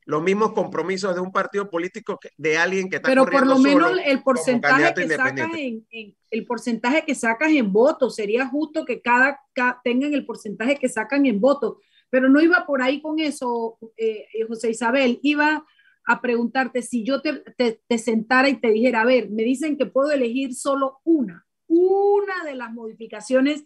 los 0.06 0.22
mismos 0.22 0.52
compromisos 0.52 1.14
de 1.14 1.20
un 1.20 1.32
partido 1.32 1.70
político 1.70 2.18
de 2.36 2.58
alguien 2.58 2.90
que 2.90 2.96
está 2.96 3.08
pero 3.08 3.24
por 3.24 3.46
lo 3.46 3.58
menos 3.58 3.92
el 4.04 4.22
porcentaje 4.22 4.92
que 4.92 5.08
sacas 5.08 5.50
en, 5.54 5.86
el 6.30 6.46
porcentaje 6.46 7.04
que 7.06 7.14
sacas 7.14 7.50
en 7.52 7.72
votos 7.72 8.14
sería 8.14 8.46
justo 8.46 8.84
que 8.84 9.00
cada, 9.00 9.40
cada, 9.54 9.80
tengan 9.82 10.12
el 10.12 10.26
porcentaje 10.26 10.76
que 10.76 10.90
sacan 10.90 11.24
en 11.24 11.40
votos 11.40 11.78
pero 12.10 12.28
no 12.28 12.40
iba 12.40 12.64
por 12.66 12.82
ahí 12.82 13.00
con 13.00 13.18
eso, 13.18 13.78
eh, 13.96 14.26
José 14.48 14.70
Isabel, 14.70 15.18
iba 15.22 15.64
a 16.06 16.20
preguntarte 16.20 16.82
si 16.82 17.04
yo 17.04 17.22
te, 17.22 17.42
te, 17.56 17.98
sentara 17.98 18.48
y 18.48 18.60
te 18.60 18.70
dijera, 18.70 19.02
a 19.02 19.06
ver, 19.06 19.30
me 19.30 19.42
dicen 19.42 19.76
que 19.76 19.86
puedo 19.86 20.10
elegir 20.10 20.54
solo 20.54 21.00
una, 21.04 21.46
una 21.66 22.44
de 22.44 22.54
las 22.54 22.72
modificaciones 22.72 23.64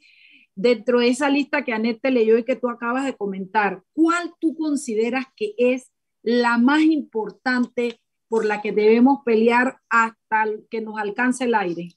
dentro 0.55 1.01
de 1.01 1.09
esa 1.09 1.31
lista 1.31 1.65
que 1.65 1.73
Anet 1.73 2.01
te 2.01 2.11
leyó 2.11 2.39
y 2.39 2.45
que 2.45 2.57
tú 2.57 2.69
acabas 2.69 3.05
de 3.05 3.17
comentar, 3.17 3.83
¿cuál 3.93 4.35
tú 4.41 4.57
consideras 4.57 5.27
que 5.37 5.55
es 5.59 5.93
la 6.23 6.59
más 6.59 6.83
importante 6.83 8.01
por 8.29 8.45
la 8.45 8.61
que 8.61 8.73
debemos 8.73 9.21
pelear 9.25 9.79
hasta 9.89 10.47
que 10.71 10.81
nos 10.81 10.99
alcance 10.99 11.45
el 11.45 11.55
aire? 11.55 11.91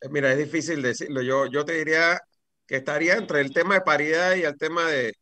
Eh, 0.00 0.08
mira, 0.10 0.32
es 0.32 0.38
difícil 0.38 0.82
decirlo. 0.82 1.22
Yo, 1.22 1.46
yo 1.46 1.64
te 1.64 1.74
diría 1.74 2.20
que 2.66 2.76
estaría 2.76 3.14
entre 3.16 3.40
el 3.40 3.52
tema 3.52 3.74
de 3.74 3.80
paridad 3.82 4.36
y 4.36 4.42
el 4.44 4.56
tema 4.58 4.86
de, 4.86 5.14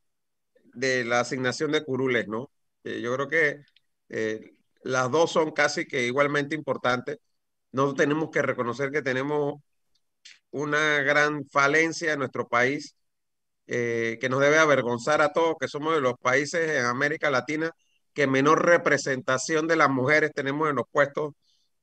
de 0.74 1.04
la 1.04 1.20
asignación 1.20 1.72
de 1.72 1.84
curules, 1.84 2.28
¿no? 2.28 2.50
Eh, 2.84 3.00
yo 3.00 3.14
creo 3.14 3.28
que 3.28 3.64
eh, 4.10 4.54
las 4.82 5.10
dos 5.10 5.32
son 5.32 5.52
casi 5.52 5.86
que 5.86 6.06
igualmente 6.06 6.54
importantes. 6.56 7.18
No 7.72 7.94
tenemos 7.94 8.30
que 8.30 8.42
reconocer 8.42 8.90
que 8.92 9.02
tenemos 9.02 9.60
una 10.50 11.02
gran 11.02 11.46
falencia 11.46 12.12
en 12.12 12.20
nuestro 12.20 12.48
país 12.48 12.96
eh, 13.66 14.18
que 14.20 14.28
nos 14.28 14.40
debe 14.40 14.58
avergonzar 14.58 15.22
a 15.22 15.32
todos, 15.32 15.56
que 15.60 15.68
somos 15.68 15.94
de 15.94 16.00
los 16.02 16.14
países 16.20 16.70
en 16.70 16.86
América 16.86 17.30
Latina 17.30 17.70
que 18.14 18.26
menor 18.28 18.64
representación 18.66 19.66
de 19.68 19.76
las 19.76 19.90
mujeres 19.90 20.32
tenemos 20.34 20.70
en 20.70 20.76
los 20.76 20.86
puestos 20.90 21.34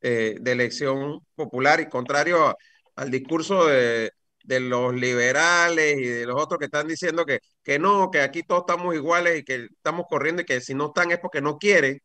de 0.02 0.40
elección 0.46 1.20
popular 1.36 1.80
y 1.82 1.90
contrario 1.90 2.56
al 2.96 3.12
discurso 3.12 3.68
de, 3.68 4.12
de 4.44 4.60
los 4.60 4.94
liberales 4.96 5.98
y 6.00 6.06
de 6.06 6.26
los 6.26 6.42
otros 6.42 6.60
que 6.60 6.66
están 6.66 6.88
diciendo 6.88 7.26
que, 7.26 7.40
que 7.64 7.80
no, 7.80 8.12
que 8.12 8.22
aquí 8.22 8.44
todos 8.44 8.62
estamos 8.62 8.96
iguales 8.96 9.40
y 9.40 9.44
que 9.44 9.68
estamos 9.72 10.06
corriendo 10.10 10.42
y 10.42 10.46
que 10.46 10.62
si 10.62 10.74
no 10.74 10.88
están 10.88 11.12
es 11.12 11.20
porque 11.20 11.42
no 11.42 11.58
quieren, 11.58 12.00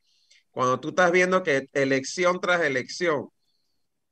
cuando 0.50 0.80
tú 0.80 0.90
estás 0.90 1.12
viendo 1.12 1.42
que 1.42 1.68
elección 1.72 2.40
tras 2.40 2.62
elección 2.62 3.28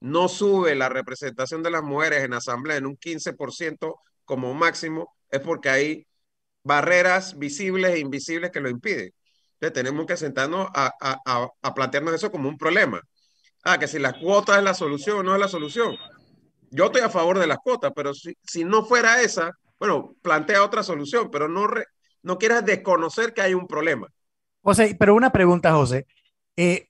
no 0.00 0.28
sube 0.28 0.74
la 0.74 0.88
representación 0.88 1.62
de 1.62 1.70
las 1.70 1.82
mujeres 1.82 2.24
en 2.24 2.34
asamblea 2.34 2.76
en 2.76 2.86
un 2.86 2.96
15% 2.96 3.96
como 4.24 4.54
máximo, 4.54 5.14
es 5.30 5.40
porque 5.40 5.70
hay 5.70 6.06
barreras 6.62 7.38
visibles 7.38 7.94
e 7.94 8.00
invisibles 8.00 8.50
que 8.50 8.60
lo 8.60 8.68
impiden. 8.70 9.12
Entonces 9.54 9.72
tenemos 9.74 10.06
que 10.06 10.16
sentarnos 10.16 10.68
a, 10.74 10.92
a, 11.00 11.48
a 11.62 11.74
plantearnos 11.74 12.14
eso 12.14 12.30
como 12.30 12.48
un 12.48 12.58
problema. 12.58 13.00
Ah, 13.64 13.78
que 13.78 13.88
si 13.88 13.98
la 13.98 14.18
cuota 14.18 14.58
es 14.58 14.64
la 14.64 14.74
solución 14.74 15.18
o 15.18 15.22
no 15.22 15.34
es 15.34 15.40
la 15.40 15.48
solución 15.48 15.96
yo 16.70 16.86
estoy 16.86 17.02
a 17.02 17.08
favor 17.08 17.38
de 17.38 17.46
las 17.46 17.58
cuotas, 17.58 17.92
pero 17.94 18.14
si, 18.14 18.36
si 18.42 18.64
no 18.64 18.84
fuera 18.84 19.22
esa, 19.22 19.52
bueno, 19.78 20.14
plantea 20.22 20.64
otra 20.64 20.82
solución, 20.82 21.30
pero 21.30 21.48
no, 21.48 21.66
no 22.22 22.38
quieras 22.38 22.64
desconocer 22.64 23.32
que 23.34 23.42
hay 23.42 23.54
un 23.54 23.66
problema. 23.66 24.08
José, 24.62 24.96
pero 24.98 25.14
una 25.14 25.30
pregunta, 25.30 25.72
José. 25.72 26.06
Eh, 26.56 26.88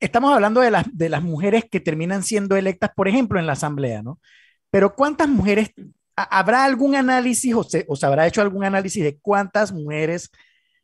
estamos 0.00 0.34
hablando 0.34 0.60
de 0.60 0.70
las, 0.70 0.86
de 0.92 1.08
las 1.08 1.22
mujeres 1.22 1.64
que 1.70 1.80
terminan 1.80 2.22
siendo 2.22 2.56
electas, 2.56 2.90
por 2.94 3.08
ejemplo, 3.08 3.38
en 3.38 3.46
la 3.46 3.52
Asamblea, 3.52 4.02
¿no? 4.02 4.20
Pero 4.70 4.94
¿cuántas 4.94 5.28
mujeres, 5.28 5.72
habrá 6.16 6.64
algún 6.64 6.94
análisis 6.94 7.54
o 7.54 7.62
se, 7.62 7.84
o 7.88 7.96
se 7.96 8.06
habrá 8.06 8.26
hecho 8.26 8.42
algún 8.42 8.64
análisis 8.64 9.02
de 9.02 9.18
cuántas 9.18 9.72
mujeres 9.72 10.30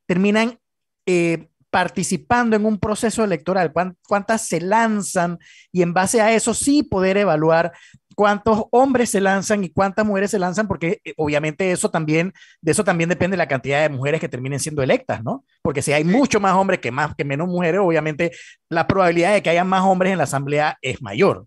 terminan 0.06 0.58
eh, 1.06 1.48
participando 1.70 2.56
en 2.56 2.64
un 2.64 2.78
proceso 2.78 3.24
electoral, 3.24 3.72
cuántas 4.06 4.46
se 4.46 4.60
lanzan 4.60 5.38
y 5.70 5.82
en 5.82 5.92
base 5.92 6.20
a 6.20 6.32
eso 6.32 6.54
sí 6.54 6.82
poder 6.82 7.18
evaluar 7.18 7.72
cuántos 8.18 8.64
hombres 8.72 9.10
se 9.10 9.20
lanzan 9.20 9.62
y 9.62 9.70
cuántas 9.70 10.04
mujeres 10.04 10.32
se 10.32 10.40
lanzan, 10.40 10.66
porque 10.66 11.00
eh, 11.04 11.14
obviamente 11.16 11.70
eso 11.70 11.88
también, 11.88 12.32
de 12.60 12.72
eso 12.72 12.82
también 12.82 13.08
depende 13.08 13.36
la 13.36 13.46
cantidad 13.46 13.80
de 13.80 13.96
mujeres 13.96 14.20
que 14.20 14.28
terminen 14.28 14.58
siendo 14.58 14.82
electas, 14.82 15.22
¿no? 15.22 15.44
Porque 15.62 15.82
si 15.82 15.92
hay 15.92 16.02
mucho 16.02 16.40
más 16.40 16.54
hombres 16.54 16.80
que, 16.80 16.90
más, 16.90 17.14
que 17.14 17.24
menos 17.24 17.46
mujeres, 17.46 17.80
obviamente 17.80 18.32
la 18.68 18.88
probabilidad 18.88 19.34
de 19.34 19.40
que 19.40 19.50
haya 19.50 19.62
más 19.62 19.84
hombres 19.84 20.10
en 20.10 20.18
la 20.18 20.24
asamblea 20.24 20.78
es 20.82 21.00
mayor. 21.00 21.44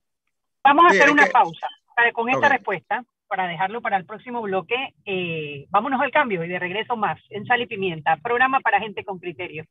Vamos 0.63 0.85
a 0.85 0.87
hacer 0.87 1.11
una 1.11 1.25
pausa 1.25 1.67
con 2.13 2.29
esta 2.29 2.47
respuesta 2.47 3.03
para 3.27 3.47
dejarlo 3.47 3.81
para 3.81 3.97
el 3.97 4.05
próximo 4.05 4.41
bloque. 4.41 4.93
Eh, 5.03 5.65
vámonos 5.71 5.99
al 5.99 6.11
cambio 6.11 6.41
y 6.45 6.47
de 6.47 6.57
regreso 6.57 6.95
más 6.95 7.19
en 7.31 7.45
Sal 7.47 7.63
y 7.63 7.67
Pimienta, 7.67 8.15
programa 8.23 8.61
para 8.61 8.79
gente 8.79 9.03
con 9.03 9.19
criterio. 9.19 9.65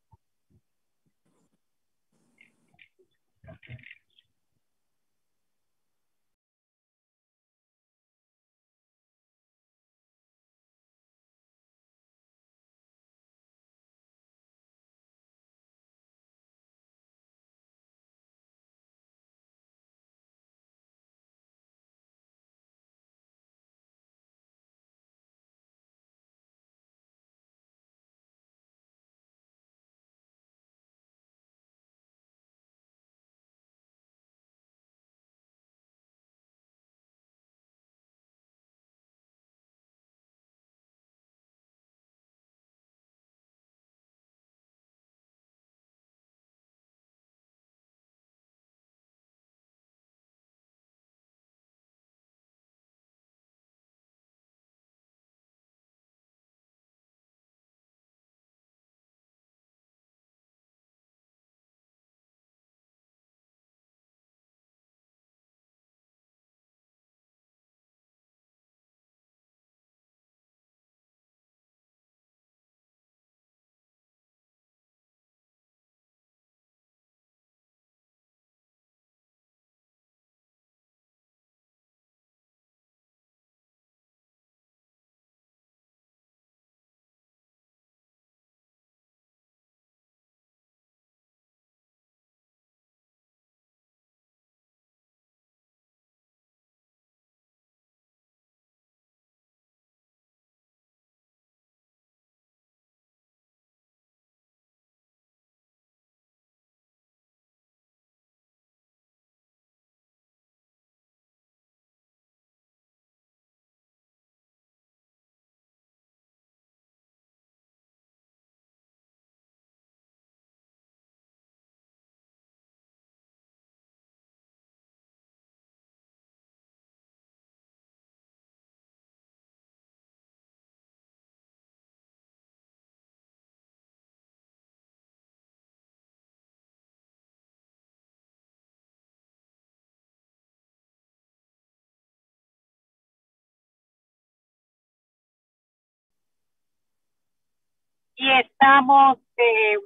Y 148.21 148.31
estamos 148.39 149.17
de 149.35 149.79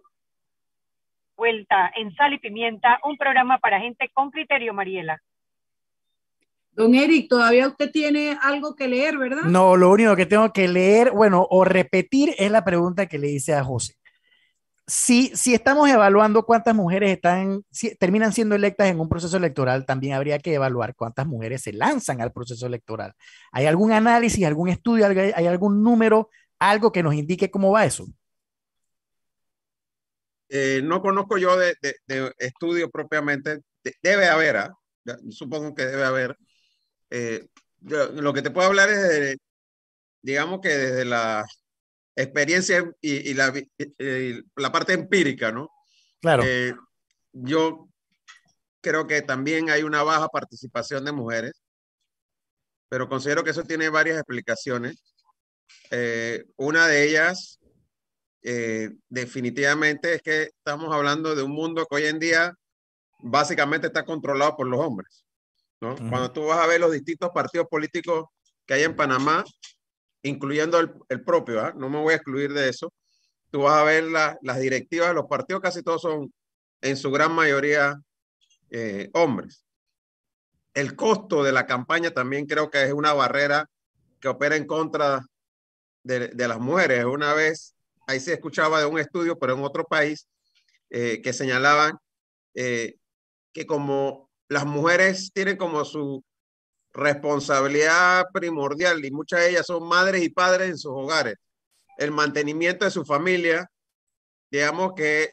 vuelta 1.36 1.92
en 1.94 2.12
Sal 2.16 2.32
y 2.32 2.40
Pimienta, 2.40 2.98
un 3.04 3.16
programa 3.16 3.58
para 3.58 3.78
gente 3.78 4.10
con 4.12 4.32
criterio, 4.32 4.74
Mariela. 4.74 5.22
Don 6.72 6.96
Eric, 6.96 7.28
todavía 7.28 7.68
usted 7.68 7.92
tiene 7.92 8.36
algo 8.42 8.74
que 8.74 8.88
leer, 8.88 9.16
¿verdad? 9.18 9.44
No, 9.44 9.76
lo 9.76 9.88
único 9.88 10.16
que 10.16 10.26
tengo 10.26 10.52
que 10.52 10.66
leer, 10.66 11.12
bueno, 11.12 11.46
o 11.48 11.64
repetir 11.64 12.34
es 12.36 12.50
la 12.50 12.64
pregunta 12.64 13.06
que 13.06 13.20
le 13.20 13.30
hice 13.30 13.54
a 13.54 13.62
José. 13.62 13.94
Si, 14.84 15.28
si 15.36 15.54
estamos 15.54 15.88
evaluando 15.88 16.44
cuántas 16.44 16.74
mujeres 16.74 17.12
están, 17.12 17.62
terminan 18.00 18.32
siendo 18.32 18.56
electas 18.56 18.88
en 18.88 18.98
un 18.98 19.08
proceso 19.08 19.36
electoral, 19.36 19.86
también 19.86 20.14
habría 20.14 20.40
que 20.40 20.54
evaluar 20.54 20.96
cuántas 20.96 21.24
mujeres 21.24 21.62
se 21.62 21.72
lanzan 21.72 22.20
al 22.20 22.32
proceso 22.32 22.66
electoral. 22.66 23.12
¿Hay 23.52 23.66
algún 23.66 23.92
análisis, 23.92 24.44
algún 24.44 24.70
estudio, 24.70 25.06
hay 25.06 25.46
algún 25.46 25.84
número, 25.84 26.30
algo 26.58 26.90
que 26.90 27.04
nos 27.04 27.14
indique 27.14 27.48
cómo 27.48 27.70
va 27.70 27.84
eso? 27.84 28.06
Eh, 30.48 30.80
no 30.82 31.00
conozco 31.00 31.38
yo 31.38 31.56
de, 31.56 31.74
de, 31.80 32.32
estudio 32.38 32.90
propiamente. 32.90 33.60
debe 34.02 34.28
haber, 34.28 34.56
¿ah? 34.56 34.76
supongo 35.30 35.74
que 35.74 35.86
debe 35.86 36.04
haber. 36.04 36.36
Eh, 37.10 37.46
lo 37.80 38.32
que 38.32 38.42
te 38.42 38.50
puedo 38.50 38.68
hablar 38.68 38.90
es 38.90 39.02
de, 39.02 39.36
digamos 40.22 40.60
que 40.60 40.70
desde 40.70 41.04
la 41.04 41.44
experiencia 42.16 42.90
y, 43.00 43.34
la, 43.34 43.52
la, 44.56 44.72
parte 44.72 44.92
empírica, 44.94 45.52
¿no? 45.52 45.68
Claro. 46.20 46.42
Eh, 46.46 46.74
yo 47.32 47.88
creo 48.80 49.06
que 49.06 49.22
también 49.22 49.70
hay 49.70 49.82
una 49.82 50.02
baja 50.02 50.28
participación 50.28 51.04
de 51.04 51.12
mujeres, 51.12 51.52
pero 52.88 53.08
considero 53.08 53.44
que 53.44 53.50
eso 53.50 53.64
tiene 53.64 53.88
varias 53.88 54.18
explicaciones. 54.18 55.02
una 56.56 56.86
de 56.86 57.08
ellas 57.08 57.58
eh, 58.46 58.90
definitivamente 59.08 60.14
es 60.14 60.22
que 60.22 60.42
estamos 60.42 60.94
hablando 60.94 61.34
de 61.34 61.42
un 61.42 61.52
mundo 61.52 61.86
que 61.86 61.96
hoy 61.96 62.04
en 62.04 62.18
día 62.18 62.54
básicamente 63.18 63.86
está 63.86 64.04
controlado 64.04 64.54
por 64.54 64.66
los 64.66 64.80
hombres. 64.80 65.24
¿no? 65.80 65.96
Cuando 65.96 66.30
tú 66.30 66.44
vas 66.46 66.58
a 66.58 66.66
ver 66.66 66.78
los 66.78 66.92
distintos 66.92 67.30
partidos 67.30 67.66
políticos 67.68 68.26
que 68.66 68.74
hay 68.74 68.82
en 68.82 68.94
Panamá, 68.94 69.44
incluyendo 70.22 70.78
el, 70.78 71.24
propio, 71.24 71.60
¿ah? 71.62 71.72
no 71.74 71.88
me 71.88 71.98
voy 72.00 72.12
a 72.12 72.16
excluir 72.16 72.52
de 72.52 72.68
eso, 72.68 72.92
tú 73.50 73.62
vas 73.62 73.80
a 73.80 73.84
ver 73.84 74.04
las 74.04 74.60
directivas 74.60 75.08
de 75.08 75.14
los 75.14 75.26
partidos, 75.26 75.62
casi 75.62 75.82
todos 75.82 76.02
son 76.02 76.32
en 76.82 76.96
su 76.98 77.10
gran 77.10 77.32
mayoría 77.32 77.98
eh, 78.70 79.08
hombres. 79.14 79.64
El 80.74 80.96
costo 80.96 81.42
de 81.42 81.52
la 81.52 81.66
campaña 81.66 82.10
también 82.10 82.46
creo 82.46 82.70
que 82.70 82.82
es 82.82 82.92
una 82.92 83.14
barrera 83.14 83.70
que 84.20 84.28
opera 84.28 84.56
en 84.56 84.66
contra 84.66 85.22
de, 86.02 86.28
de 86.28 86.48
las 86.48 86.58
mujeres. 86.58 87.04
Una 87.04 87.32
vez 87.32 87.73
ahí 88.06 88.20
se 88.20 88.34
escuchaba 88.34 88.80
de 88.80 88.86
un 88.86 88.98
estudio, 88.98 89.38
pero 89.38 89.54
en 89.54 89.62
otro 89.62 89.84
país, 89.84 90.28
eh, 90.90 91.20
que 91.22 91.32
señalaban 91.32 91.98
eh, 92.54 92.96
que 93.52 93.66
como 93.66 94.30
las 94.48 94.66
mujeres 94.66 95.32
tienen 95.32 95.56
como 95.56 95.84
su 95.84 96.24
responsabilidad 96.92 98.26
primordial 98.32 99.04
y 99.04 99.10
muchas 99.10 99.40
de 99.40 99.50
ellas 99.50 99.66
son 99.66 99.88
madres 99.88 100.22
y 100.22 100.28
padres 100.28 100.70
en 100.70 100.78
sus 100.78 100.92
hogares, 100.92 101.34
el 101.98 102.12
mantenimiento 102.12 102.84
de 102.84 102.90
su 102.90 103.04
familia, 103.04 103.68
digamos 104.50 104.92
que 104.94 105.32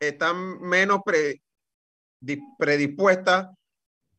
están 0.00 0.60
menos 0.60 1.00
predispuestas 2.58 3.48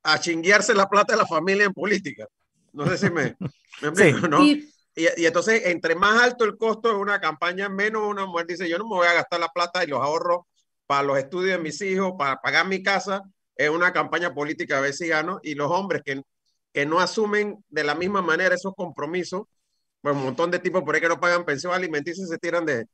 a 0.04 0.20
chinguearse 0.20 0.74
la 0.74 0.88
plata 0.88 1.14
de 1.14 1.20
la 1.20 1.28
familia 1.28 1.66
en 1.66 1.74
política. 1.74 2.26
No 2.72 2.88
sé 2.88 2.98
si 2.98 3.10
me, 3.10 3.36
explico, 3.82 4.28
¿no? 4.28 4.44
Y, 4.44 4.72
entonces, 4.98 5.62
entre 5.66 5.96
más 5.96 6.22
alto 6.22 6.44
el 6.46 6.58
costo 6.58 6.90
de 6.90 6.96
una 6.96 7.22
campaña, 7.22 7.70
menos 7.70 8.04
una 8.04 8.26
mujer 8.26 8.48
dice, 8.48 8.68
yo 8.68 8.78
no 8.78 8.86
me 8.86 8.96
voy 8.96 9.08
a 9.08 9.14
gastar 9.14 9.40
la 9.40 9.50
plata 9.50 9.84
y 9.84 9.88
los 9.88 10.02
ahorros 10.02 10.40
para 10.88 11.04
los 11.04 11.18
estudios 11.18 11.58
de 11.58 11.64
mis 11.64 11.82
hijos, 11.82 12.14
para 12.18 12.38
pagar 12.42 12.68
mi 12.68 12.82
casa, 12.82 13.22
en 13.56 13.74
una 13.74 13.94
campaña 13.94 14.34
política 14.34 14.78
a 14.78 14.82
ver 14.82 14.94
si 14.94 15.08
gano. 15.08 15.40
Y 15.44 15.56
los 15.56 15.72
hombres 15.72 16.02
que, 16.04 16.22
que 16.74 16.86
no 16.86 17.00
asumen 17.00 17.64
de 17.70 17.84
la 17.84 17.96
misma 17.96 18.22
manera 18.22 18.56
esos 18.56 18.74
compromisos, 18.76 19.44
pues 20.02 20.16
un 20.16 20.24
montón 20.24 20.52
de 20.52 20.60
tipos 20.60 20.84
por 20.84 20.96
ahí 20.96 21.02
que 21.02 21.10
no 21.10 21.20
pagan 21.20 21.46
pensión 21.46 21.74
alimenticia 21.74 22.26
se 22.26 22.38
tiran 22.38 22.66
de, 22.66 22.86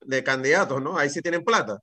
de 0.00 0.24
candidatos, 0.24 0.82
¿no? 0.82 0.98
Ahí 0.98 1.10
sí 1.10 1.20
tienen 1.22 1.44
plata, 1.44 1.78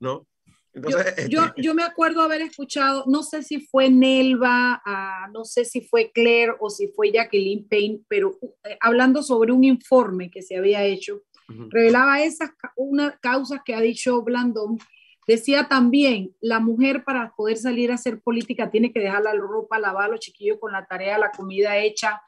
¿no? 0.00 0.26
Yo, 0.74 0.98
este, 0.98 1.28
yo, 1.28 1.74
me 1.74 1.82
acuerdo 1.82 2.22
haber 2.22 2.42
escuchado, 2.42 3.04
no 3.06 3.22
sé 3.22 3.42
si 3.42 3.60
fue 3.60 3.90
Nelva, 3.90 4.80
ah, 4.84 5.28
no 5.32 5.44
sé 5.44 5.64
si 5.64 5.80
fue 5.80 6.12
Claire 6.12 6.54
o 6.60 6.70
si 6.70 6.88
fue 6.88 7.10
Jacqueline 7.10 7.66
Payne, 7.68 8.00
pero 8.08 8.38
eh, 8.64 8.76
hablando 8.80 9.22
sobre 9.22 9.52
un 9.52 9.64
informe 9.64 10.30
que 10.30 10.42
se 10.42 10.56
había 10.56 10.84
hecho, 10.84 11.22
revelaba 11.70 12.22
esas 12.22 12.50
una, 12.76 13.18
causas 13.18 13.60
que 13.64 13.74
ha 13.74 13.80
dicho 13.80 14.22
Blandón. 14.22 14.78
Decía 15.26 15.68
también, 15.68 16.34
la 16.40 16.60
mujer 16.60 17.04
para 17.04 17.32
poder 17.36 17.56
salir 17.56 17.90
a 17.90 17.94
hacer 17.94 18.20
política 18.20 18.70
tiene 18.70 18.92
que 18.92 19.00
dejar 19.00 19.22
la 19.22 19.32
ropa 19.34 19.78
lavada, 19.78 20.08
los 20.08 20.20
chiquillos 20.20 20.58
con 20.60 20.72
la 20.72 20.86
tarea, 20.86 21.18
la 21.18 21.32
comida 21.32 21.76
hecha. 21.78 22.22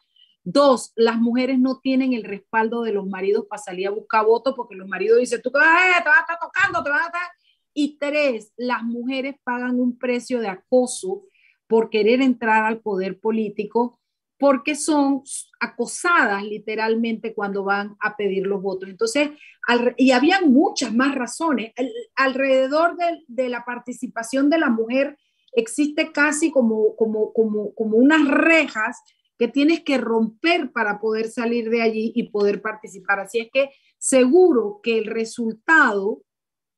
Dos, 0.45 0.93
las 0.97 1.18
mujeres 1.18 1.61
no 1.61 1.78
tienen 1.78 2.12
el 2.14 2.24
respaldo 2.24 2.82
de 2.82 2.93
los 2.93 3.07
maridos 3.07 3.47
para 3.49 3.62
salir 3.62 3.86
a 3.86 3.93
buscar 3.93 4.24
votos 4.24 4.55
porque 4.57 4.74
los 4.74 4.88
maridos 4.88 5.20
dicen, 5.20 5.40
tú 5.40 5.53
te 5.53 5.59
vas 5.59 5.68
a 5.68 5.99
estar 5.99 6.38
tocando, 6.40 6.82
te 6.82 6.90
vas 6.90 7.03
a 7.03 7.07
estar 7.07 7.22
y 7.74 7.98
tres, 7.98 8.52
las 8.56 8.82
mujeres 8.82 9.36
pagan 9.44 9.80
un 9.80 9.98
precio 9.98 10.40
de 10.40 10.48
acoso 10.48 11.24
por 11.66 11.90
querer 11.90 12.20
entrar 12.20 12.64
al 12.64 12.80
poder 12.80 13.18
político 13.18 13.98
porque 14.42 14.74
son 14.74 15.22
acosadas 15.60 16.42
literalmente 16.42 17.32
cuando 17.32 17.62
van 17.62 17.96
a 18.00 18.16
pedir 18.16 18.44
los 18.44 18.60
votos. 18.60 18.88
Entonces, 18.88 19.30
y 19.96 20.10
habían 20.10 20.52
muchas 20.52 20.92
más 20.92 21.14
razones. 21.14 21.72
alrededor 22.16 22.96
de, 23.28 23.48
la 23.48 23.64
participación 23.64 24.50
de 24.50 24.58
la 24.58 24.68
mujer 24.68 25.16
existe 25.52 26.10
casi 26.10 26.50
como, 26.50 26.96
como, 26.96 27.32
como, 27.32 27.72
como 27.74 27.96
unas 27.98 28.26
rejas 28.26 29.00
que 29.38 29.46
tienes 29.46 29.84
que 29.84 29.98
romper 29.98 30.72
para 30.72 30.98
poder 30.98 31.28
salir 31.28 31.70
de 31.70 31.82
allí 31.82 32.12
y 32.14 32.30
poder 32.30 32.60
participar. 32.60 33.20
Así 33.20 33.38
es 33.38 33.48
que 33.52 33.70
seguro 33.96 34.80
que 34.82 34.98
el 34.98 35.06
resultado 35.06 36.22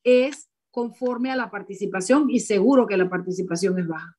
es 0.04 0.50
conforme 0.74 1.30
a 1.30 1.36
la 1.36 1.52
participación 1.52 2.28
y 2.30 2.40
seguro 2.40 2.84
que 2.84 2.96
la 2.96 3.08
participación 3.08 3.78
es 3.78 3.86
baja. 3.86 4.18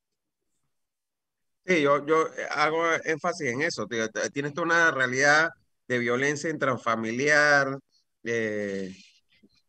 Sí, 1.66 1.82
yo, 1.82 2.06
yo 2.06 2.28
hago 2.52 2.82
énfasis 3.04 3.50
en 3.50 3.62
eso. 3.62 3.86
Tienes 4.32 4.54
toda 4.54 4.66
una 4.66 4.92
realidad 4.92 5.50
de 5.86 6.00
violencia 6.00 6.50
intrafamiliar, 6.50 7.78
de, 8.24 8.96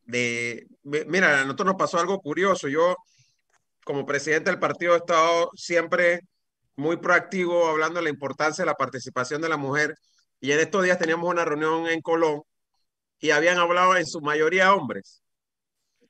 de, 0.05 0.69
mira, 0.85 1.41
a 1.41 1.43
nosotros 1.43 1.67
nos 1.67 1.77
pasó 1.77 1.99
algo 1.99 2.21
curioso. 2.21 2.69
Yo, 2.69 2.95
como 3.85 4.07
presidente 4.07 4.51
del 4.51 4.61
partido, 4.61 4.95
he 4.95 4.99
estado 4.99 5.51
siempre 5.57 6.21
muy 6.77 6.99
proactivo 6.99 7.67
hablando 7.67 7.99
de 7.99 8.05
la 8.05 8.11
importancia 8.11 8.63
de 8.63 8.71
la 8.71 8.75
participación 8.75 9.43
de 9.43 9.49
la 9.49 9.57
mujer. 9.57 9.97
Y 10.39 10.53
en 10.53 10.61
estos 10.61 10.85
días 10.85 11.01
teníamos 11.01 11.29
una 11.29 11.45
reunión 11.45 11.89
en 11.89 12.01
Colón 12.01 12.43
y 13.19 13.31
habían 13.31 13.59
hablado 13.59 13.97
en 13.97 14.07
su 14.07 14.21
mayoría 14.21 14.73
hombres 14.73 15.25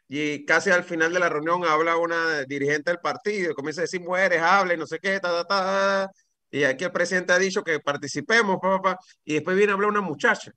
y 0.08 0.44
casi 0.44 0.70
al 0.70 0.84
final 0.84 1.12
de 1.12 1.18
la 1.18 1.28
reunión 1.28 1.64
habla 1.64 1.96
una 1.96 2.42
dirigente 2.42 2.90
del 2.90 3.00
partido, 3.00 3.54
comienza 3.54 3.80
a 3.80 3.84
decir 3.84 4.00
mujeres, 4.00 4.40
hablen, 4.40 4.78
no 4.78 4.86
sé 4.86 4.98
qué, 5.00 5.18
ta, 5.20 5.30
ta, 5.30 5.46
ta, 5.46 6.10
y 6.50 6.64
aquí 6.64 6.84
el 6.84 6.92
presidente 6.92 7.32
ha 7.32 7.38
dicho 7.38 7.64
que 7.64 7.80
participemos, 7.80 8.58
papá, 8.60 8.98
y 9.24 9.34
después 9.34 9.56
viene 9.56 9.72
a 9.72 9.74
hablar 9.74 9.90
una 9.90 10.00
muchacha. 10.00 10.52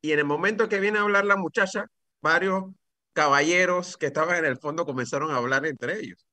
Y 0.00 0.12
en 0.12 0.18
el 0.18 0.24
momento 0.24 0.68
que 0.68 0.80
viene 0.80 0.98
a 0.98 1.02
hablar 1.02 1.24
la 1.24 1.36
muchacha, 1.36 1.86
varios 2.20 2.64
caballeros 3.12 3.96
que 3.96 4.06
estaban 4.06 4.36
en 4.36 4.44
el 4.44 4.58
fondo 4.58 4.84
comenzaron 4.84 5.30
a 5.30 5.36
hablar 5.36 5.64
entre 5.64 5.98
ellos. 6.00 6.26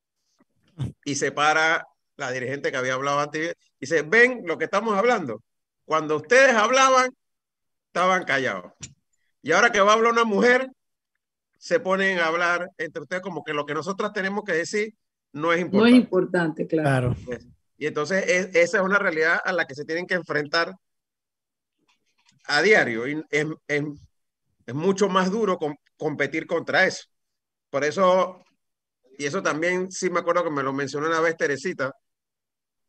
Y 1.06 1.16
se 1.16 1.32
para 1.32 1.88
la 2.18 2.32
dirigente 2.32 2.72
que 2.72 2.78
había 2.78 2.96
hablado 2.96 3.20
antes 3.20 3.56
y 3.80 3.86
dice, 3.86 4.02
ven 4.02 4.42
lo 4.46 4.58
que 4.58 4.66
estamos 4.66 4.98
hablando. 4.98 5.44
Cuando 5.86 6.18
ustedes 6.18 6.56
hablaban, 6.56 7.16
estaban 7.88 8.24
callados. 8.24 8.74
Y 9.42 9.52
ahora 9.52 9.72
que 9.72 9.82
va 9.82 9.92
a 9.92 9.96
hablar 9.96 10.14
una 10.14 10.24
mujer, 10.24 10.70
se 11.62 11.80
ponen 11.80 12.18
a 12.18 12.26
hablar 12.26 12.72
entre 12.80 13.04
ustedes 13.04 13.22
como 13.22 13.44
que 13.44 13.54
lo 13.54 13.68
que 13.68 13.76
nosotros 13.76 14.12
tenemos 14.14 14.44
que 14.44 14.54
decir 14.54 14.96
no 15.32 15.54
es 15.54 15.62
importante. 15.62 15.92
No 15.92 15.96
es 15.96 16.04
importante, 16.04 16.68
claro. 16.68 17.16
Y 17.78 17.86
entonces 17.86 18.26
esa 18.56 18.78
es 18.80 18.84
una 18.84 18.98
realidad 18.98 19.40
a 19.46 19.54
la 19.54 19.66
que 19.66 19.76
se 19.76 19.86
tienen 19.86 20.08
que 20.08 20.16
enfrentar 20.16 20.74
a 22.46 22.62
diario. 22.64 23.08
Y 23.08 23.24
es, 23.30 23.46
es, 23.68 23.84
mucho 24.74 25.08
más 25.08 25.30
duro 25.30 25.60
competir 25.98 26.48
contra 26.48 26.88
eso. 26.88 27.04
Por 27.70 27.84
eso, 27.84 28.44
y 29.20 29.26
eso 29.26 29.44
también 29.44 29.92
sí 29.92 30.10
me 30.10 30.22
acuerdo 30.22 30.44
que 30.44 30.50
me 30.50 30.64
lo 30.64 30.74
mencionó 30.74 31.08
una 31.08 31.22
vez 31.22 31.38
Teresita, 31.38 31.94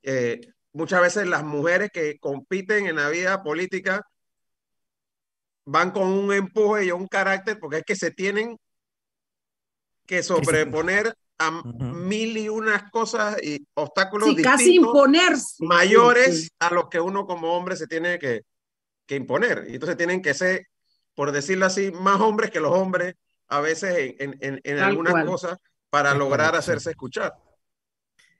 eh, 0.03 0.41
muchas 0.73 1.03
veces 1.03 1.27
las 1.27 1.45
mujeres 1.45 1.91
que 1.93 2.19
compiten 2.19 2.87
en 2.87 2.97
la 2.97 3.11
vida 3.11 3.43
política 3.43 4.03
van 5.65 5.91
con 5.91 6.09
un 6.09 6.33
empuje 6.33 6.87
y 6.87 6.91
un 6.91 7.07
carácter 7.07 7.59
porque 7.59 7.79
es 7.79 7.85
que 7.85 7.97
se 7.97 8.11
tienen 8.11 8.59
que 10.07 10.23
sobreponer 10.23 11.15
a 11.39 11.51
mil 11.51 12.37
y 12.37 12.49
unas 12.49 12.91
cosas 12.91 13.43
y 13.43 13.67
obstáculos 13.75 14.29
sí, 14.29 14.43
casi 14.43 14.77
imponerse. 14.77 15.65
mayores 15.65 16.51
a 16.59 16.73
los 16.73 16.89
que 16.89 17.01
uno 17.01 17.27
como 17.27 17.57
hombre 17.57 17.77
se 17.77 17.87
tiene 17.87 18.19
que, 18.19 18.43
que, 19.07 19.17
imponer. 19.17 19.65
Y 19.69 19.75
entonces 19.75 19.97
tienen 19.97 20.23
que 20.23 20.35
ser, 20.35 20.67
por 21.15 21.33
decirlo 21.33 21.67
así, 21.67 21.91
más 21.93 22.21
hombres 22.21 22.51
que 22.51 22.61
los 22.61 22.73
hombres 22.73 23.15
a 23.49 23.61
veces 23.61 24.17
en, 24.19 24.37
en, 24.41 24.61
en 24.63 24.79
algunas 24.79 25.25
cosas 25.25 25.59
para 25.91 26.15
lograr 26.15 26.55
hacerse 26.55 26.91
escuchar. 26.91 27.33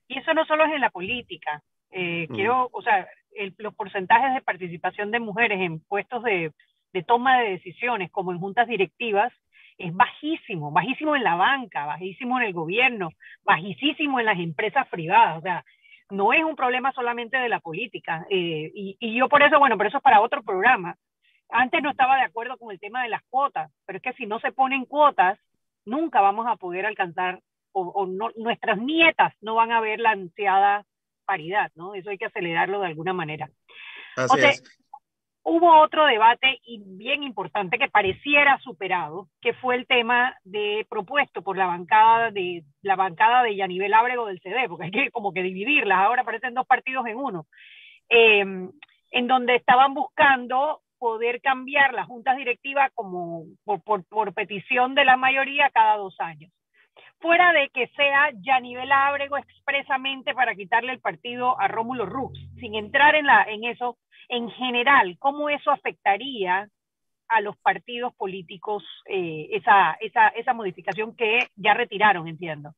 Y 0.09 0.19
eso 0.19 0.33
no 0.35 0.45
solo 0.45 0.65
es 0.65 0.73
en 0.73 0.81
la 0.81 0.91
política, 0.91 1.63
Eh, 1.95 2.27
quiero, 2.29 2.71
o 2.73 2.81
sea, 2.81 3.07
los 3.59 3.75
porcentajes 3.75 4.33
de 4.35 4.41
participación 4.41 5.11
de 5.11 5.21
mujeres 5.21 5.61
en 5.61 5.79
puestos 5.81 6.23
de, 6.23 6.51
de 6.93 7.03
toma 7.03 7.41
de 7.41 7.51
decisiones, 7.51 8.11
como 8.11 8.33
en 8.33 8.39
juntas 8.39 8.69
directivas, 8.69 9.33
es 9.79 9.95
bajísimo, 9.95 10.71
bajísimo 10.71 11.17
en 11.17 11.25
la 11.25 11.35
banca, 11.35 11.87
bajísimo 11.87 12.39
en 12.39 12.47
el 12.47 12.53
gobierno, 12.53 13.11
bajísimo 13.45 14.21
en 14.21 14.27
las 14.27 14.39
empresas 14.39 14.87
privadas. 14.89 15.39
O 15.39 15.41
sea, 15.41 15.65
no 16.11 16.33
es 16.33 16.45
un 16.45 16.57
problema 16.57 16.93
solamente 16.93 17.39
de 17.39 17.49
la 17.49 17.61
política. 17.61 18.27
Eh, 18.31 18.71
y, 18.75 18.97
y, 19.01 19.19
yo 19.19 19.29
por 19.29 19.43
eso, 19.43 19.59
bueno, 19.59 19.77
pero 19.77 19.89
eso 19.89 19.99
es 19.99 20.03
para 20.03 20.21
otro 20.21 20.43
programa. 20.43 20.97
Antes 21.49 21.83
no 21.83 21.91
estaba 21.91 22.17
de 22.17 22.23
acuerdo 22.23 22.57
con 22.59 22.71
el 22.71 22.81
tema 22.81 23.03
de 23.03 23.09
las 23.09 23.23
cuotas, 23.29 23.71
pero 23.87 23.99
es 23.99 24.03
que 24.03 24.13
si 24.15 24.27
no 24.27 24.41
se 24.41 24.53
ponen 24.53 24.85
cuotas, 24.85 25.39
nunca 25.85 26.21
vamos 26.21 26.47
a 26.47 26.57
poder 26.57 26.87
alcanzar, 26.87 27.41
o, 27.73 27.83
o 27.83 28.07
no, 28.07 28.31
nuestras 28.37 28.79
nietas 28.79 29.35
no 29.41 29.55
van 29.55 29.73
a 29.73 29.81
ver 29.81 30.01
la 30.01 30.11
ansiada 30.11 30.85
paridad, 31.25 31.73
¿no? 31.75 31.95
Eso 31.95 32.11
hay 32.11 32.19
que 32.19 32.27
acelerarlo 32.27 32.81
de 32.81 32.89
alguna 32.89 33.13
manera. 33.13 33.51
Así 34.17 34.41
es 34.41 34.82
hubo 35.45 35.81
otro 35.81 36.07
debate 36.07 36.61
y 36.65 36.83
bien 36.85 37.23
importante 37.23 37.79
que 37.79 37.89
pareciera 37.89 38.59
superado, 38.59 39.29
que 39.41 39.55
fue 39.55 39.77
el 39.77 39.87
tema 39.87 40.37
de 40.45 40.87
propuesto 40.89 41.43
por 41.43 41.57
la 41.57 41.67
bancada 41.67 42.31
de 42.31 42.65
la 42.83 42.97
bancada 42.97 43.43
de 43.43 43.57
Yanivel 43.57 43.95
Ábrego 43.95 44.27
del 44.27 44.41
CD, 44.41 44.69
porque 44.69 44.87
hay 44.87 44.91
que 44.91 45.11
como 45.11 45.33
que 45.33 45.43
dividirlas, 45.43 45.99
ahora 45.99 46.25
parecen 46.25 46.55
dos 46.55 46.67
partidos 46.67 47.07
en 47.07 47.17
uno, 47.17 47.47
eh, 48.09 48.41
en 48.41 49.27
donde 49.27 49.57
estaban 49.57 49.95
buscando 49.95 50.81
poder 51.03 51.41
cambiar 51.41 51.95
las 51.95 52.07
juntas 52.07 52.37
directivas 52.37 52.93
como 52.95 53.43
por, 53.65 54.35
petición 54.35 54.95
de 54.95 55.05
la 55.05 55.17
mayoría 55.17 55.69
cada 55.71 55.97
dos 55.97 56.15
años. 56.21 56.53
Fuera 57.23 57.53
de 57.53 57.71
que 57.73 57.87
sea 57.97 58.33
Yanivel 58.41 58.91
Ábrego 58.91 59.39
expresamente 59.39 60.35
para 60.35 60.57
quitarle 60.57 60.93
el 60.93 61.01
partido 61.01 61.59
a 61.59 61.69
Rómulo 61.69 62.05
Rux, 62.05 62.37
sin 62.59 62.75
entrar 62.75 63.15
en, 63.15 63.27
la, 63.27 63.45
en 63.45 63.63
eso, 63.63 63.97
en 64.29 64.51
general, 64.51 65.17
cómo 65.21 65.49
eso 65.49 65.71
afectaría 65.71 66.69
a 67.29 67.41
los 67.41 67.57
partidos 67.59 68.13
políticos 68.15 68.83
eh, 69.07 69.49
esa, 69.53 69.93
esa, 70.01 70.29
esa 70.29 70.53
modificación 70.53 71.15
que 71.15 71.49
ya 71.55 71.75
retiraron, 71.75 72.27
entiendo. 72.27 72.75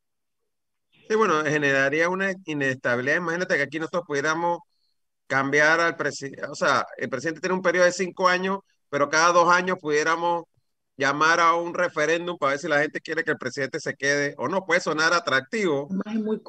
Sí, 1.09 1.15
bueno, 1.15 1.43
generaría 1.43 2.07
una 2.07 2.31
inestabilidad. 2.45 3.17
Imagínate 3.17 3.57
que 3.57 3.63
aquí 3.63 3.79
nosotros 3.79 4.03
pudiéramos 4.05 4.59
cambiar 5.27 5.79
al 5.79 5.95
presidente, 5.95 6.45
o 6.45 6.55
sea, 6.55 6.85
el 6.97 7.09
presidente 7.09 7.41
tiene 7.41 7.55
un 7.55 7.63
periodo 7.63 7.85
de 7.85 7.91
cinco 7.91 8.27
años, 8.27 8.59
pero 8.89 9.09
cada 9.09 9.31
dos 9.31 9.51
años 9.51 9.77
pudiéramos 9.81 10.43
llamar 10.97 11.39
a 11.39 11.55
un 11.55 11.73
referéndum 11.73 12.37
para 12.37 12.51
ver 12.51 12.59
si 12.59 12.67
la 12.67 12.81
gente 12.81 13.01
quiere 13.01 13.23
que 13.23 13.31
el 13.31 13.37
presidente 13.37 13.79
se 13.79 13.95
quede 13.95 14.35
o 14.37 14.47
no. 14.47 14.65
Puede 14.65 14.81
sonar 14.81 15.13
atractivo, 15.13 15.89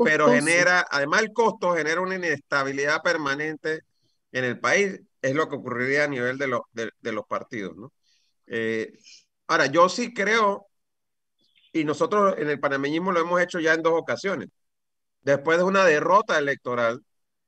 pero 0.02 0.28
genera, 0.30 0.86
además 0.90 1.22
el 1.22 1.32
costo 1.32 1.74
genera 1.74 2.00
una 2.00 2.16
inestabilidad 2.16 3.02
permanente 3.02 3.80
en 4.32 4.44
el 4.44 4.60
país, 4.60 5.00
es 5.22 5.34
lo 5.34 5.48
que 5.48 5.56
ocurriría 5.56 6.04
a 6.04 6.08
nivel 6.08 6.38
de, 6.38 6.46
de, 6.72 6.90
de 7.00 7.12
los 7.12 7.26
partidos, 7.26 7.76
¿no? 7.76 7.92
Eh, 8.46 8.92
ahora, 9.48 9.66
yo 9.66 9.88
sí 9.88 10.14
creo, 10.14 10.68
y 11.72 11.84
nosotros 11.84 12.34
en 12.38 12.48
el 12.48 12.60
panameñismo 12.60 13.12
lo 13.12 13.20
hemos 13.20 13.40
hecho 13.40 13.60
ya 13.60 13.74
en 13.74 13.82
dos 13.82 13.94
ocasiones, 13.94 14.48
después 15.22 15.58
de 15.58 15.64
una 15.64 15.84
derrota 15.84 16.38
electoral, 16.38 17.02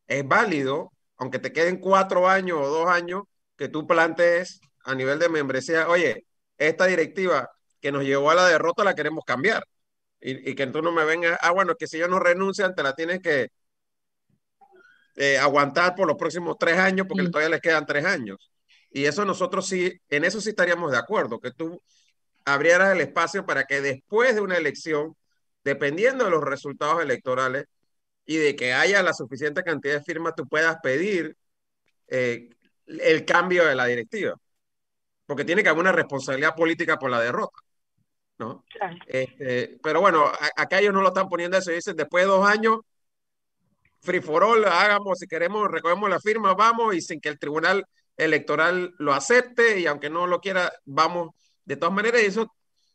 es 0.07 0.27
válido, 0.27 0.93
aunque 1.17 1.39
te 1.39 1.53
queden 1.53 1.79
cuatro 1.79 2.29
años 2.29 2.59
o 2.61 2.69
dos 2.69 2.89
años, 2.89 3.23
que 3.57 3.69
tú 3.69 3.87
plantees 3.87 4.61
a 4.85 4.95
nivel 4.95 5.19
de 5.19 5.29
membresía, 5.29 5.89
oye, 5.89 6.27
esta 6.59 6.87
directiva 6.87 7.51
que 7.81 7.93
nos 7.93 8.05
llevó 8.05 8.31
a 8.31 8.35
la 8.35 8.47
derrota 8.47 8.85
la 8.85 8.95
queremos 8.95 9.25
cambiar. 9.25 9.65
Y, 10.21 10.51
y 10.51 10.55
que 10.55 10.67
tú 10.67 10.83
no 10.83 10.93
me 10.93 11.05
vengas, 11.05 11.39
ah, 11.43 11.53
bueno, 11.53 11.77
que 11.77 11.87
si 11.87 11.97
ellos 11.97 12.11
no 12.11 12.19
renuncian, 12.19 12.75
te 12.75 12.83
la 12.83 12.95
tienes 12.95 13.21
que, 13.21 13.51
eh, 15.21 15.37
aguantar 15.37 15.97
por 15.97 16.07
los 16.07 16.17
próximos 16.17 16.57
tres 16.61 16.79
años 16.79 17.07
porque 17.09 17.29
todavía 17.29 17.49
les 17.49 17.61
quedan 17.61 17.85
tres 17.87 18.05
años. 18.05 18.53
Y 18.93 19.07
eso 19.07 19.25
nosotros 19.25 19.67
sí, 19.67 20.01
en 20.11 20.25
eso 20.25 20.41
sí 20.41 20.51
estaríamos 20.51 20.93
de 20.93 20.99
acuerdo, 20.99 21.41
que 21.41 21.51
tú 21.51 21.83
abrieras 22.45 22.93
el 22.95 23.01
espacio 23.01 23.45
para 23.45 23.65
que 23.65 23.81
después 23.81 24.37
de 24.37 24.41
una 24.43 24.57
elección, 24.57 25.17
dependiendo 25.65 26.25
de 26.25 26.31
los 26.31 26.45
resultados 26.45 27.03
electorales 27.03 27.65
y 28.27 28.37
de 28.37 28.55
que 28.55 28.75
haya 28.75 29.03
la 29.03 29.13
suficiente 29.13 29.65
cantidad 29.65 29.95
de 29.95 30.05
firmas, 30.05 30.35
tú 30.37 30.47
puedas 30.47 30.77
pedir 30.83 31.37
eh, 32.09 32.51
el 32.87 33.25
cambio 33.25 33.67
de 33.67 33.75
la 33.75 33.87
directiva. 33.87 34.37
Porque 35.29 35.45
tiene 35.45 35.63
que 35.63 35.69
haber 35.69 35.83
una 35.83 35.93
responsabilidad 35.93 36.55
política 36.55 36.99
por 36.99 37.11
la 37.11 37.21
derrota. 37.21 37.59
¿no? 38.39 38.65
Este, 39.07 39.79
pero 39.83 40.01
bueno, 40.01 40.25
acá 40.57 40.79
ellos 40.81 40.95
no 40.95 41.03
lo 41.03 41.09
están 41.09 41.29
poniendo 41.29 41.59
eso. 41.59 41.71
Dicen, 41.71 41.95
después 41.95 42.25
de 42.25 42.31
dos 42.31 42.49
años, 42.49 42.79
free 44.01 44.23
for 44.23 44.43
all, 44.43 44.65
hagamos, 44.65 45.19
si 45.19 45.27
queremos, 45.27 45.71
recogemos 45.71 46.09
la 46.09 46.19
firma, 46.19 46.55
vamos, 46.55 46.95
y 46.95 47.03
sin 47.03 47.21
que 47.21 47.29
el 47.29 47.39
tribunal 47.39 47.85
electoral 48.17 48.95
lo 48.99 49.13
acepte, 49.13 49.79
y 49.79 49.87
aunque 49.87 50.09
no 50.09 50.27
lo 50.27 50.41
quiera, 50.41 50.73
vamos. 50.87 51.35
De 51.67 51.77
todas 51.77 51.95
maneras, 51.95 52.23
eso 52.23 52.51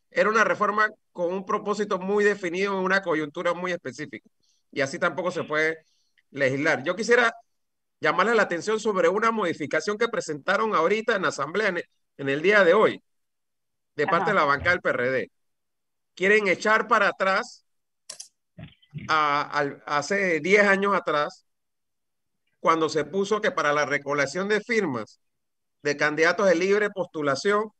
era 0.09 0.27
una 0.27 0.43
reforma 0.43 0.89
con 1.11 1.31
un 1.31 1.45
propósito 1.45 1.99
muy 1.99 2.23
definido 2.23 2.73
en 2.73 2.83
una 2.83 3.03
coyuntura 3.03 3.53
muy 3.53 3.73
específica. 3.73 4.27
Y 4.71 4.81
así 4.81 4.97
tampoco 4.97 5.29
se 5.29 5.43
puede 5.43 5.85
legislar. 6.31 6.83
Yo 6.83 6.95
quisiera 6.95 7.31
llamarle 7.99 8.33
la 8.33 8.43
atención 8.43 8.79
sobre 8.79 9.07
una 9.07 9.29
modificación 9.29 9.99
que 9.99 10.07
presentaron 10.07 10.73
ahorita 10.73 11.15
en 11.15 11.21
la 11.21 11.27
Asamblea 11.29 11.71
en 12.17 12.29
el, 12.29 12.41
día 12.41 12.63
de 12.63 12.73
hoy, 12.73 13.01
de 13.95 14.07
parte 14.07 14.31
de 14.31 14.35
la 14.35 14.45
banca 14.45 14.71
del 14.71 14.81
PRD. 14.81 15.31
Quieren 16.15 16.47
echar 16.47 16.87
para 16.87 17.09
atrás 17.09 17.65
a, 19.07 19.63
hace 19.85 20.39
10 20.39 20.63
años 20.67 20.93
atrás, 20.93 21.45
cuando 22.59 22.87
se 22.89 23.05
puso 23.05 23.41
que 23.41 23.51
para 23.51 23.73
la 23.73 23.85
recolección 23.85 24.47
de 24.47 24.61
firmas 24.61 25.19
de 25.81 25.97
candidatos 25.97 26.47
de 26.47 26.55
libre 26.55 26.89
postulación, 26.89 27.71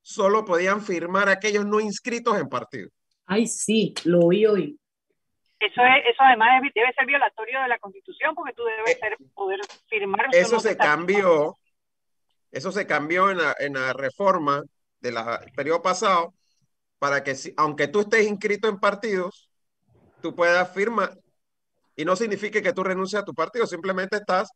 solo 0.00 0.44
podían 0.44 0.80
firmar 0.80 1.28
aquellos 1.28 1.66
no 1.66 1.78
inscritos 1.78 2.38
en 2.38 2.48
partido. 2.48 2.88
Ay, 3.26 3.46
sí, 3.46 3.94
lo 4.04 4.20
oí 4.20 4.46
hoy. 4.46 4.80
Eso, 5.60 5.82
es, 5.82 6.04
eso 6.10 6.22
además 6.22 6.62
debe 6.74 6.92
ser 6.94 7.04
violatorio 7.06 7.60
de 7.60 7.68
la 7.68 7.78
Constitución 7.78 8.34
porque 8.34 8.54
tú 8.54 8.64
debes 8.64 8.96
eh, 8.96 8.98
ser, 8.98 9.16
poder 9.34 9.60
firmar. 9.88 10.26
Eso 10.32 10.58
se 10.58 10.74
cambió, 10.74 11.54
eso 12.50 12.72
se 12.72 12.86
cambió 12.86 13.30
en 13.30 13.38
la, 13.38 13.54
en 13.58 13.74
la 13.74 13.92
reforma 13.92 14.62
del 15.00 15.16
periodo 15.54 15.82
pasado 15.82 16.34
para 16.98 17.24
que, 17.24 17.34
si, 17.34 17.54
aunque 17.56 17.88
tú 17.88 18.00
estés 18.00 18.26
inscrito 18.26 18.68
en 18.68 18.78
partidos, 18.78 19.50
tú 20.20 20.34
puedas 20.34 20.72
firmar 20.72 21.18
y 21.96 22.04
no 22.04 22.16
significa 22.16 22.62
que 22.62 22.72
tú 22.72 22.82
renuncies 22.82 23.20
a 23.20 23.24
tu 23.24 23.34
partido, 23.34 23.66
simplemente 23.66 24.16
estás 24.16 24.50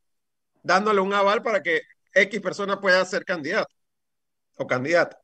dándole 0.63 1.01
un 1.01 1.13
aval 1.13 1.43
para 1.43 1.63
que 1.63 1.83
X 2.13 2.41
persona 2.41 2.81
pueda 2.81 3.05
ser 3.05 3.25
candidato 3.25 3.75
o 4.57 4.67
candidata. 4.67 5.19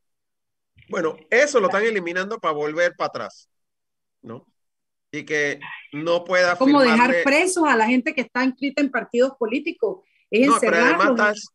Bueno, 0.89 1.17
eso 1.29 1.59
lo 1.59 1.67
están 1.67 1.83
eliminando 1.83 2.37
para 2.39 2.53
volver 2.53 2.95
para 2.95 3.07
atrás, 3.07 3.49
¿no? 4.21 4.45
Y 5.11 5.25
que 5.25 5.59
no 5.93 6.23
pueda 6.23 6.55
Como 6.57 6.81
dejar 6.81 7.23
presos 7.23 7.63
a 7.67 7.75
la 7.75 7.87
gente 7.87 8.13
que 8.13 8.21
está 8.21 8.43
inscrita 8.43 8.81
en 8.81 8.91
partidos 8.91 9.33
políticos. 9.37 10.05
Es 10.29 10.47
no, 10.47 10.57
pero 10.59 10.77
además 10.77 11.09
estás, 11.09 11.47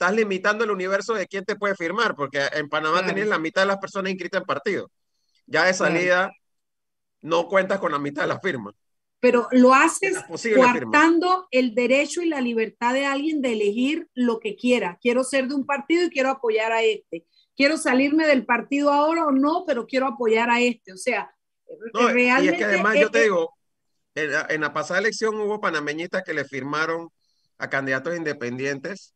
estás, 0.00 0.16
limitando 0.16 0.64
el 0.64 0.70
universo 0.70 1.14
de 1.14 1.26
quién 1.26 1.44
te 1.44 1.56
puede 1.56 1.74
firmar, 1.74 2.14
porque 2.14 2.40
en 2.52 2.68
Panamá 2.68 3.02
claro. 3.02 3.24
la 3.24 3.38
mitad 3.38 3.62
de 3.62 3.68
las 3.68 3.78
personas 3.78 4.10
inscritas 4.10 4.40
en 4.40 4.46
partidos. 4.46 4.90
Ya 5.46 5.64
de 5.64 5.74
salida, 5.74 6.32
no 7.20 7.48
cuentas 7.48 7.78
con 7.78 7.92
la 7.92 7.98
mitad 7.98 8.22
de 8.22 8.28
la 8.28 8.40
firma. 8.40 8.72
Pero 9.20 9.48
lo 9.50 9.74
haces 9.74 10.16
coartando 10.54 11.46
el 11.50 11.74
derecho 11.74 12.22
y 12.22 12.28
la 12.28 12.40
libertad 12.40 12.94
de 12.94 13.04
alguien 13.04 13.42
de 13.42 13.52
elegir 13.52 14.08
lo 14.14 14.40
que 14.40 14.56
quiera. 14.56 14.98
Quiero 15.02 15.22
ser 15.24 15.48
de 15.48 15.54
un 15.54 15.66
partido 15.66 16.04
y 16.04 16.10
quiero 16.10 16.30
apoyar 16.30 16.72
a 16.72 16.82
este. 16.82 17.26
Quiero 17.54 17.76
salirme 17.76 18.26
del 18.26 18.46
partido 18.46 18.90
ahora 18.90 19.26
o 19.26 19.32
no, 19.32 19.64
pero 19.66 19.86
quiero 19.86 20.06
apoyar 20.06 20.48
a 20.48 20.60
este. 20.60 20.94
O 20.94 20.96
sea, 20.96 21.30
realmente. 21.92 22.44
Y 22.44 22.48
es 22.48 22.56
que 22.56 22.64
además 22.64 22.96
yo 22.98 23.10
te 23.10 23.24
digo, 23.24 23.54
en 24.14 24.32
la, 24.32 24.46
en 24.48 24.60
la 24.62 24.72
pasada 24.72 25.00
elección 25.00 25.38
hubo 25.38 25.60
panameñistas 25.60 26.22
que 26.22 26.32
le 26.32 26.46
firmaron 26.46 27.10
a 27.58 27.68
candidatos 27.68 28.16
independientes 28.16 29.14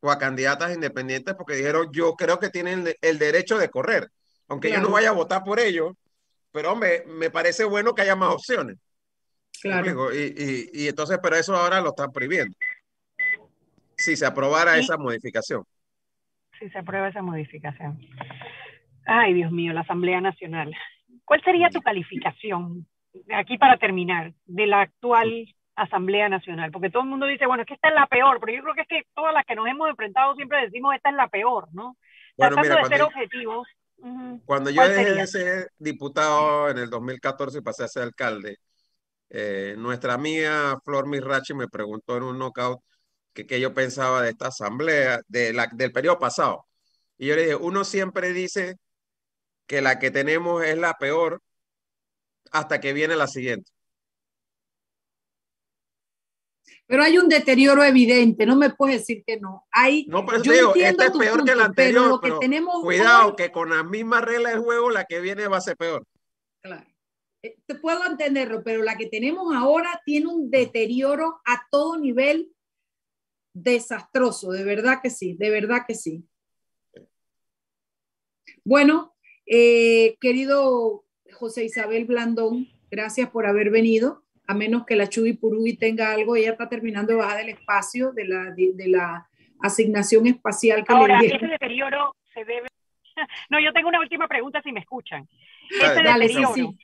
o 0.00 0.10
a 0.10 0.18
candidatas 0.18 0.74
independientes 0.74 1.34
porque 1.34 1.54
dijeron, 1.54 1.88
yo 1.92 2.14
creo 2.14 2.38
que 2.38 2.48
tienen 2.48 2.84
el 3.00 3.18
derecho 3.18 3.58
de 3.58 3.68
correr. 3.68 4.08
Aunque 4.48 4.68
claro. 4.68 4.82
yo 4.82 4.88
no 4.88 4.94
vaya 4.94 5.10
a 5.10 5.14
votar 5.14 5.44
por 5.44 5.60
ellos, 5.60 5.94
pero 6.50 6.72
hombre, 6.72 7.04
me 7.06 7.30
parece 7.30 7.64
bueno 7.64 7.94
que 7.94 8.02
haya 8.02 8.16
más 8.16 8.34
opciones. 8.34 8.76
Claro. 9.62 10.12
Y, 10.12 10.18
y, 10.18 10.84
y, 10.84 10.88
entonces, 10.88 11.18
pero 11.22 11.36
eso 11.36 11.54
ahora 11.54 11.80
lo 11.80 11.90
están 11.90 12.10
prohibiendo. 12.10 12.56
Si 13.96 14.16
se 14.16 14.24
aprobara 14.24 14.78
esa 14.78 14.96
modificación. 14.96 15.64
Si 16.58 16.68
se 16.70 16.78
aprueba 16.78 17.08
esa 17.08 17.22
modificación. 17.22 18.00
Ay, 19.06 19.34
Dios 19.34 19.52
mío, 19.52 19.72
la 19.72 19.82
Asamblea 19.82 20.20
Nacional. 20.20 20.74
¿Cuál 21.24 21.42
sería 21.42 21.68
tu 21.68 21.80
calificación, 21.80 22.86
aquí 23.34 23.58
para 23.58 23.76
terminar, 23.76 24.32
de 24.46 24.66
la 24.66 24.82
actual 24.82 25.54
Asamblea 25.76 26.28
Nacional? 26.28 26.70
Porque 26.72 26.90
todo 26.90 27.02
el 27.04 27.08
mundo 27.08 27.26
dice, 27.26 27.46
bueno, 27.46 27.62
es 27.62 27.68
que 27.68 27.74
esta 27.74 27.88
es 27.88 27.94
la 27.94 28.06
peor, 28.06 28.38
pero 28.40 28.52
yo 28.56 28.62
creo 28.62 28.74
que 28.74 28.82
es 28.82 28.88
que 28.88 29.02
todas 29.14 29.34
las 29.34 29.44
que 29.46 29.54
nos 29.54 29.66
hemos 29.68 29.88
enfrentado 29.88 30.34
siempre 30.36 30.62
decimos, 30.62 30.94
esta 30.94 31.10
es 31.10 31.16
la 31.16 31.28
peor, 31.28 31.68
¿no? 31.72 31.96
Bueno, 32.36 32.56
Tratando 32.56 32.62
mira, 32.62 32.76
de 32.76 32.86
ser 32.86 32.98
yo, 32.98 33.06
objetivos. 33.06 33.68
Cuando 34.44 34.70
yo 34.70 34.88
dejé 34.88 35.12
de 35.14 35.26
ser 35.26 35.70
diputado 35.78 36.68
en 36.70 36.78
el 36.78 36.90
2014 36.90 37.58
y 37.58 37.62
pasé 37.62 37.84
a 37.84 37.88
ser 37.88 38.02
alcalde, 38.04 38.58
Eh, 39.30 39.76
nuestra 39.78 40.14
amiga 40.14 40.78
Flor 40.84 41.08
Mirachi 41.08 41.54
me 41.54 41.68
preguntó 41.68 42.16
en 42.16 42.24
un 42.24 42.38
knockout 42.38 42.80
que 43.34 43.46
qué 43.46 43.60
yo 43.60 43.74
pensaba 43.74 44.22
de 44.22 44.30
esta 44.30 44.48
asamblea, 44.48 45.20
de 45.28 45.52
la, 45.54 45.68
del 45.72 45.92
periodo 45.92 46.18
pasado. 46.20 46.66
Y 47.18 47.28
yo 47.28 47.36
le 47.36 47.42
dije, 47.44 47.56
uno 47.56 47.84
siempre 47.84 48.32
dice 48.32 48.76
que 49.66 49.82
la 49.82 49.98
que 49.98 50.10
tenemos 50.10 50.64
es 50.64 50.78
la 50.78 50.94
peor 50.94 51.42
hasta 52.52 52.80
que 52.80 52.92
viene 52.92 53.16
la 53.16 53.26
siguiente. 53.26 53.70
Pero 56.90 57.04
hay 57.04 57.18
un 57.18 57.28
deterioro 57.28 57.84
evidente, 57.84 58.44
no 58.44 58.56
me 58.56 58.70
puedes 58.70 58.98
decir 58.98 59.22
que 59.24 59.38
no. 59.38 59.64
Hay, 59.70 60.06
no, 60.08 60.26
pero 60.26 60.42
yo 60.42 60.52
digo, 60.52 60.74
esta 60.74 61.06
es 61.06 61.12
peor 61.12 61.44
que 61.44 61.54
la 61.54 61.66
anterior, 61.66 62.18
pero, 62.20 62.40
que 62.40 62.46
tenemos 62.48 62.82
cuidado, 62.82 63.36
que 63.36 63.52
con 63.52 63.70
las 63.70 63.84
mismas 63.84 64.24
reglas 64.24 64.54
del 64.54 64.62
juego 64.62 64.90
la 64.90 65.04
que 65.04 65.20
viene 65.20 65.46
va 65.46 65.58
a 65.58 65.60
ser 65.60 65.76
peor. 65.76 66.04
Claro. 66.60 66.84
Eh, 67.44 67.56
te 67.64 67.76
puedo 67.76 68.04
entenderlo, 68.04 68.64
pero 68.64 68.82
la 68.82 68.96
que 68.96 69.06
tenemos 69.06 69.54
ahora 69.54 70.02
tiene 70.04 70.26
un 70.26 70.50
deterioro 70.50 71.40
a 71.46 71.64
todo 71.70 71.96
nivel 71.96 72.52
desastroso, 73.54 74.50
de 74.50 74.64
verdad 74.64 74.98
que 75.00 75.10
sí, 75.10 75.34
de 75.34 75.50
verdad 75.50 75.84
que 75.86 75.94
sí. 75.94 76.24
Bueno, 78.64 79.14
eh, 79.46 80.16
querido 80.20 81.04
José 81.34 81.62
Isabel 81.66 82.04
Blandón, 82.06 82.66
gracias 82.90 83.30
por 83.30 83.46
haber 83.46 83.70
venido 83.70 84.24
a 84.50 84.54
menos 84.54 84.84
que 84.84 84.96
la 84.96 85.08
Chubi 85.08 85.34
Purugi 85.34 85.76
tenga 85.76 86.12
algo, 86.12 86.34
ella 86.34 86.50
está 86.50 86.68
terminando 86.68 87.12
de 87.12 87.18
bajar 87.18 87.38
del 87.38 87.50
espacio, 87.50 88.10
de 88.10 88.24
la, 88.24 88.50
de, 88.50 88.88
la 88.88 89.28
asignación 89.60 90.26
espacial 90.26 90.84
que 90.84 90.92
Ahora, 90.92 91.20
ese 91.20 91.46
deterioro 91.46 92.16
se 92.34 92.44
debe... 92.44 92.66
No, 93.48 93.60
yo 93.60 93.72
tengo 93.72 93.88
una 93.88 94.00
última 94.00 94.26
pregunta 94.26 94.60
si 94.62 94.72
me 94.72 94.80
escuchan. 94.80 95.28
Ese 95.70 96.02
deterioro... 96.02 96.74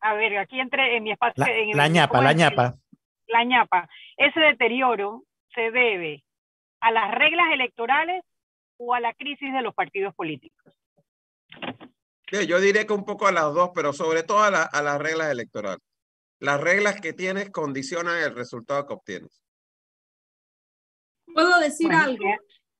A 0.00 0.14
ver, 0.14 0.38
aquí 0.38 0.58
entre 0.58 0.96
en 0.96 1.02
mi 1.02 1.12
espacio... 1.12 1.44
La, 1.44 1.52
en 1.52 1.76
la 1.76 1.88
ñapa, 1.88 2.22
la 2.22 2.32
ñapa. 2.32 2.74
La 3.26 3.44
ñapa. 3.44 3.90
Ese 4.16 4.40
deterioro 4.40 5.24
se 5.54 5.70
debe 5.70 6.24
a 6.80 6.92
las 6.92 7.10
reglas 7.10 7.46
electorales 7.52 8.22
o 8.78 8.94
a 8.94 9.00
la 9.00 9.12
crisis 9.12 9.52
de 9.52 9.60
los 9.60 9.74
partidos 9.74 10.14
políticos. 10.14 10.72
yo 12.30 12.58
diré 12.58 12.86
que 12.86 12.92
un 12.94 13.04
poco 13.04 13.26
a 13.26 13.32
las 13.32 13.52
dos, 13.52 13.72
pero 13.74 13.92
sobre 13.92 14.22
todo 14.22 14.38
a, 14.38 14.62
a 14.62 14.82
las 14.82 14.98
reglas 14.98 15.30
electorales 15.30 15.82
las 16.38 16.60
reglas 16.60 17.00
que 17.00 17.12
tienes 17.12 17.50
condicionan 17.50 18.22
el 18.22 18.34
resultado 18.34 18.86
que 18.86 18.94
obtienes. 18.94 19.42
¿Puedo 21.32 21.58
decir 21.60 21.92
algo? 21.92 22.24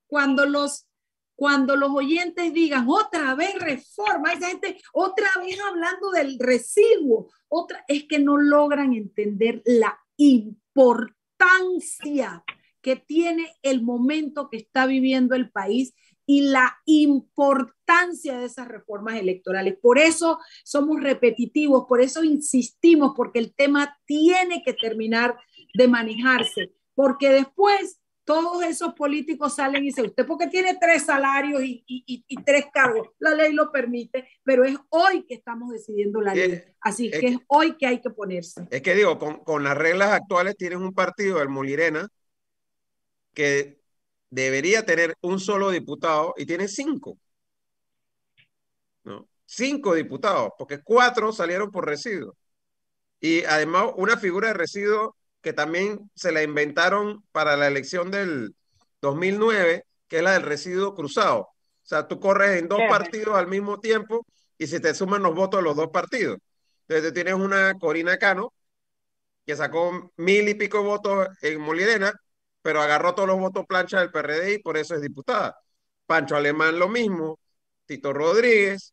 Cuando 0.07 0.47
los, 0.47 0.87
cuando 1.35 1.77
los 1.77 1.91
oyentes 1.91 2.53
digan 2.53 2.87
otra 2.89 3.35
vez 3.35 3.55
reforma, 3.59 4.33
esa 4.33 4.49
gente 4.49 4.81
otra 4.93 5.29
vez 5.41 5.59
hablando 5.61 6.11
del 6.11 6.39
residuo, 6.39 7.31
otra, 7.49 7.85
es 7.89 8.05
que 8.05 8.19
no 8.19 8.37
logran 8.37 8.95
entender 8.95 9.63
la 9.65 9.99
importancia 10.17 12.45
que 12.81 12.97
tiene 12.97 13.57
el 13.63 13.83
momento 13.83 14.49
que 14.49 14.59
está 14.59 14.87
viviendo 14.87 15.35
el 15.35 15.51
país 15.51 15.93
y 16.27 16.49
la 16.49 16.77
importancia 16.85 18.39
de 18.39 18.47
esas 18.47 18.69
reformas 18.69 19.19
electorales. 19.19 19.79
Por 19.81 19.99
eso 19.99 20.41
somos 20.65 21.01
repetitivos, 21.01 21.87
por 21.89 22.01
eso 22.01 22.25
insistimos, 22.25 23.13
porque 23.17 23.39
el 23.39 23.55
tema 23.55 23.99
tiene 24.05 24.63
que 24.65 24.75
terminar 24.75 25.39
de 25.75 25.89
manejarse, 25.89 26.73
porque 26.95 27.31
después 27.31 28.01
todos 28.25 28.65
esos 28.65 28.93
políticos 28.95 29.55
salen 29.55 29.85
y 29.85 29.87
dicen, 29.87 30.07
usted 30.07 30.27
porque 30.27 30.49
tiene 30.49 30.77
tres 30.81 31.05
salarios 31.05 31.63
y, 31.63 31.85
y, 31.87 32.37
tres 32.43 32.67
cargos, 32.73 33.11
la 33.21 33.33
ley 33.37 33.53
lo 33.53 33.71
permite, 33.71 34.29
pero 34.43 34.65
es 34.65 34.77
hoy 34.89 35.25
que 35.29 35.35
estamos 35.35 35.71
decidiendo 35.71 36.21
la 36.21 36.35
ley. 36.35 36.61
Así 36.81 37.09
que 37.09 37.29
es 37.29 37.39
hoy 37.47 37.77
que 37.77 37.87
hay 37.87 38.01
que 38.01 38.11
ponerse. 38.11 38.67
Es 38.69 38.83
que 38.83 38.97
digo, 38.97 39.17
con, 39.21 39.45
con 39.45 39.63
las 39.63 39.79
reglas 39.79 40.11
actuales 40.11 40.57
tienes 40.57 40.81
un 40.81 40.93
partido, 40.93 41.41
el 41.41 41.49
Mulirena, 41.49 42.09
que 43.33 43.86
debería 44.37 44.85
tener 44.85 45.17
un 45.23 45.41
solo 45.41 45.71
diputado 45.71 46.35
y 46.37 46.47
tiene 46.47 46.69
cinco. 46.69 47.19
¿no? 49.05 49.29
Cinco 49.47 49.95
diputados, 49.95 50.53
porque 50.59 50.83
cuatro 50.83 51.33
salieron 51.33 51.71
por 51.71 51.87
residuo. 51.87 52.37
Y 53.21 53.45
además 53.45 53.93
una 53.97 54.17
figura 54.19 54.49
de 54.49 54.55
residuo 54.55 55.17
que 55.41 55.53
también 55.53 56.11
se 56.15 56.33
la 56.33 56.43
inventaron 56.43 57.25
para 57.33 57.57
la 57.57 57.69
elección 57.69 58.11
del 58.11 58.55
2009, 59.01 59.85
que 60.09 60.19
es 60.19 60.23
la 60.23 60.33
del 60.33 60.43
residuo 60.43 60.95
cruzado. 60.95 61.41
O 61.41 61.89
sea, 61.89 62.09
tú 62.09 62.21
corres 62.21 62.61
en 62.61 62.69
dos 62.69 62.81
partidos 62.91 63.37
al 63.37 63.47
mismo 63.47 63.81
tiempo 63.81 64.27
y 64.59 64.67
si 64.67 64.81
te 64.81 64.95
suman 64.95 65.23
los 65.23 65.35
votos 65.35 65.61
de 65.61 65.65
los 65.65 65.77
dos 65.77 65.89
partidos. 65.91 66.39
Entonces 66.89 67.15
tienes 67.15 67.35
una 67.35 67.75
Corina 67.79 68.19
Cano 68.19 68.53
que 69.47 69.57
sacó 69.57 70.13
mil 70.17 70.49
y 70.49 70.55
pico 70.55 70.83
votos 70.83 71.29
en 71.43 71.61
Molirena 71.61 72.13
pero 72.67 72.81
agarró 72.81 73.15
todos 73.15 73.29
los 73.29 73.39
votos 73.39 73.65
plancha 73.65 74.01
del 74.01 74.11
PRD 74.11 74.55
y 74.55 74.59
por 74.59 74.77
eso 74.77 74.97
es 74.97 75.01
diputada. 75.01 75.57
Pancho 76.05 76.35
Alemán 76.35 76.81
lo 76.81 76.89
mismo, 76.89 77.39
Tito 77.87 78.13
Rodríguez, 78.13 78.93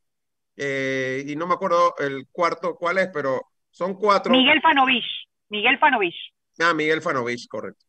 eh, 0.56 1.24
y 1.26 1.36
no 1.36 1.48
me 1.48 1.56
acuerdo 1.56 1.96
el 1.98 2.28
cuarto 2.32 2.76
cuál 2.76 3.00
es, 3.00 3.10
pero 3.12 3.42
son 3.72 3.96
cuatro. 3.96 4.32
Miguel 4.32 4.62
Fanovich, 4.62 5.28
Miguel 5.50 5.80
Fanovich. 5.80 6.14
Ah, 6.60 6.76
Miguel 6.76 7.02
Fanovich, 7.02 7.48
correcto. 7.48 7.84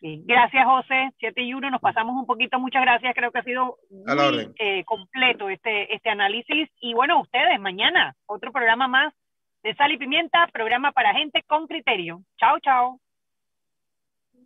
Sí. 0.00 0.22
Gracias, 0.26 0.66
José. 0.66 1.12
7 1.18 1.40
y 1.40 1.54
1, 1.54 1.70
nos 1.70 1.80
pasamos 1.80 2.14
un 2.14 2.26
poquito. 2.26 2.58
Muchas 2.58 2.82
gracias. 2.82 3.14
Creo 3.14 3.32
que 3.32 3.38
ha 3.38 3.44
sido 3.44 3.78
muy 3.88 4.52
eh, 4.58 4.84
completo 4.84 5.48
este, 5.48 5.94
este 5.94 6.10
análisis. 6.10 6.68
Y 6.82 6.92
bueno, 6.92 7.20
ustedes, 7.20 7.58
mañana, 7.58 8.14
otro 8.26 8.52
programa 8.52 8.86
más 8.86 9.14
de 9.62 9.74
Sal 9.76 9.92
y 9.92 9.98
Pimienta, 9.98 10.46
programa 10.52 10.92
para 10.92 11.14
gente 11.14 11.42
con 11.46 11.66
criterio. 11.66 12.22
Chao, 12.38 12.58
chao. 12.60 13.00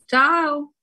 Chao. 0.09 0.74